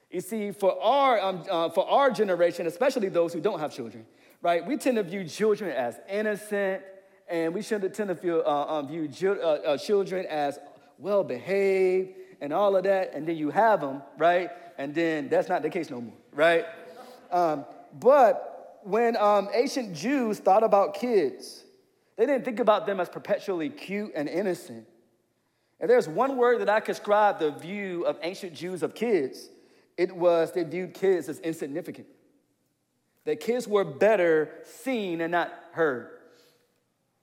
You 0.10 0.22
see, 0.22 0.52
for 0.52 0.82
our, 0.82 1.20
um, 1.22 1.44
uh, 1.50 1.70
for 1.70 1.90
our 1.90 2.12
generation, 2.12 2.68
especially 2.68 3.10
those 3.10 3.34
who 3.34 3.40
don't 3.40 3.60
have 3.60 3.74
children, 3.74 4.06
right, 4.42 4.66
we 4.66 4.76
tend 4.78 4.98
to 4.98 5.04
view 5.04 5.24
children 5.26 5.72
as 5.72 6.00
innocent, 6.10 6.84
and 7.30 7.54
we 7.54 7.62
shouldn't 7.62 7.94
tend 7.94 8.10
to 8.10 8.16
feel, 8.16 8.44
uh, 8.46 8.80
um, 8.80 8.88
view 8.88 9.10
uh, 9.24 9.46
uh, 9.46 9.78
children 9.78 10.26
as 10.26 10.60
well 10.98 11.24
behaved 11.24 12.10
and 12.42 12.52
all 12.52 12.76
of 12.76 12.84
that, 12.84 13.14
and 13.14 13.26
then 13.28 13.38
you 13.38 13.52
have 13.52 13.82
them, 13.82 14.02
right? 14.18 14.50
And 14.78 14.94
then 14.94 15.30
that's 15.30 15.48
not 15.48 15.62
the 15.62 15.70
case 15.70 15.90
no 15.90 16.02
more, 16.02 16.18
right? 16.34 16.66
Um, 17.32 17.66
but 18.00 18.80
when 18.84 19.16
um, 19.16 19.48
ancient 19.54 19.94
Jews 19.94 20.40
thought 20.40 20.64
about 20.64 20.96
kids, 20.96 21.64
they 22.18 22.26
didn't 22.26 22.44
think 22.44 22.60
about 22.60 22.86
them 22.86 23.00
as 23.00 23.08
perpetually 23.08 23.70
cute 23.70 24.12
and 24.16 24.28
innocent. 24.28 24.88
And 25.82 25.90
there's 25.90 26.08
one 26.08 26.38
word 26.38 26.62
that 26.62 26.70
I 26.70 26.80
could 26.80 26.96
describe 26.96 27.40
the 27.40 27.52
view 27.52 28.06
of 28.06 28.20
ancient 28.22 28.54
Jews 28.54 28.84
of 28.84 28.94
kids, 28.94 29.50
it 29.98 30.16
was 30.16 30.52
they 30.52 30.64
viewed 30.64 30.94
kids 30.94 31.28
as 31.28 31.40
insignificant. 31.40 32.08
That 33.26 33.40
kids 33.40 33.68
were 33.68 33.84
better 33.84 34.50
seen 34.64 35.22
and 35.22 35.32
not 35.32 35.52
heard. 35.74 36.10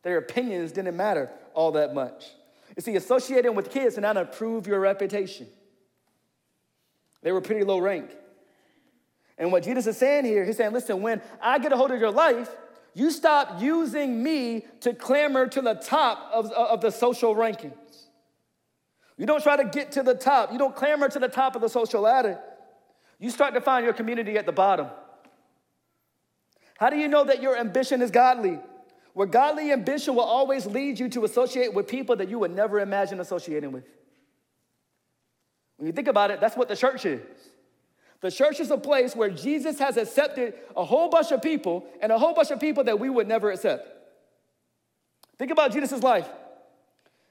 Their 0.03 0.19
opinions 0.19 0.73
didn't 0.73 0.97
matter 0.97 1.31
all 1.55 1.73
that 1.73 1.95
much. 1.95 2.27
You 2.77 2.83
see, 2.83 2.97
associating 2.97 3.55
with 3.55 3.71
kids 3.71 3.95
did 3.95 4.03
not 4.03 4.17
improve 4.17 4.67
your 4.67 4.81
reputation. 4.81 5.47
They 7.23 7.33
were 7.33 7.41
pretty 7.41 7.65
low 7.65 7.79
rank. 7.79 8.11
And 9.39 9.53
what 9.53 9.63
Jesus 9.63 9.87
is 9.87 9.97
saying 9.97 10.25
here, 10.25 10.45
he's 10.45 10.57
saying, 10.57 10.73
listen, 10.73 11.01
when 11.01 11.23
I 11.41 11.59
get 11.59 11.73
a 11.73 11.77
hold 11.77 11.91
of 11.91 12.01
your 12.01 12.11
life, 12.11 12.51
you 12.95 13.11
stop 13.11 13.61
using 13.63 14.23
me 14.23 14.67
to 14.81 14.95
clamber 14.95 15.47
to 15.47 15.61
the 15.61 15.75
top 15.75 16.31
of, 16.33 16.51
of 16.51 16.81
the 16.81 16.91
social 16.91 17.35
rankings. 17.35 18.08
You 19.19 19.27
don't 19.27 19.43
try 19.43 19.57
to 19.57 19.65
get 19.65 19.93
to 19.93 20.03
the 20.03 20.15
top. 20.15 20.53
You 20.53 20.59
don't 20.59 20.75
clamber 20.75 21.09
to 21.09 21.19
the 21.19 21.29
top 21.29 21.55
of 21.55 21.61
the 21.61 21.69
social 21.69 22.01
ladder. 22.03 22.39
You 23.19 23.31
start 23.31 23.53
to 23.55 23.61
find 23.61 23.85
your 23.85 23.93
community 23.93 24.39
at 24.39 24.47
the 24.47 24.53
bottom. 24.53 24.87
How 26.79 26.89
do 26.89 26.97
you 26.97 27.09
know 27.09 27.25
that 27.25 27.43
your 27.43 27.59
ambition 27.59 28.01
is 28.01 28.11
godly? 28.11 28.59
where 29.19 29.27
godly 29.27 29.73
ambition 29.73 30.15
will 30.15 30.23
always 30.23 30.65
lead 30.65 30.97
you 31.01 31.09
to 31.09 31.25
associate 31.25 31.75
with 31.75 31.89
people 31.89 32.15
that 32.15 32.29
you 32.29 32.39
would 32.39 32.55
never 32.55 32.79
imagine 32.79 33.19
associating 33.19 33.73
with. 33.73 33.83
When 35.77 35.89
you 35.89 35.93
think 35.93 36.07
about 36.07 36.31
it, 36.31 36.41
that's 36.41 36.57
what 36.57 36.69
the 36.69 36.77
church 36.77 37.05
is. 37.05 37.21
The 38.21 38.31
church 38.31 38.61
is 38.61 38.71
a 38.71 38.77
place 38.77 39.17
where 39.17 39.29
Jesus 39.29 39.81
has 39.81 39.97
accepted 39.97 40.55
a 40.77 40.85
whole 40.85 41.09
bunch 41.09 41.33
of 41.33 41.43
people 41.43 41.85
and 42.01 42.13
a 42.13 42.19
whole 42.19 42.33
bunch 42.33 42.53
of 42.53 42.61
people 42.61 42.85
that 42.85 43.01
we 43.01 43.11
would 43.11 43.27
never 43.27 43.51
accept. 43.51 43.89
Think 45.37 45.51
about 45.51 45.73
Jesus' 45.73 46.01
life. 46.01 46.29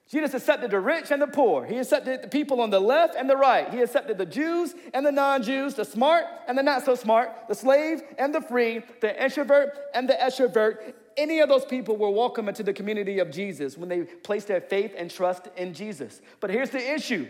Jesus 0.09 0.33
accepted 0.33 0.71
the 0.71 0.79
rich 0.79 1.11
and 1.11 1.21
the 1.21 1.27
poor. 1.27 1.65
He 1.65 1.77
accepted 1.77 2.21
the 2.21 2.27
people 2.29 2.61
on 2.61 2.69
the 2.69 2.79
left 2.79 3.15
and 3.15 3.29
the 3.29 3.35
right. 3.35 3.69
He 3.73 3.81
accepted 3.81 4.17
the 4.17 4.25
Jews 4.25 4.73
and 4.93 5.05
the 5.05 5.11
non 5.11 5.43
Jews, 5.43 5.73
the 5.73 5.83
smart 5.83 6.25
and 6.47 6.57
the 6.57 6.63
not 6.63 6.85
so 6.85 6.95
smart, 6.95 7.31
the 7.49 7.55
slave 7.55 8.01
and 8.17 8.33
the 8.33 8.41
free, 8.41 8.83
the 9.01 9.21
introvert 9.21 9.77
and 9.93 10.07
the 10.07 10.13
extrovert 10.13 10.93
any 11.17 11.39
of 11.39 11.49
those 11.49 11.65
people 11.65 11.97
were 11.97 12.11
welcome 12.11 12.47
into 12.47 12.61
the 12.61 12.73
community 12.73 13.17
of 13.19 13.31
Jesus 13.31 13.77
when 13.77 13.89
they 13.89 14.03
placed 14.03 14.47
their 14.47 14.61
faith 14.61 14.93
and 14.95 15.09
trust 15.09 15.49
in 15.57 15.73
Jesus. 15.73 16.21
But 16.39 16.51
here's 16.51 16.69
the 16.69 16.93
issue 16.93 17.27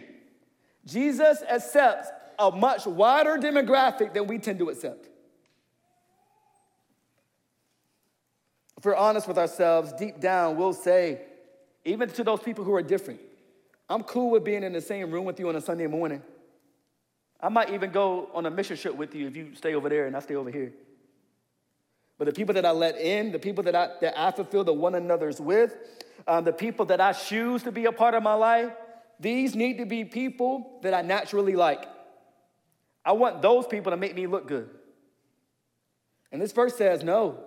Jesus 0.85 1.41
accepts 1.49 2.09
a 2.37 2.51
much 2.51 2.85
wider 2.85 3.37
demographic 3.37 4.13
than 4.13 4.27
we 4.27 4.37
tend 4.37 4.59
to 4.59 4.69
accept. 4.69 5.07
If 8.77 8.85
we're 8.85 8.95
honest 8.95 9.27
with 9.27 9.39
ourselves, 9.39 9.91
deep 9.93 10.19
down, 10.19 10.55
we'll 10.55 10.73
say, 10.73 11.21
even 11.87 12.09
to 12.09 12.23
those 12.23 12.41
people 12.41 12.63
who 12.63 12.73
are 12.73 12.81
different, 12.81 13.19
I'm 13.89 14.03
cool 14.03 14.31
with 14.31 14.43
being 14.43 14.63
in 14.63 14.73
the 14.73 14.81
same 14.81 15.09
room 15.09 15.25
with 15.25 15.39
you 15.39 15.47
on 15.47 15.55
a 15.55 15.61
Sunday 15.61 15.87
morning. 15.87 16.21
I 17.39 17.49
might 17.49 17.69
even 17.69 17.91
go 17.91 18.29
on 18.33 18.45
a 18.45 18.51
mission 18.51 18.75
trip 18.75 18.95
with 18.95 19.15
you 19.15 19.27
if 19.27 19.35
you 19.35 19.55
stay 19.55 19.73
over 19.73 19.87
there 19.87 20.05
and 20.05 20.15
I 20.15 20.19
stay 20.19 20.35
over 20.35 20.51
here. 20.51 20.73
But 22.17 22.25
the 22.25 22.33
people 22.33 22.53
that 22.55 22.65
I 22.65 22.71
let 22.71 22.97
in, 22.97 23.31
the 23.31 23.39
people 23.39 23.63
that 23.65 23.75
I, 23.75 23.89
that 24.01 24.19
I 24.19 24.31
fulfill 24.31 24.63
the 24.63 24.73
one 24.73 24.95
another's 24.95 25.39
with, 25.39 25.75
um, 26.27 26.43
the 26.43 26.51
people 26.51 26.85
that 26.87 26.99
I 26.99 27.13
choose 27.13 27.63
to 27.63 27.71
be 27.71 27.85
a 27.85 27.91
part 27.91 28.15
of 28.15 28.23
my 28.23 28.33
life, 28.33 28.71
these 29.19 29.55
need 29.55 29.77
to 29.77 29.85
be 29.85 30.03
people 30.03 30.79
that 30.81 30.93
I 30.93 31.03
naturally 31.03 31.55
like. 31.55 31.87
I 33.05 33.13
want 33.13 33.41
those 33.41 33.65
people 33.65 33.91
to 33.91 33.97
make 33.97 34.15
me 34.15 34.27
look 34.27 34.47
good. 34.47 34.69
And 36.31 36.41
this 36.41 36.51
verse 36.51 36.75
says, 36.75 37.03
no, 37.03 37.39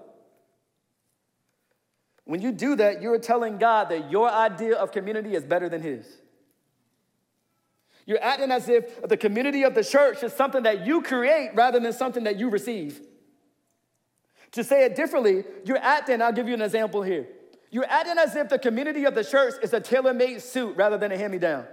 When 2.24 2.40
you 2.40 2.52
do 2.52 2.76
that, 2.76 3.02
you're 3.02 3.18
telling 3.18 3.58
God 3.58 3.88
that 3.88 4.10
your 4.10 4.30
idea 4.30 4.76
of 4.76 4.92
community 4.92 5.34
is 5.34 5.44
better 5.44 5.68
than 5.68 5.82
His. 5.82 6.06
You're 8.06 8.22
acting 8.22 8.50
as 8.50 8.68
if 8.68 9.02
the 9.02 9.16
community 9.16 9.62
of 9.62 9.74
the 9.74 9.84
church 9.84 10.22
is 10.22 10.32
something 10.32 10.62
that 10.64 10.86
you 10.86 11.02
create 11.02 11.50
rather 11.54 11.78
than 11.78 11.92
something 11.92 12.24
that 12.24 12.36
you 12.38 12.50
receive. 12.50 13.00
To 14.52 14.64
say 14.64 14.84
it 14.84 14.96
differently, 14.96 15.44
you're 15.64 15.78
acting, 15.78 16.20
I'll 16.20 16.32
give 16.32 16.48
you 16.48 16.54
an 16.54 16.62
example 16.62 17.02
here. 17.02 17.28
You're 17.70 17.86
acting 17.88 18.18
as 18.18 18.34
if 18.34 18.48
the 18.48 18.58
community 18.58 19.04
of 19.04 19.14
the 19.14 19.22
church 19.22 19.54
is 19.62 19.72
a 19.72 19.80
tailor 19.80 20.12
made 20.12 20.42
suit 20.42 20.76
rather 20.76 20.98
than 20.98 21.12
a 21.12 21.16
hand 21.16 21.32
me 21.32 21.38
down. 21.38 21.66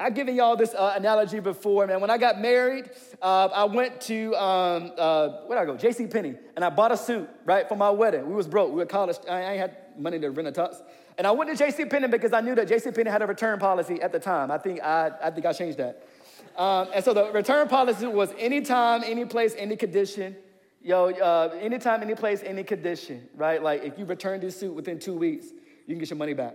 I've 0.00 0.14
given 0.14 0.34
y'all 0.34 0.56
this 0.56 0.72
uh, 0.72 0.94
analogy 0.96 1.40
before, 1.40 1.86
man. 1.86 2.00
When 2.00 2.08
I 2.08 2.16
got 2.16 2.40
married, 2.40 2.88
uh, 3.20 3.50
I 3.52 3.64
went 3.64 4.00
to 4.02 4.34
um, 4.34 4.92
uh, 4.96 5.28
where 5.46 5.58
did 5.58 5.62
I 5.62 5.66
go? 5.66 5.76
J.C. 5.76 6.06
Penney, 6.06 6.36
and 6.56 6.64
I 6.64 6.70
bought 6.70 6.90
a 6.90 6.96
suit 6.96 7.28
right 7.44 7.68
for 7.68 7.76
my 7.76 7.90
wedding. 7.90 8.26
We 8.26 8.34
was 8.34 8.48
broke. 8.48 8.70
We 8.70 8.76
were 8.76 8.86
college. 8.86 9.16
I 9.28 9.42
ain't 9.42 9.60
had 9.60 9.76
money 9.98 10.18
to 10.18 10.30
rent 10.30 10.48
a 10.48 10.52
tux, 10.52 10.76
and 11.18 11.26
I 11.26 11.30
went 11.32 11.50
to 11.50 11.56
J.C. 11.56 11.84
Penney 11.84 12.08
because 12.08 12.32
I 12.32 12.40
knew 12.40 12.54
that 12.54 12.66
J.C. 12.66 12.92
Penney 12.92 13.10
had 13.10 13.20
a 13.20 13.26
return 13.26 13.58
policy 13.58 14.00
at 14.00 14.10
the 14.10 14.18
time. 14.18 14.50
I 14.50 14.56
think 14.56 14.82
I, 14.82 15.10
I 15.22 15.30
think 15.30 15.44
I 15.44 15.52
changed 15.52 15.76
that. 15.76 16.08
Um, 16.56 16.88
and 16.94 17.04
so 17.04 17.12
the 17.12 17.30
return 17.32 17.68
policy 17.68 18.06
was 18.06 18.32
anytime, 18.38 19.02
any 19.04 19.26
place, 19.26 19.54
any 19.58 19.76
condition. 19.76 20.34
Yo, 20.82 21.10
uh, 21.10 21.54
anytime, 21.60 22.00
any 22.00 22.14
place, 22.14 22.42
any 22.42 22.64
condition, 22.64 23.28
right? 23.36 23.62
Like 23.62 23.84
if 23.84 23.98
you 23.98 24.06
return 24.06 24.40
this 24.40 24.58
suit 24.58 24.72
within 24.72 24.98
two 24.98 25.12
weeks, 25.12 25.48
you 25.86 25.94
can 25.94 25.98
get 25.98 26.08
your 26.08 26.16
money 26.16 26.32
back. 26.32 26.54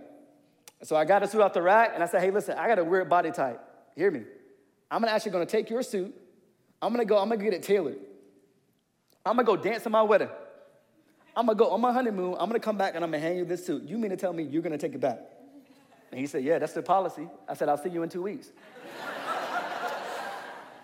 So 0.82 0.96
I 0.96 1.04
got 1.04 1.22
a 1.22 1.28
suit 1.28 1.40
off 1.40 1.52
the 1.52 1.62
rack 1.62 1.92
and 1.94 2.02
I 2.02 2.06
said, 2.06 2.20
hey, 2.20 2.30
listen, 2.30 2.56
I 2.58 2.68
got 2.68 2.78
a 2.78 2.84
weird 2.84 3.08
body 3.08 3.30
type. 3.30 3.60
Hear 3.94 4.10
me. 4.10 4.22
I'm 4.90 5.04
actually 5.04 5.32
gonna 5.32 5.46
take 5.46 5.70
your 5.70 5.82
suit. 5.82 6.14
I'm 6.80 6.92
gonna 6.92 7.04
go, 7.04 7.18
I'm 7.18 7.28
gonna 7.28 7.42
get 7.42 7.54
it 7.54 7.62
tailored. 7.62 7.98
I'm 9.24 9.36
gonna 9.36 9.46
go 9.46 9.56
dance 9.56 9.86
at 9.86 9.92
my 9.92 10.02
wedding. 10.02 10.28
I'm 11.34 11.46
gonna 11.46 11.58
go 11.58 11.70
on 11.70 11.80
my 11.80 11.92
honeymoon. 11.92 12.36
I'm 12.38 12.48
gonna 12.48 12.60
come 12.60 12.76
back 12.76 12.94
and 12.94 13.02
I'm 13.02 13.10
gonna 13.10 13.22
hand 13.22 13.38
you 13.38 13.44
this 13.44 13.64
suit. 13.66 13.84
You 13.84 13.98
mean 13.98 14.10
to 14.10 14.16
tell 14.16 14.32
me 14.32 14.44
you're 14.44 14.62
gonna 14.62 14.78
take 14.78 14.94
it 14.94 15.00
back? 15.00 15.18
And 16.10 16.20
he 16.20 16.26
said, 16.26 16.44
Yeah, 16.44 16.58
that's 16.58 16.72
the 16.72 16.82
policy. 16.82 17.28
I 17.48 17.54
said, 17.54 17.68
I'll 17.68 17.78
see 17.78 17.88
you 17.88 18.02
in 18.02 18.08
two 18.08 18.22
weeks. 18.22 18.52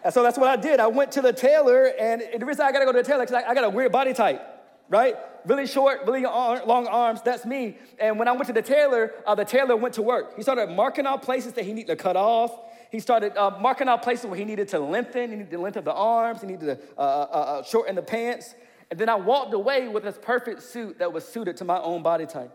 and 0.03 0.13
so 0.13 0.23
that's 0.23 0.39
what 0.39 0.49
I 0.49 0.57
did. 0.57 0.81
I 0.81 0.89
went 0.89 1.13
to 1.13 1.21
the 1.23 1.33
tailor, 1.33 1.93
and 1.99 2.23
the 2.39 2.45
reason 2.45 2.67
I 2.67 2.73
gotta 2.73 2.87
go 2.87 2.93
to 2.93 2.99
the 2.99 3.05
tailor 3.05 3.25
because 3.25 3.45
I, 3.45 3.51
I 3.51 3.55
got 3.55 3.65
a 3.65 3.71
weird 3.71 3.93
body 3.93 4.15
type 4.15 4.52
right? 4.93 5.17
Really 5.47 5.67
short, 5.67 6.03
really 6.07 6.23
long 6.23 6.87
arms, 6.87 7.23
that's 7.23 7.47
me. 7.47 7.79
And 7.99 8.19
when 8.19 8.29
I 8.29 8.33
went 8.33 8.47
to 8.47 8.53
the 8.53 8.63
tailor, 8.63 9.13
uh, 9.27 9.35
the 9.35 9.45
tailor 9.45 9.75
went 9.75 9.95
to 9.95 10.03
work. 10.03 10.37
He 10.37 10.43
started 10.43 10.71
marking 10.71 11.07
out 11.07 11.23
places 11.23 11.55
that 11.55 11.65
he 11.65 11.73
needed 11.73 11.89
to 11.89 11.97
cut 11.97 12.15
off. 12.15 12.53
He 12.91 13.01
started 13.01 13.35
uh, 13.37 13.59
marking 13.59 13.89
out 13.89 14.03
places 14.03 14.27
where 14.27 14.37
he 14.37 14.45
needed 14.45 14.69
to 14.69 14.79
lengthen, 14.79 15.31
he 15.31 15.37
needed 15.37 15.51
the 15.51 15.59
length 15.59 15.79
of 15.79 15.87
the 15.87 15.95
arms, 15.95 16.43
he 16.43 16.47
needed 16.47 16.67
to 16.67 16.79
uh, 16.99 17.01
uh, 17.01 17.05
uh, 17.05 17.63
shorten 17.63 17.97
the 17.97 18.03
pants. 18.03 18.55
And 18.91 19.01
then 19.01 19.09
I 19.09 19.15
walked 19.15 19.55
away 19.55 19.89
with 19.89 20.05
this 20.05 20.19
perfect 20.21 20.63
suit 20.63 20.99
that 20.99 21.11
was 21.11 21.27
suited 21.27 21.57
to 21.57 21.65
my 21.65 21.81
own 21.81 22.03
body 22.03 22.27
type. 22.27 22.55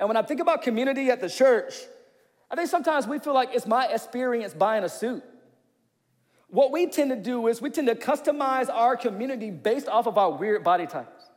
And 0.00 0.08
when 0.08 0.16
I 0.16 0.22
think 0.22 0.40
about 0.40 0.62
community 0.62 1.10
at 1.10 1.20
the 1.20 1.30
church, 1.30 1.74
I 2.50 2.56
think 2.56 2.68
sometimes 2.68 3.06
we 3.06 3.20
feel 3.20 3.34
like 3.34 3.50
it's 3.52 3.66
my 3.66 3.86
experience 3.86 4.52
buying 4.52 4.82
a 4.82 4.88
suit. 4.88 5.22
What 6.50 6.72
we 6.72 6.86
tend 6.86 7.10
to 7.10 7.16
do 7.16 7.46
is 7.46 7.60
we 7.60 7.70
tend 7.70 7.88
to 7.88 7.94
customize 7.94 8.70
our 8.72 8.96
community 8.96 9.50
based 9.50 9.88
off 9.88 10.06
of 10.06 10.16
our 10.16 10.30
weird 10.30 10.64
body 10.64 10.86
types. 10.86 11.28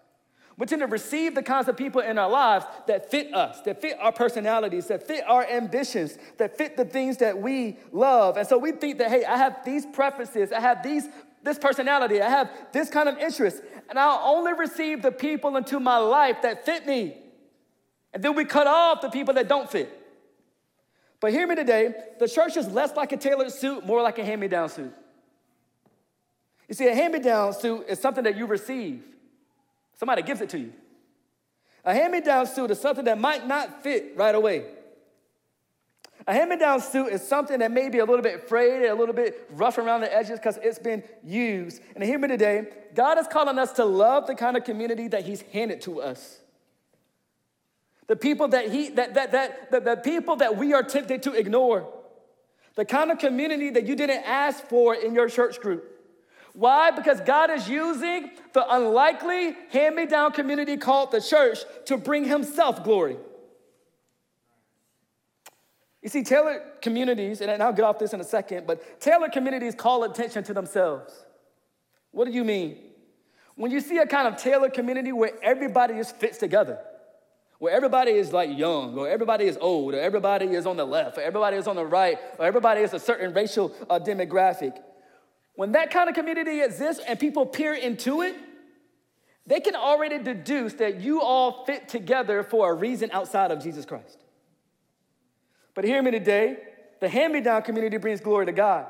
We 0.57 0.67
tend 0.67 0.81
to 0.81 0.87
receive 0.87 1.35
the 1.35 1.43
kinds 1.43 1.67
of 1.67 1.75
people 1.75 2.01
in 2.01 2.17
our 2.17 2.29
lives 2.29 2.65
that 2.87 3.09
fit 3.09 3.33
us, 3.33 3.61
that 3.61 3.81
fit 3.81 3.97
our 3.99 4.11
personalities, 4.11 4.87
that 4.87 5.07
fit 5.07 5.23
our 5.27 5.45
ambitions, 5.45 6.17
that 6.37 6.57
fit 6.57 6.77
the 6.77 6.85
things 6.85 7.17
that 7.17 7.37
we 7.37 7.77
love. 7.91 8.37
And 8.37 8.47
so 8.47 8.57
we 8.57 8.71
think 8.71 8.99
that, 8.99 9.09
hey, 9.09 9.25
I 9.25 9.37
have 9.37 9.65
these 9.65 9.85
preferences, 9.85 10.51
I 10.51 10.59
have 10.59 10.83
these, 10.83 11.07
this 11.43 11.57
personality, 11.57 12.21
I 12.21 12.29
have 12.29 12.51
this 12.71 12.89
kind 12.89 13.09
of 13.09 13.17
interest, 13.17 13.61
and 13.89 13.97
I'll 13.97 14.35
only 14.35 14.53
receive 14.53 15.01
the 15.01 15.11
people 15.11 15.57
into 15.57 15.79
my 15.79 15.97
life 15.97 16.43
that 16.43 16.65
fit 16.65 16.85
me. 16.85 17.17
And 18.13 18.21
then 18.21 18.35
we 18.35 18.45
cut 18.45 18.67
off 18.67 19.01
the 19.01 19.09
people 19.09 19.33
that 19.35 19.47
don't 19.47 19.69
fit. 19.69 19.97
But 21.19 21.31
hear 21.31 21.47
me 21.47 21.55
today 21.55 21.93
the 22.19 22.27
church 22.27 22.55
is 22.55 22.67
less 22.67 22.95
like 22.95 23.11
a 23.11 23.17
tailored 23.17 23.51
suit, 23.51 23.85
more 23.85 24.01
like 24.01 24.19
a 24.19 24.25
hand 24.25 24.41
me 24.41 24.47
down 24.47 24.69
suit. 24.69 24.93
You 26.71 26.75
see, 26.75 26.87
a 26.87 26.95
hand 26.95 27.11
me 27.11 27.19
down 27.19 27.51
suit 27.51 27.87
is 27.89 27.99
something 27.99 28.23
that 28.23 28.37
you 28.37 28.45
receive, 28.45 29.03
somebody 29.99 30.21
gives 30.21 30.39
it 30.39 30.47
to 30.51 30.57
you. 30.57 30.71
A 31.83 31.93
hand 31.93 32.13
me 32.13 32.21
down 32.21 32.47
suit 32.47 32.71
is 32.71 32.79
something 32.79 33.03
that 33.03 33.19
might 33.19 33.45
not 33.45 33.83
fit 33.83 34.13
right 34.15 34.33
away. 34.33 34.63
A 36.25 36.31
hand 36.31 36.49
me 36.49 36.55
down 36.55 36.79
suit 36.79 37.07
is 37.07 37.27
something 37.27 37.59
that 37.59 37.71
may 37.71 37.89
be 37.89 37.99
a 37.99 38.05
little 38.05 38.23
bit 38.23 38.47
frayed, 38.47 38.83
and 38.83 38.85
a 38.85 38.95
little 38.95 39.13
bit 39.13 39.49
rough 39.51 39.79
around 39.79 39.99
the 39.99 40.15
edges 40.15 40.39
because 40.39 40.57
it's 40.63 40.79
been 40.79 41.03
used. 41.25 41.81
And 41.93 42.05
hear 42.05 42.17
me 42.17 42.29
today 42.29 42.67
God 42.95 43.19
is 43.19 43.27
calling 43.27 43.59
us 43.59 43.73
to 43.73 43.83
love 43.83 44.25
the 44.27 44.35
kind 44.35 44.55
of 44.55 44.63
community 44.63 45.09
that 45.09 45.25
He's 45.25 45.41
handed 45.51 45.81
to 45.81 46.01
us. 46.01 46.39
The 48.07 48.15
people 48.15 48.47
that 48.47 48.71
He, 48.71 48.91
that, 48.91 49.15
that, 49.15 49.33
that, 49.33 49.71
the, 49.71 49.81
the 49.81 49.97
people 49.97 50.37
that 50.37 50.55
we 50.55 50.73
are 50.73 50.83
tempted 50.83 51.23
to 51.23 51.33
ignore. 51.33 51.91
The 52.75 52.85
kind 52.85 53.11
of 53.11 53.19
community 53.19 53.71
that 53.71 53.85
you 53.85 53.97
didn't 53.97 54.23
ask 54.23 54.63
for 54.67 54.95
in 54.95 55.13
your 55.13 55.27
church 55.27 55.59
group. 55.59 55.90
Why? 56.53 56.91
Because 56.91 57.21
God 57.21 57.49
is 57.49 57.69
using 57.69 58.31
the 58.53 58.65
unlikely 58.73 59.55
hand 59.69 59.95
me 59.95 60.05
down 60.05 60.31
community 60.33 60.77
called 60.77 61.11
the 61.11 61.21
church 61.21 61.59
to 61.85 61.97
bring 61.97 62.25
Himself 62.25 62.83
glory. 62.83 63.17
You 66.01 66.09
see, 66.09 66.23
tailored 66.23 66.61
communities, 66.81 67.41
and 67.41 67.61
I'll 67.61 67.73
get 67.73 67.85
off 67.85 67.99
this 67.99 68.13
in 68.13 68.19
a 68.19 68.23
second, 68.23 68.65
but 68.65 68.99
tailored 68.99 69.31
communities 69.31 69.75
call 69.75 70.03
attention 70.03 70.43
to 70.45 70.53
themselves. 70.53 71.25
What 72.11 72.25
do 72.25 72.31
you 72.31 72.43
mean? 72.43 72.77
When 73.55 73.71
you 73.71 73.79
see 73.79 73.99
a 73.99 74.07
kind 74.07 74.27
of 74.27 74.37
tailored 74.37 74.73
community 74.73 75.11
where 75.11 75.31
everybody 75.43 75.93
just 75.93 76.15
fits 76.17 76.37
together, 76.37 76.79
where 77.59 77.73
everybody 77.73 78.11
is 78.11 78.33
like 78.33 78.57
young, 78.57 78.97
or 78.97 79.07
everybody 79.07 79.45
is 79.45 79.57
old, 79.61 79.93
or 79.93 79.99
everybody 79.99 80.47
is 80.47 80.65
on 80.65 80.75
the 80.75 80.85
left, 80.85 81.19
or 81.19 81.21
everybody 81.21 81.57
is 81.57 81.67
on 81.67 81.75
the 81.75 81.85
right, 81.85 82.17
or 82.39 82.45
everybody 82.45 82.81
is 82.81 82.93
a 82.93 82.99
certain 82.99 83.33
racial 83.33 83.71
uh, 83.87 83.99
demographic, 83.99 84.79
when 85.55 85.73
that 85.73 85.91
kind 85.91 86.09
of 86.09 86.15
community 86.15 86.61
exists 86.61 87.03
and 87.07 87.19
people 87.19 87.45
peer 87.45 87.73
into 87.73 88.21
it, 88.21 88.35
they 89.45 89.59
can 89.59 89.75
already 89.75 90.19
deduce 90.19 90.73
that 90.75 91.01
you 91.01 91.21
all 91.21 91.65
fit 91.65 91.89
together 91.89 92.43
for 92.43 92.71
a 92.71 92.73
reason 92.73 93.09
outside 93.11 93.51
of 93.51 93.61
Jesus 93.63 93.85
Christ. 93.85 94.17
But 95.73 95.83
hear 95.83 96.01
me 96.01 96.11
today 96.11 96.57
the 96.99 97.09
hand 97.09 97.33
me 97.33 97.41
down 97.41 97.63
community 97.63 97.97
brings 97.97 98.21
glory 98.21 98.45
to 98.45 98.51
God. 98.51 98.85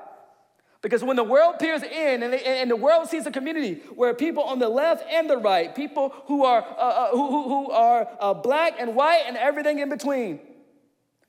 Because 0.82 1.04
when 1.04 1.16
the 1.16 1.24
world 1.24 1.60
peers 1.60 1.84
in 1.84 2.24
and, 2.24 2.34
they, 2.34 2.44
and, 2.44 2.70
the 2.70 2.76
world 2.76 3.08
sees 3.08 3.28
a 3.28 3.32
community 3.32 3.76
where 3.94 4.14
people 4.16 4.44
on 4.44 4.58
the 4.58 4.68
left 4.68 5.08
and 5.10 5.30
the 5.30 5.38
right, 5.38 5.74
people 5.76 6.10
who 6.26 6.44
are, 6.44 6.64
uh, 6.64 6.82
uh, 6.82 7.12
who, 7.12 7.44
who, 7.44 7.72
are 7.72 8.08
uh, 8.20 8.34
black 8.34 8.76
and 8.80 8.96
white 8.96 9.24
and 9.28 9.38
everything 9.38 9.78
in 9.78 9.90
between, 9.90 10.40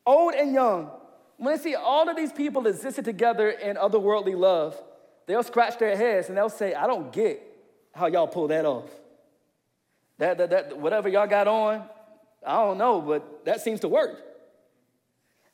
old 0.07 0.35
and 0.35 0.55
young, 0.55 0.91
when 1.37 1.55
they 1.55 1.62
see 1.62 1.74
all 1.74 2.09
of 2.09 2.16
these 2.16 2.33
people 2.33 2.66
existed 2.66 3.05
together 3.05 3.51
in 3.51 3.76
otherworldly 3.76 4.37
love, 4.37 4.83
they'll 5.27 5.43
scratch 5.43 5.79
their 5.79 5.97
heads 5.97 6.29
and 6.29 6.37
they'll 6.37 6.49
say, 6.49 6.75
I 6.75 6.87
don't 6.87 7.12
get 7.12 7.43
how 7.95 8.07
y'all 8.07 8.27
pull 8.27 8.49
that 8.49 8.64
off. 8.64 8.91
That, 10.18 10.39
that, 10.39 10.51
that, 10.51 10.79
whatever 10.79 11.09
y'all 11.09 11.27
got 11.27 11.49
on, 11.49 11.85
I 12.47 12.57
don't 12.57 12.79
know, 12.79 13.01
but 13.01 13.45
that 13.45 13.61
seems 13.61 13.81
to 13.81 13.89
work. 13.89 14.23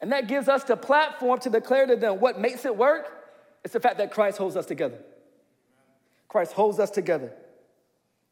And 0.00 0.12
that 0.12 0.28
gives 0.28 0.48
us 0.48 0.64
the 0.64 0.76
platform 0.76 1.40
to 1.40 1.50
declare 1.50 1.86
to 1.86 1.96
them 1.96 2.20
what 2.20 2.40
makes 2.40 2.64
it 2.64 2.76
work. 2.76 3.06
It's 3.64 3.72
the 3.72 3.80
fact 3.80 3.98
that 3.98 4.12
Christ 4.12 4.38
holds 4.38 4.56
us 4.56 4.66
together. 4.66 4.98
Christ 6.28 6.52
holds 6.52 6.78
us 6.78 6.90
together. 6.90 7.32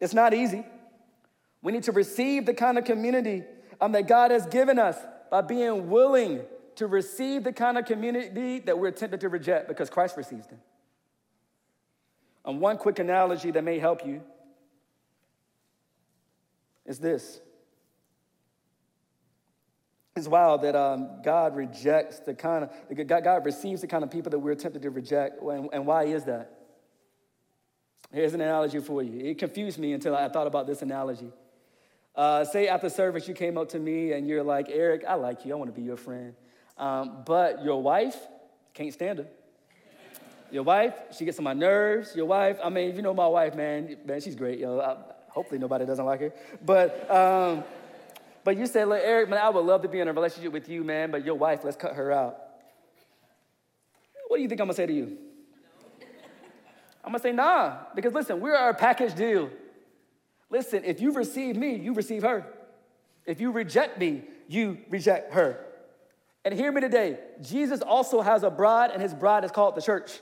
It's 0.01 0.15
not 0.15 0.35
easy. 0.35 0.65
We 1.63 1.73
need 1.73 1.85
to 1.85 1.93
receive 1.93 2.47
the 2.47 2.55
kind 2.55 2.79
of 2.79 2.85
community 2.85 3.43
um, 3.81 3.93
that 3.93 4.07
God 4.07 4.31
has 4.31 4.47
given 4.47 4.79
us 4.79 4.97
by 5.31 5.41
being 5.41 5.91
willing 5.91 6.43
to 6.77 6.87
receive 6.87 7.43
the 7.43 7.53
kind 7.53 7.79
of 7.79 7.87
community 7.87 8.61
that 8.61 8.79
we're 8.79 8.91
tempted 8.91 9.21
to 9.23 9.29
reject 9.29 9.67
because 9.67 9.91
Christ 9.91 10.17
receives 10.17 10.47
them. 10.47 10.61
And 12.47 12.61
one 12.61 12.79
quick 12.79 13.01
analogy 13.01 13.51
that 13.51 13.65
may 13.65 13.79
help 13.79 14.07
you 14.07 14.23
is 16.87 16.99
this. 16.99 17.41
It's 20.15 20.29
wild 20.29 20.63
that 20.63 20.75
um, 20.75 21.21
God 21.23 21.57
rejects 21.57 22.21
the 22.21 22.33
kind 22.33 22.65
of, 22.65 23.07
God, 23.07 23.25
God, 23.25 23.45
receives 23.45 23.83
the 23.83 23.87
kind 23.87 24.03
of 24.03 24.11
people 24.11 24.31
that 24.31 24.39
we're 24.39 24.55
tempted 24.55 24.81
to 24.83 24.91
reject. 24.91 25.43
And, 25.43 25.69
and 25.73 25.87
why 25.87 26.05
is 26.05 26.25
that? 26.25 26.53
Here's 28.13 28.33
an 28.33 28.41
analogy 28.41 28.79
for 28.79 29.03
you. 29.03 29.27
It 29.27 29.39
confused 29.39 29.79
me 29.79 29.93
until 29.93 30.17
I 30.17 30.29
thought 30.29 30.47
about 30.47 30.67
this 30.67 30.81
analogy. 30.81 31.31
Uh, 32.15 32.45
say 32.45 32.69
after 32.69 32.89
service, 32.89 33.29
you 33.29 33.35
came 33.35 33.59
up 33.59 33.69
to 33.71 33.79
me 33.79 34.13
and 34.13 34.27
you're 34.27 34.45
like, 34.45 34.69
Eric, 34.71 35.05
I 35.07 35.15
like 35.15 35.45
you. 35.45 35.53
I 35.53 35.57
want 35.57 35.75
to 35.75 35.79
be 35.79 35.85
your 35.85 35.99
friend. 35.99 36.35
Um, 36.79 37.25
but 37.27 37.63
your 37.63 37.83
wife 37.83 38.17
can't 38.73 38.93
stand 38.93 39.19
her. 39.19 39.27
Your 40.51 40.63
wife, 40.63 40.95
she 41.17 41.25
gets 41.25 41.39
on 41.39 41.45
my 41.45 41.53
nerves. 41.53 42.15
Your 42.15 42.27
wife, 42.27 42.59
I 42.63 42.71
mean, 42.71 42.91
if 42.91 42.97
you 42.97 43.03
know 43.03 43.15
my 43.15 43.27
wife, 43.27 43.55
man, 43.55 43.97
man, 44.05 44.21
she's 44.21 44.37
great, 44.37 44.59
yo. 44.59 44.81
I, 44.81 44.97
hopefully 45.31 45.59
nobody 45.59 45.85
doesn't 45.85 46.05
like 46.05 46.21
her. 46.21 46.33
But 46.65 47.11
um, 47.11 47.65
but 48.45 48.57
you 48.57 48.67
said, 48.67 48.89
look, 48.89 49.01
Eric, 49.03 49.29
man, 49.29 49.41
I 49.41 49.49
would 49.51 49.65
love 49.65 49.83
to 49.83 49.89
be 49.89 50.01
in 50.01 50.09
a 50.09 50.13
relationship 50.13 50.53
with 50.53 50.69
you, 50.69 50.85
man, 50.85 51.11
but 51.11 51.25
your 51.25 51.35
wife, 51.35 51.61
let's 51.65 51.77
cut 51.77 51.95
her 51.95 52.13
out. 52.13 52.39
What 54.29 54.37
do 54.37 54.43
you 54.43 54.49
think 54.49 54.61
I'm 54.61 54.67
gonna 54.67 54.75
say 54.75 54.87
to 54.87 54.93
you? 54.93 55.19
I'm 57.05 57.13
gonna 57.13 57.19
say, 57.21 57.33
nah, 57.33 57.77
because 57.95 58.13
listen, 58.13 58.41
we're 58.41 58.55
a 58.55 58.75
package 58.75 59.15
deal. 59.15 59.51
Listen, 60.51 60.85
if 60.85 61.01
you 61.01 61.13
receive 61.13 61.57
me, 61.57 61.77
you 61.77 61.93
receive 61.93 62.23
her. 62.23 62.47
If 63.25 63.41
you 63.41 63.51
reject 63.51 63.99
me, 63.99 64.23
you 64.49 64.79
reject 64.91 65.35
her. 65.35 65.65
And 66.45 66.55
hear 66.55 66.71
me 66.71 66.81
today 66.81 67.19
Jesus 67.43 67.81
also 67.83 68.21
has 68.23 68.45
a 68.45 68.51
bride, 68.51 68.91
and 68.93 69.03
his 69.03 69.13
bride 69.13 69.45
is 69.45 69.51
called 69.51 69.75
the 69.75 69.83
church. 69.83 70.21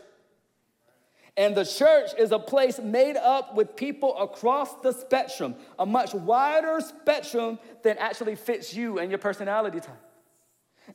And 1.37 1.57
the 1.57 1.65
church 1.65 2.11
is 2.17 2.31
a 2.31 2.39
place 2.39 2.79
made 2.79 3.17
up 3.17 3.57
with 3.57 3.75
people 3.75 4.17
across 4.19 4.75
the 4.83 4.93
spectrum, 4.93 5.57
a 5.79 5.85
much 5.85 6.15
wider 6.15 6.81
spectrum 6.81 7.59
than 7.83 7.99
actually 7.99 8.37
fits 8.37 8.73
you 8.73 8.99
and 8.99 9.11
your 9.11 9.19
personality 9.19 9.81
type. 9.81 10.01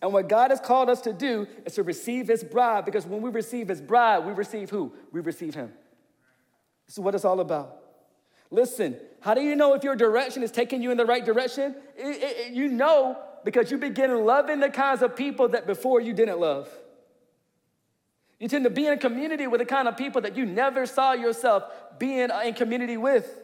And 0.01 0.13
what 0.13 0.29
God 0.29 0.51
has 0.51 0.61
called 0.61 0.89
us 0.89 1.01
to 1.01 1.13
do 1.13 1.47
is 1.65 1.73
to 1.75 1.83
receive 1.83 2.27
his 2.27 2.43
bride, 2.43 2.85
because 2.85 3.05
when 3.05 3.21
we 3.21 3.29
receive 3.31 3.67
his 3.67 3.81
bride, 3.81 4.19
we 4.19 4.31
receive 4.31 4.69
who? 4.69 4.93
We 5.11 5.19
receive 5.19 5.55
him. 5.55 5.73
This 6.85 6.95
is 6.95 6.99
what 6.99 7.15
it's 7.15 7.25
all 7.25 7.39
about. 7.39 7.77
Listen, 8.51 8.97
how 9.19 9.33
do 9.33 9.41
you 9.41 9.55
know 9.55 9.73
if 9.73 9.83
your 9.83 9.95
direction 9.95 10.41
is 10.41 10.51
taking 10.51 10.81
you 10.81 10.91
in 10.91 10.97
the 10.97 11.05
right 11.05 11.25
direction? 11.25 11.75
It, 11.97 12.07
it, 12.07 12.37
it, 12.37 12.53
you 12.53 12.67
know 12.67 13.17
because 13.43 13.71
you 13.71 13.77
begin 13.77 14.25
loving 14.25 14.59
the 14.59 14.69
kinds 14.69 15.01
of 15.01 15.15
people 15.15 15.49
that 15.49 15.67
before 15.67 16.01
you 16.01 16.13
didn't 16.13 16.39
love. 16.39 16.69
You 18.39 18.47
tend 18.47 18.63
to 18.63 18.69
be 18.69 18.87
in 18.87 18.93
a 18.93 18.97
community 18.97 19.47
with 19.47 19.59
the 19.59 19.65
kind 19.65 19.87
of 19.87 19.97
people 19.97 20.21
that 20.21 20.35
you 20.35 20.45
never 20.45 20.85
saw 20.85 21.11
yourself 21.11 21.63
being 21.99 22.31
uh, 22.31 22.39
in 22.39 22.53
community 22.53 22.95
with. 22.95 23.37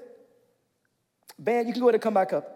Band, 1.38 1.68
you 1.68 1.74
can 1.74 1.82
go 1.82 1.88
ahead 1.88 1.96
and 1.96 2.02
come 2.02 2.14
back 2.14 2.32
up. 2.32 2.52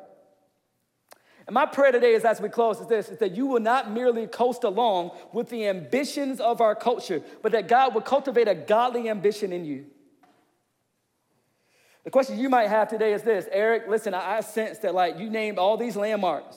And 1.46 1.54
my 1.54 1.66
prayer 1.66 1.92
today 1.92 2.14
is 2.14 2.24
as 2.24 2.40
we 2.40 2.48
close 2.48 2.80
is 2.80 2.88
this 2.88 3.10
is 3.10 3.18
that 3.18 3.36
you 3.36 3.48
will 3.48 3.60
not 3.60 3.92
merely 3.92 4.26
coast 4.28 4.64
along 4.64 5.12
with 5.34 5.50
the 5.50 5.68
ambitions 5.68 6.40
of 6.40 6.62
our 6.62 6.76
culture, 6.76 7.22
but 7.42 7.52
that 7.52 7.68
God 7.68 7.94
will 7.94 8.02
cultivate 8.02 8.48
a 8.48 8.56
godly 8.56 9.10
ambition 9.10 9.52
in 9.52 9.66
you. 9.66 9.88
The 12.06 12.12
question 12.12 12.40
you 12.40 12.50
might 12.50 12.70
have 12.70 12.88
today 12.88 13.14
is 13.14 13.24
this 13.24 13.48
Eric, 13.52 13.90
listen, 13.90 14.14
I 14.14 14.40
sense 14.42 14.78
that 14.80 14.96
like 14.96 15.20
you 15.20 15.30
named 15.30 15.58
all 15.58 15.76
these 15.76 15.98
landmarks 15.98 16.56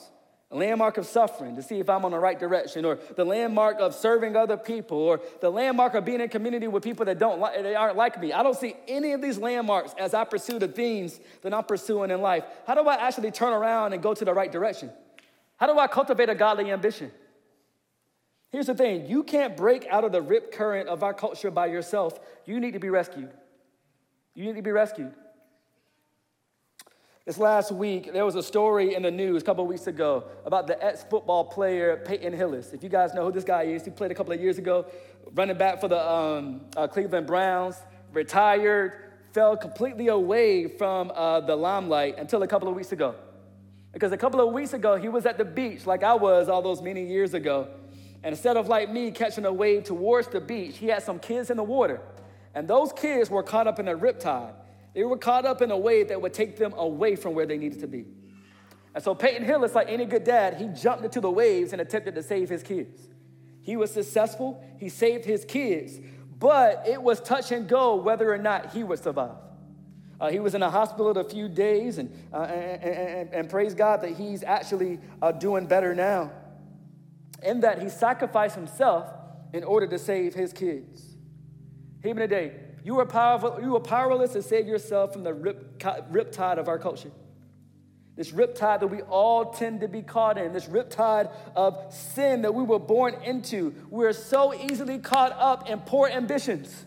a 0.53 0.55
landmark 0.55 0.97
of 0.97 1.05
suffering 1.07 1.55
to 1.55 1.63
see 1.63 1.79
if 1.79 1.89
I'm 1.89 2.05
on 2.05 2.11
the 2.11 2.19
right 2.19 2.39
direction, 2.39 2.85
or 2.85 2.99
the 3.15 3.25
landmark 3.25 3.79
of 3.79 3.95
serving 3.95 4.35
other 4.35 4.55
people, 4.55 4.97
or 4.97 5.19
the 5.41 5.49
landmark 5.49 5.95
of 5.95 6.05
being 6.05 6.21
in 6.21 6.29
community 6.29 6.67
with 6.67 6.83
people 6.83 7.05
that 7.05 7.17
don't 7.17 7.39
like, 7.39 7.61
they 7.63 7.75
aren't 7.75 7.97
like 7.97 8.21
me. 8.21 8.31
I 8.31 8.43
don't 8.43 8.57
see 8.57 8.75
any 8.87 9.13
of 9.13 9.21
these 9.21 9.39
landmarks 9.39 9.95
as 9.97 10.13
I 10.13 10.23
pursue 10.23 10.59
the 10.59 10.67
things 10.67 11.19
that 11.41 11.53
I'm 11.53 11.63
pursuing 11.63 12.11
in 12.11 12.21
life. 12.21 12.43
How 12.67 12.75
do 12.75 12.81
I 12.87 12.95
actually 12.95 13.31
turn 13.31 13.51
around 13.51 13.93
and 13.93 14.03
go 14.03 14.13
to 14.13 14.23
the 14.23 14.33
right 14.33 14.51
direction? 14.51 14.91
How 15.57 15.65
do 15.65 15.79
I 15.79 15.87
cultivate 15.87 16.29
a 16.29 16.35
godly 16.35 16.71
ambition? 16.71 17.11
Here's 18.51 18.67
the 18.67 18.75
thing 18.75 19.07
you 19.07 19.23
can't 19.23 19.57
break 19.57 19.87
out 19.87 20.03
of 20.03 20.11
the 20.11 20.21
rip 20.21 20.51
current 20.51 20.87
of 20.87 21.01
our 21.01 21.13
culture 21.15 21.49
by 21.49 21.65
yourself. 21.65 22.19
You 22.45 22.59
need 22.59 22.73
to 22.73 22.79
be 22.79 22.91
rescued. 22.91 23.31
You 24.35 24.45
need 24.45 24.55
to 24.55 24.61
be 24.61 24.71
rescued. 24.71 25.13
This 27.25 27.37
last 27.37 27.71
week, 27.71 28.11
there 28.11 28.25
was 28.25 28.35
a 28.35 28.43
story 28.43 28.95
in 28.95 29.03
the 29.03 29.11
news 29.11 29.43
a 29.43 29.45
couple 29.45 29.65
weeks 29.65 29.87
ago 29.87 30.25
about 30.45 30.67
the 30.67 30.83
ex 30.83 31.05
football 31.09 31.45
player 31.45 32.03
Peyton 32.05 32.33
Hillis. 32.33 32.73
If 32.73 32.83
you 32.83 32.89
guys 32.89 33.13
know 33.13 33.23
who 33.23 33.31
this 33.31 33.45
guy 33.45 33.63
is, 33.63 33.85
he 33.85 33.91
played 33.91 34.11
a 34.11 34.13
couple 34.13 34.33
of 34.33 34.41
years 34.41 34.57
ago, 34.57 34.87
running 35.33 35.57
back 35.57 35.79
for 35.79 35.87
the 35.87 36.05
um, 36.05 36.65
uh, 36.75 36.85
Cleveland 36.85 37.25
Browns, 37.25 37.77
retired, 38.11 39.13
fell 39.31 39.55
completely 39.55 40.09
away 40.09 40.67
from 40.67 41.13
uh, 41.15 41.39
the 41.39 41.55
limelight 41.55 42.17
until 42.17 42.43
a 42.43 42.47
couple 42.47 42.67
of 42.67 42.75
weeks 42.75 42.91
ago. 42.91 43.15
Because 43.93 44.11
a 44.11 44.17
couple 44.17 44.45
of 44.45 44.53
weeks 44.53 44.73
ago, 44.73 44.97
he 44.97 45.07
was 45.07 45.25
at 45.25 45.37
the 45.37 45.45
beach 45.45 45.85
like 45.85 46.03
I 46.03 46.15
was 46.15 46.49
all 46.49 46.61
those 46.61 46.81
many 46.81 47.07
years 47.07 47.33
ago. 47.33 47.69
And 48.21 48.33
instead 48.33 48.57
of 48.57 48.67
like 48.67 48.91
me 48.91 49.11
catching 49.11 49.45
a 49.45 49.53
wave 49.53 49.85
towards 49.85 50.27
the 50.27 50.41
beach, 50.41 50.77
he 50.77 50.87
had 50.87 51.03
some 51.03 51.19
kids 51.19 51.49
in 51.49 51.55
the 51.55 51.63
water. 51.63 52.01
And 52.53 52.67
those 52.67 52.91
kids 52.91 53.29
were 53.29 53.43
caught 53.43 53.65
up 53.65 53.79
in 53.79 53.87
a 53.87 53.97
riptide. 53.97 54.55
They 54.93 55.03
were 55.03 55.17
caught 55.17 55.45
up 55.45 55.61
in 55.61 55.71
a 55.71 55.77
wave 55.77 56.09
that 56.09 56.21
would 56.21 56.33
take 56.33 56.57
them 56.57 56.73
away 56.73 57.15
from 57.15 57.33
where 57.33 57.45
they 57.45 57.57
needed 57.57 57.79
to 57.79 57.87
be. 57.87 58.05
And 58.93 59.03
so 59.03 59.15
Peyton 59.15 59.43
Hillis, 59.43 59.73
like 59.73 59.89
any 59.89 60.05
good 60.05 60.23
dad, 60.23 60.57
he 60.57 60.67
jumped 60.67 61.03
into 61.03 61.19
the 61.19 61.31
waves 61.31 61.73
and 61.73 61.81
attempted 61.81 62.13
to 62.15 62.23
save 62.23 62.49
his 62.49 62.61
kids. 62.61 63.01
He 63.61 63.75
was 63.75 63.91
successful, 63.91 64.63
he 64.77 64.89
saved 64.89 65.25
his 65.25 65.45
kids, 65.45 65.99
but 66.37 66.83
it 66.87 67.01
was 67.01 67.21
touch 67.21 67.51
and 67.51 67.67
go 67.67 67.95
whether 67.95 68.31
or 68.31 68.37
not 68.37 68.73
he 68.73 68.83
would 68.83 68.99
survive. 68.99 69.37
Uh, 70.19 70.29
he 70.29 70.39
was 70.39 70.53
in 70.53 70.61
a 70.61 70.69
hospital 70.69 71.17
a 71.17 71.23
few 71.23 71.49
days, 71.49 71.97
and, 71.97 72.13
uh, 72.31 72.43
and, 72.43 72.83
and, 72.83 73.33
and, 73.33 73.49
praise 73.49 73.73
God 73.73 74.01
that 74.01 74.11
he's 74.11 74.43
actually 74.43 74.99
uh, 75.21 75.31
doing 75.31 75.65
better 75.65 75.95
now. 75.95 76.31
In 77.41 77.61
that 77.61 77.81
he 77.81 77.89
sacrificed 77.89 78.55
himself 78.55 79.11
in 79.53 79.63
order 79.63 79.87
to 79.87 79.99
save 79.99 80.33
his 80.33 80.53
kids. 80.53 81.15
Even 82.05 82.17
today, 82.17 82.53
you 82.83 82.99
are, 82.99 83.05
powerful, 83.05 83.59
you 83.61 83.75
are 83.75 83.79
powerless 83.79 84.33
to 84.33 84.41
save 84.41 84.67
yourself 84.67 85.13
from 85.13 85.23
the 85.23 85.33
rip, 85.33 85.79
riptide 85.79 86.57
of 86.57 86.67
our 86.67 86.77
culture. 86.77 87.11
This 88.15 88.31
riptide 88.31 88.81
that 88.81 88.87
we 88.87 89.01
all 89.01 89.53
tend 89.53 89.81
to 89.81 89.87
be 89.87 90.01
caught 90.01 90.37
in, 90.37 90.53
this 90.53 90.65
riptide 90.65 91.31
of 91.55 91.91
sin 91.93 92.43
that 92.43 92.53
we 92.53 92.63
were 92.63 92.79
born 92.79 93.15
into. 93.23 93.73
We're 93.89 94.13
so 94.13 94.53
easily 94.53 94.99
caught 94.99 95.31
up 95.31 95.69
in 95.69 95.79
poor 95.79 96.09
ambitions. 96.09 96.85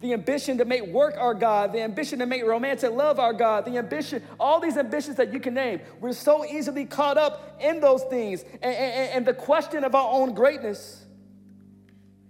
The 0.00 0.14
ambition 0.14 0.58
to 0.58 0.64
make 0.64 0.86
work 0.86 1.14
our 1.18 1.34
God, 1.34 1.72
the 1.72 1.82
ambition 1.82 2.20
to 2.20 2.26
make 2.26 2.42
romantic 2.44 2.90
love 2.90 3.20
our 3.20 3.34
God, 3.34 3.66
the 3.66 3.76
ambition, 3.76 4.22
all 4.40 4.58
these 4.58 4.78
ambitions 4.78 5.16
that 5.16 5.32
you 5.32 5.38
can 5.38 5.52
name. 5.54 5.80
We're 6.00 6.14
so 6.14 6.44
easily 6.44 6.86
caught 6.86 7.18
up 7.18 7.58
in 7.60 7.80
those 7.80 8.02
things 8.04 8.42
and, 8.62 8.74
and, 8.74 9.10
and 9.12 9.26
the 9.26 9.34
question 9.34 9.84
of 9.84 9.94
our 9.94 10.10
own 10.10 10.32
greatness. 10.34 10.99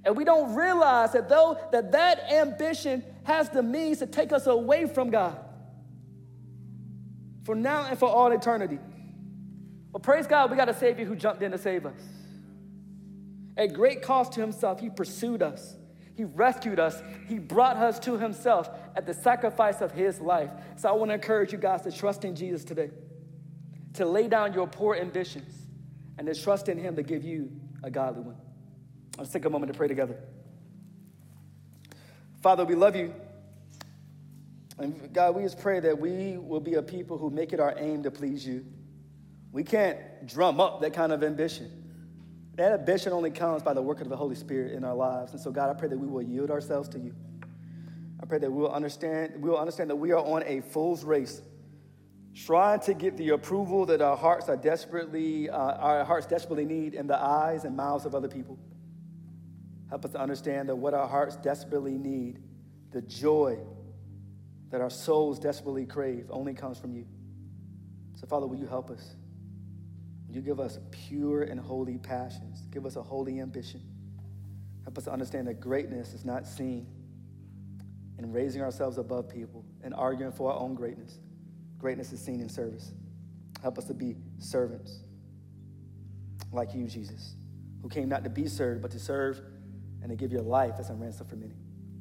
And 0.04 0.16
we 0.16 0.24
don't 0.24 0.54
realize 0.54 1.12
that 1.12 1.28
though 1.28 1.58
that 1.72 1.92
that 1.92 2.30
ambition 2.32 3.04
has 3.24 3.48
the 3.50 3.62
means 3.62 3.98
to 3.98 4.06
take 4.06 4.32
us 4.32 4.46
away 4.46 4.86
from 4.86 5.10
God 5.10 5.38
for 7.44 7.54
now 7.54 7.86
and 7.86 7.98
for 7.98 8.08
all 8.08 8.32
eternity. 8.32 8.78
But 9.92 10.02
praise 10.02 10.26
God, 10.26 10.50
we 10.50 10.56
got 10.56 10.68
a 10.68 10.74
Savior 10.74 11.04
who 11.04 11.16
jumped 11.16 11.42
in 11.42 11.52
to 11.52 11.58
save 11.58 11.84
us. 11.84 12.00
At 13.56 13.72
great 13.74 14.02
cost 14.02 14.32
to 14.34 14.40
himself, 14.40 14.80
he 14.80 14.88
pursued 14.88 15.42
us. 15.42 15.76
He 16.16 16.24
rescued 16.24 16.78
us. 16.78 17.02
He 17.28 17.38
brought 17.38 17.76
us 17.76 17.98
to 18.00 18.18
himself 18.18 18.70
at 18.94 19.06
the 19.06 19.14
sacrifice 19.14 19.80
of 19.80 19.90
his 19.92 20.20
life. 20.20 20.50
So 20.76 20.88
I 20.88 20.92
want 20.92 21.10
to 21.10 21.14
encourage 21.14 21.52
you 21.52 21.58
guys 21.58 21.82
to 21.82 21.92
trust 21.92 22.24
in 22.24 22.36
Jesus 22.36 22.62
today, 22.62 22.90
to 23.94 24.06
lay 24.06 24.28
down 24.28 24.52
your 24.52 24.66
poor 24.66 24.94
ambitions, 24.94 25.52
and 26.18 26.26
to 26.26 26.34
trust 26.34 26.68
in 26.68 26.78
him 26.78 26.96
to 26.96 27.02
give 27.02 27.24
you 27.24 27.50
a 27.82 27.90
godly 27.90 28.22
one. 28.22 28.36
Let's 29.18 29.30
take 29.30 29.44
a 29.44 29.50
moment 29.50 29.72
to 29.72 29.76
pray 29.76 29.88
together. 29.88 30.16
Father, 32.42 32.64
we 32.64 32.74
love 32.74 32.96
you. 32.96 33.14
And 34.78 35.12
God, 35.12 35.34
we 35.34 35.42
just 35.42 35.60
pray 35.60 35.78
that 35.80 35.98
we 35.98 36.38
will 36.38 36.60
be 36.60 36.74
a 36.74 36.82
people 36.82 37.18
who 37.18 37.28
make 37.28 37.52
it 37.52 37.60
our 37.60 37.74
aim 37.76 38.02
to 38.04 38.10
please 38.10 38.46
you. 38.46 38.64
We 39.52 39.62
can't 39.62 39.98
drum 40.26 40.58
up 40.60 40.80
that 40.80 40.94
kind 40.94 41.12
of 41.12 41.22
ambition. 41.22 41.80
That 42.54 42.72
ambition 42.72 43.12
only 43.12 43.30
comes 43.30 43.62
by 43.62 43.74
the 43.74 43.82
work 43.82 44.00
of 44.00 44.08
the 44.08 44.16
Holy 44.16 44.34
Spirit 44.34 44.72
in 44.72 44.84
our 44.84 44.94
lives. 44.94 45.32
And 45.32 45.40
so, 45.40 45.50
God, 45.50 45.70
I 45.70 45.78
pray 45.78 45.88
that 45.88 45.98
we 45.98 46.06
will 46.06 46.22
yield 46.22 46.50
ourselves 46.50 46.88
to 46.90 46.98
you. 46.98 47.14
I 48.22 48.26
pray 48.26 48.38
that 48.38 48.50
we 48.50 48.62
will 48.62 48.72
understand, 48.72 49.42
we 49.42 49.50
will 49.50 49.58
understand 49.58 49.90
that 49.90 49.96
we 49.96 50.12
are 50.12 50.24
on 50.24 50.42
a 50.44 50.60
fool's 50.60 51.04
race, 51.04 51.42
trying 52.34 52.80
to 52.80 52.94
get 52.94 53.16
the 53.16 53.30
approval 53.30 53.86
that 53.86 54.00
our 54.00 54.16
hearts 54.16 54.48
are 54.48 54.56
desperately, 54.56 55.50
uh, 55.50 55.56
our 55.56 56.04
hearts 56.04 56.26
desperately 56.26 56.64
need 56.64 56.94
in 56.94 57.06
the 57.06 57.18
eyes 57.18 57.64
and 57.64 57.76
mouths 57.76 58.04
of 58.06 58.14
other 58.14 58.28
people. 58.28 58.58
Help 59.90 60.04
us 60.04 60.12
to 60.12 60.20
understand 60.20 60.68
that 60.68 60.76
what 60.76 60.94
our 60.94 61.08
hearts 61.08 61.36
desperately 61.36 61.98
need, 61.98 62.38
the 62.92 63.02
joy 63.02 63.58
that 64.70 64.80
our 64.80 64.90
souls 64.90 65.38
desperately 65.38 65.84
crave, 65.84 66.26
only 66.30 66.54
comes 66.54 66.78
from 66.78 66.94
you. 66.94 67.04
So, 68.14 68.26
Father, 68.28 68.46
will 68.46 68.56
you 68.56 68.66
help 68.66 68.88
us? 68.90 69.16
Will 70.28 70.36
you 70.36 70.42
give 70.42 70.60
us 70.60 70.78
pure 70.92 71.42
and 71.42 71.58
holy 71.58 71.98
passions? 71.98 72.62
Give 72.70 72.86
us 72.86 72.94
a 72.94 73.02
holy 73.02 73.40
ambition. 73.40 73.82
Help 74.84 74.96
us 74.96 75.04
to 75.04 75.12
understand 75.12 75.48
that 75.48 75.60
greatness 75.60 76.14
is 76.14 76.24
not 76.24 76.46
seen 76.46 76.86
in 78.18 78.30
raising 78.32 78.62
ourselves 78.62 78.96
above 78.96 79.28
people 79.28 79.64
and 79.82 79.92
arguing 79.92 80.30
for 80.30 80.52
our 80.52 80.60
own 80.60 80.74
greatness. 80.74 81.18
Greatness 81.78 82.12
is 82.12 82.22
seen 82.22 82.40
in 82.40 82.48
service. 82.48 82.92
Help 83.60 83.76
us 83.76 83.86
to 83.86 83.94
be 83.94 84.14
servants 84.38 85.00
like 86.52 86.74
you, 86.74 86.86
Jesus, 86.86 87.34
who 87.82 87.88
came 87.88 88.08
not 88.08 88.22
to 88.22 88.30
be 88.30 88.46
served, 88.46 88.82
but 88.82 88.90
to 88.92 88.98
serve 88.98 89.40
and 90.02 90.10
to 90.10 90.16
give 90.16 90.32
your 90.32 90.42
life 90.42 90.74
as 90.78 90.90
a 90.90 90.94
ransom 90.94 91.26
for 91.26 91.36
many. 91.36 91.54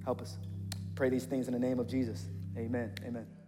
Help 0.03 0.21
us. 0.21 0.37
Pray 0.95 1.09
these 1.09 1.25
things 1.25 1.47
in 1.47 1.53
the 1.53 1.59
name 1.59 1.79
of 1.79 1.87
Jesus. 1.87 2.25
Amen. 2.57 2.93
Amen. 3.05 3.38